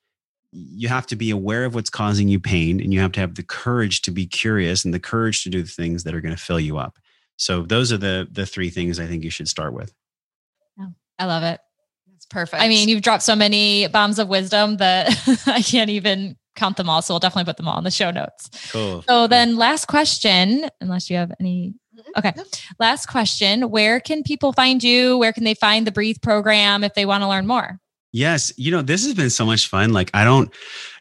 you 0.56 0.88
have 0.88 1.06
to 1.06 1.16
be 1.16 1.30
aware 1.30 1.64
of 1.64 1.74
what's 1.74 1.90
causing 1.90 2.28
you 2.28 2.40
pain 2.40 2.80
and 2.80 2.92
you 2.92 3.00
have 3.00 3.12
to 3.12 3.20
have 3.20 3.34
the 3.34 3.42
courage 3.42 4.00
to 4.02 4.10
be 4.10 4.26
curious 4.26 4.84
and 4.84 4.94
the 4.94 5.00
courage 5.00 5.42
to 5.42 5.50
do 5.50 5.62
the 5.62 5.68
things 5.68 6.04
that 6.04 6.14
are 6.14 6.20
going 6.20 6.34
to 6.34 6.40
fill 6.40 6.60
you 6.60 6.78
up 6.78 6.98
so 7.36 7.62
those 7.62 7.92
are 7.92 7.98
the 7.98 8.26
the 8.30 8.46
three 8.46 8.70
things 8.70 8.98
i 8.98 9.06
think 9.06 9.22
you 9.22 9.30
should 9.30 9.48
start 9.48 9.72
with 9.72 9.92
yeah, 10.78 10.86
i 11.18 11.26
love 11.26 11.42
it 11.42 11.60
that's 12.10 12.26
perfect 12.26 12.62
i 12.62 12.68
mean 12.68 12.88
you've 12.88 13.02
dropped 13.02 13.22
so 13.22 13.36
many 13.36 13.86
bombs 13.88 14.18
of 14.18 14.28
wisdom 14.28 14.78
that 14.78 15.08
i 15.46 15.60
can't 15.60 15.90
even 15.90 16.36
count 16.54 16.76
them 16.78 16.88
all 16.88 17.02
so 17.02 17.12
we'll 17.12 17.20
definitely 17.20 17.48
put 17.48 17.58
them 17.58 17.68
all 17.68 17.76
in 17.76 17.84
the 17.84 17.90
show 17.90 18.10
notes 18.10 18.48
cool 18.72 19.04
so 19.06 19.26
then 19.26 19.56
last 19.56 19.86
question 19.86 20.68
unless 20.80 21.10
you 21.10 21.16
have 21.16 21.32
any 21.38 21.74
mm-hmm. 21.94 22.10
Okay. 22.18 22.32
Last 22.78 23.06
question. 23.06 23.70
Where 23.70 24.00
can 24.00 24.22
people 24.22 24.52
find 24.52 24.82
you? 24.82 25.16
Where 25.16 25.32
can 25.32 25.44
they 25.44 25.54
find 25.54 25.86
the 25.86 25.92
Breathe 25.92 26.18
program 26.22 26.84
if 26.84 26.92
they 26.92 27.06
want 27.06 27.22
to 27.22 27.28
learn 27.28 27.46
more? 27.46 27.80
Yes, 28.16 28.50
you 28.56 28.70
know 28.70 28.80
this 28.80 29.04
has 29.04 29.12
been 29.12 29.28
so 29.28 29.44
much 29.44 29.68
fun. 29.68 29.92
Like 29.92 30.10
I 30.14 30.24
don't 30.24 30.50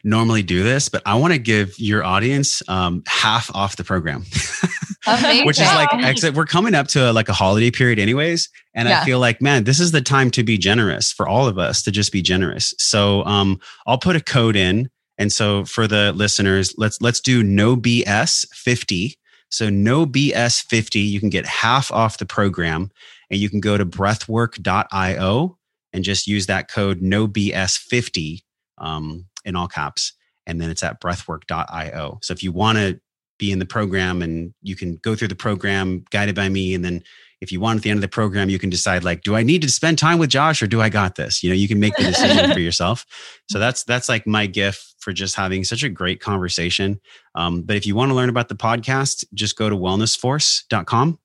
normally 0.04 0.42
do 0.42 0.62
this, 0.62 0.90
but 0.90 1.00
I 1.06 1.14
want 1.14 1.32
to 1.32 1.38
give 1.38 1.72
your 1.78 2.04
audience 2.04 2.62
um, 2.68 3.04
half 3.06 3.50
off 3.54 3.76
the 3.76 3.84
program, 3.84 4.20
which 5.46 5.58
is 5.58 5.66
like 5.66 5.94
exit. 5.94 6.34
We're 6.34 6.44
coming 6.44 6.74
up 6.74 6.88
to 6.88 7.10
a, 7.10 7.12
like 7.12 7.30
a 7.30 7.32
holiday 7.32 7.70
period, 7.70 7.98
anyways, 7.98 8.50
and 8.74 8.86
yeah. 8.86 9.00
I 9.00 9.04
feel 9.06 9.18
like 9.18 9.40
man, 9.40 9.64
this 9.64 9.80
is 9.80 9.92
the 9.92 10.02
time 10.02 10.30
to 10.32 10.42
be 10.42 10.58
generous 10.58 11.10
for 11.10 11.26
all 11.26 11.46
of 11.46 11.56
us 11.56 11.82
to 11.84 11.90
just 11.90 12.12
be 12.12 12.20
generous. 12.20 12.74
So 12.76 13.24
um, 13.24 13.60
I'll 13.86 13.96
put 13.96 14.14
a 14.14 14.20
code 14.20 14.54
in, 14.54 14.90
and 15.16 15.32
so 15.32 15.64
for 15.64 15.88
the 15.88 16.12
listeners, 16.12 16.74
let's 16.76 17.00
let's 17.00 17.20
do 17.20 17.42
no 17.42 17.78
BS 17.78 18.46
fifty. 18.52 19.16
So 19.48 19.70
no 19.70 20.04
BS 20.04 20.66
fifty, 20.66 21.00
you 21.00 21.20
can 21.20 21.30
get 21.30 21.46
half 21.46 21.90
off 21.90 22.18
the 22.18 22.26
program, 22.26 22.90
and 23.30 23.40
you 23.40 23.48
can 23.48 23.60
go 23.60 23.78
to 23.78 23.86
breathwork.io 23.86 25.56
and 25.96 26.04
just 26.04 26.26
use 26.26 26.46
that 26.46 26.70
code 26.70 27.00
no 27.00 27.26
BS 27.26 27.78
50 27.78 28.44
um, 28.78 29.26
in 29.46 29.56
all 29.56 29.66
caps. 29.66 30.12
And 30.46 30.60
then 30.60 30.70
it's 30.70 30.82
at 30.82 31.00
breathwork.io. 31.00 32.18
So 32.22 32.32
if 32.32 32.42
you 32.42 32.52
want 32.52 32.76
to 32.76 33.00
be 33.38 33.50
in 33.50 33.58
the 33.58 33.66
program 33.66 34.20
and 34.22 34.52
you 34.62 34.76
can 34.76 34.96
go 34.96 35.14
through 35.14 35.28
the 35.28 35.34
program 35.34 36.04
guided 36.10 36.34
by 36.34 36.48
me. 36.48 36.74
And 36.74 36.84
then 36.84 37.02
if 37.40 37.50
you 37.50 37.60
want 37.60 37.78
at 37.78 37.82
the 37.82 37.90
end 37.90 37.98
of 37.98 38.02
the 38.02 38.08
program, 38.08 38.48
you 38.48 38.58
can 38.58 38.70
decide 38.70 39.04
like, 39.04 39.22
do 39.22 39.34
I 39.34 39.42
need 39.42 39.62
to 39.62 39.70
spend 39.70 39.98
time 39.98 40.18
with 40.18 40.30
Josh 40.30 40.62
or 40.62 40.66
do 40.66 40.80
I 40.80 40.88
got 40.88 41.16
this? 41.16 41.42
You 41.42 41.50
know, 41.50 41.56
you 41.56 41.68
can 41.68 41.80
make 41.80 41.96
the 41.96 42.04
decision 42.04 42.52
for 42.52 42.60
yourself. 42.68 43.04
So 43.48 43.58
that's, 43.58 43.84
that's 43.84 44.08
like 44.08 44.26
my 44.26 44.46
gift 44.46 44.94
for 44.98 45.12
just 45.12 45.34
having 45.34 45.64
such 45.64 45.82
a 45.82 45.88
great 45.88 46.20
conversation. 46.20 47.00
Um, 47.34 47.62
but 47.62 47.76
if 47.76 47.86
you 47.86 47.94
want 47.94 48.10
to 48.10 48.14
learn 48.14 48.28
about 48.28 48.48
the 48.48 48.54
podcast, 48.54 49.24
just 49.34 49.56
go 49.56 49.68
to 49.70 49.76
wellnessforce.com. 49.76 51.18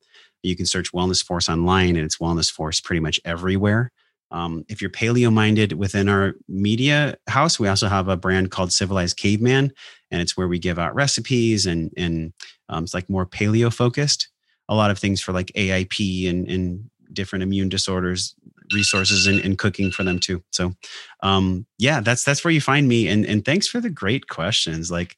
You 0.43 0.55
can 0.55 0.65
search 0.65 0.91
Wellness 0.91 1.24
Force 1.24 1.49
online 1.49 1.95
and 1.95 2.05
it's 2.05 2.17
Wellness 2.17 2.51
Force 2.51 2.82
pretty 2.82 2.99
much 2.99 3.19
everywhere. 3.26 3.91
Um, 4.32 4.65
if 4.69 4.82
you're 4.82 4.89
paleo 4.89 5.32
minded 5.32 5.73
within 5.73 6.07
our 6.07 6.34
media 6.47 7.17
house, 7.27 7.59
we 7.59 7.67
also 7.67 7.88
have 7.88 8.07
a 8.07 8.17
brand 8.17 8.51
called 8.51 8.71
Civilized 8.71 9.17
Caveman, 9.17 9.71
and 10.09 10.21
it's 10.21 10.38
where 10.38 10.47
we 10.47 10.59
give 10.59 10.79
out 10.79 10.95
recipes 10.95 11.65
and 11.65 11.91
and 11.97 12.34
um, 12.69 12.84
it's 12.84 12.93
like 12.93 13.09
more 13.09 13.25
paleo 13.25 13.73
focused. 13.73 14.29
A 14.69 14.75
lot 14.75 14.91
of 14.91 14.97
things 14.97 15.21
for 15.21 15.34
like 15.34 15.51
AIP 15.55 16.29
and, 16.29 16.47
and 16.47 16.89
different 17.11 17.43
immune 17.43 17.67
disorders, 17.67 18.34
resources 18.73 19.27
and, 19.27 19.39
and 19.39 19.57
cooking 19.57 19.91
for 19.91 20.03
them 20.03 20.17
too. 20.17 20.41
So, 20.51 20.73
um, 21.21 21.65
yeah, 21.77 21.99
that's 21.99 22.23
that's 22.23 22.43
where 22.43 22.53
you 22.53 22.61
find 22.61 22.88
me. 22.88 23.07
And 23.07 23.25
and 23.25 23.43
thanks 23.43 23.67
for 23.67 23.82
the 23.82 23.89
great 23.89 24.27
questions. 24.29 24.89
Like, 24.89 25.17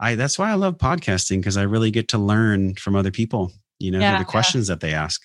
I 0.00 0.16
that's 0.16 0.38
why 0.38 0.50
I 0.50 0.54
love 0.54 0.78
podcasting 0.78 1.38
because 1.38 1.56
I 1.56 1.62
really 1.62 1.90
get 1.90 2.08
to 2.08 2.18
learn 2.18 2.74
from 2.74 2.96
other 2.96 3.12
people. 3.12 3.52
You 3.78 3.92
know, 3.92 4.00
yeah, 4.00 4.18
the 4.18 4.24
questions 4.24 4.68
yeah. 4.68 4.74
that 4.74 4.80
they 4.80 4.92
ask. 4.92 5.22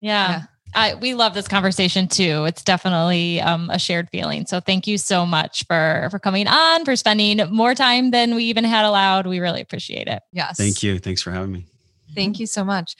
yeah. 0.00 0.30
yeah. 0.30 0.42
I, 0.74 0.94
we 0.94 1.14
love 1.14 1.34
this 1.34 1.48
conversation 1.48 2.08
too. 2.08 2.44
It's 2.44 2.62
definitely 2.62 3.40
um, 3.40 3.70
a 3.70 3.78
shared 3.78 4.08
feeling. 4.10 4.46
So 4.46 4.60
thank 4.60 4.86
you 4.86 4.98
so 4.98 5.24
much 5.26 5.64
for 5.66 6.08
for 6.10 6.18
coming 6.18 6.46
on, 6.46 6.84
for 6.84 6.96
spending 6.96 7.40
more 7.50 7.74
time 7.74 8.10
than 8.10 8.34
we 8.34 8.44
even 8.44 8.64
had 8.64 8.84
allowed. 8.84 9.26
We 9.26 9.40
really 9.40 9.60
appreciate 9.60 10.08
it. 10.08 10.22
Yes. 10.32 10.56
Thank 10.56 10.82
you. 10.82 10.98
Thanks 10.98 11.22
for 11.22 11.30
having 11.30 11.52
me. 11.52 11.66
Thank 12.14 12.38
you 12.38 12.46
so 12.46 12.64
much. 12.64 12.96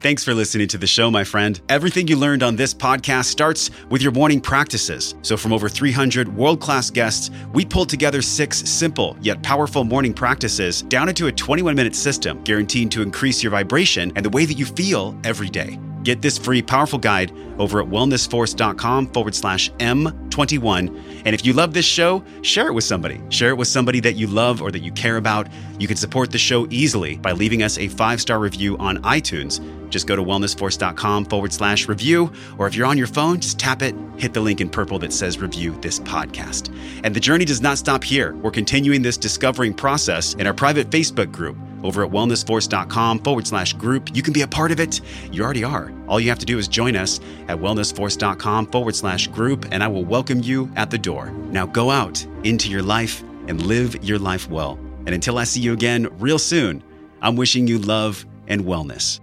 Thanks 0.00 0.22
for 0.22 0.34
listening 0.34 0.68
to 0.68 0.78
the 0.78 0.86
show, 0.86 1.10
my 1.10 1.24
friend. 1.24 1.60
Everything 1.68 2.06
you 2.06 2.16
learned 2.16 2.42
on 2.42 2.54
this 2.54 2.74
podcast 2.74 3.24
starts 3.24 3.70
with 3.88 4.02
your 4.02 4.12
morning 4.12 4.40
practices. 4.40 5.14
So, 5.22 5.36
from 5.36 5.52
over 5.52 5.68
300 5.68 6.28
world 6.36 6.60
class 6.60 6.90
guests, 6.90 7.30
we 7.52 7.64
pulled 7.64 7.88
together 7.88 8.20
six 8.22 8.58
simple 8.58 9.16
yet 9.20 9.42
powerful 9.42 9.84
morning 9.84 10.12
practices 10.12 10.82
down 10.82 11.08
into 11.08 11.28
a 11.28 11.32
21 11.32 11.74
minute 11.74 11.96
system 11.96 12.42
guaranteed 12.44 12.90
to 12.92 13.02
increase 13.02 13.42
your 13.42 13.50
vibration 13.50 14.12
and 14.16 14.24
the 14.24 14.30
way 14.30 14.44
that 14.44 14.58
you 14.58 14.66
feel 14.66 15.18
every 15.24 15.48
day. 15.48 15.78
Get 16.06 16.22
this 16.22 16.38
free, 16.38 16.62
powerful 16.62 17.00
guide 17.00 17.32
over 17.58 17.82
at 17.82 17.88
wellnessforce.com 17.88 19.08
forward 19.08 19.34
slash 19.34 19.72
M20 19.72 20.26
21. 20.36 20.88
And 21.24 21.34
if 21.34 21.46
you 21.46 21.54
love 21.54 21.72
this 21.72 21.86
show, 21.86 22.22
share 22.42 22.66
it 22.66 22.74
with 22.74 22.84
somebody. 22.84 23.22
Share 23.30 23.48
it 23.48 23.56
with 23.56 23.68
somebody 23.68 24.00
that 24.00 24.16
you 24.16 24.26
love 24.26 24.60
or 24.60 24.70
that 24.70 24.80
you 24.80 24.92
care 24.92 25.16
about. 25.16 25.48
You 25.78 25.88
can 25.88 25.96
support 25.96 26.30
the 26.30 26.36
show 26.36 26.66
easily 26.68 27.16
by 27.16 27.32
leaving 27.32 27.62
us 27.62 27.78
a 27.78 27.88
five 27.88 28.20
star 28.20 28.38
review 28.38 28.76
on 28.76 28.98
iTunes. 28.98 29.60
Just 29.88 30.06
go 30.06 30.14
to 30.14 30.22
wellnessforce.com 30.22 31.24
forward 31.24 31.54
slash 31.54 31.88
review, 31.88 32.30
or 32.58 32.66
if 32.66 32.74
you're 32.74 32.86
on 32.86 32.98
your 32.98 33.06
phone, 33.06 33.40
just 33.40 33.58
tap 33.58 33.80
it, 33.80 33.94
hit 34.18 34.34
the 34.34 34.40
link 34.40 34.60
in 34.60 34.68
purple 34.68 34.98
that 34.98 35.12
says 35.12 35.38
review 35.38 35.74
this 35.80 36.00
podcast. 36.00 36.70
And 37.02 37.16
the 37.16 37.20
journey 37.20 37.46
does 37.46 37.62
not 37.62 37.78
stop 37.78 38.04
here. 38.04 38.34
We're 38.36 38.50
continuing 38.50 39.00
this 39.00 39.16
discovering 39.16 39.72
process 39.72 40.34
in 40.34 40.46
our 40.46 40.54
private 40.54 40.90
Facebook 40.90 41.32
group 41.32 41.56
over 41.86 42.04
at 42.04 42.10
wellnessforce.com 42.10 43.20
forward 43.20 43.46
slash 43.46 43.72
group. 43.72 44.14
You 44.14 44.22
can 44.22 44.32
be 44.32 44.42
a 44.42 44.48
part 44.48 44.72
of 44.72 44.80
it. 44.80 45.00
You 45.32 45.42
already 45.42 45.64
are. 45.64 45.92
All 46.08 46.20
you 46.20 46.28
have 46.28 46.38
to 46.40 46.46
do 46.46 46.58
is 46.58 46.68
join 46.68 46.96
us 46.96 47.20
at 47.48 47.58
wellnessforce.com 47.58 48.66
forward 48.66 48.96
slash 48.96 49.28
group, 49.28 49.66
and 49.70 49.82
I 49.82 49.88
will 49.88 50.04
welcome 50.04 50.42
you 50.42 50.70
at 50.76 50.90
the 50.90 50.98
door. 50.98 51.30
Now 51.30 51.66
go 51.66 51.90
out 51.90 52.24
into 52.44 52.70
your 52.70 52.82
life 52.82 53.22
and 53.48 53.64
live 53.66 54.04
your 54.04 54.18
life 54.18 54.48
well. 54.50 54.78
And 55.06 55.10
until 55.10 55.38
I 55.38 55.44
see 55.44 55.60
you 55.60 55.72
again 55.72 56.08
real 56.18 56.38
soon, 56.38 56.82
I'm 57.22 57.36
wishing 57.36 57.66
you 57.66 57.78
love 57.78 58.26
and 58.48 58.62
wellness. 58.62 59.20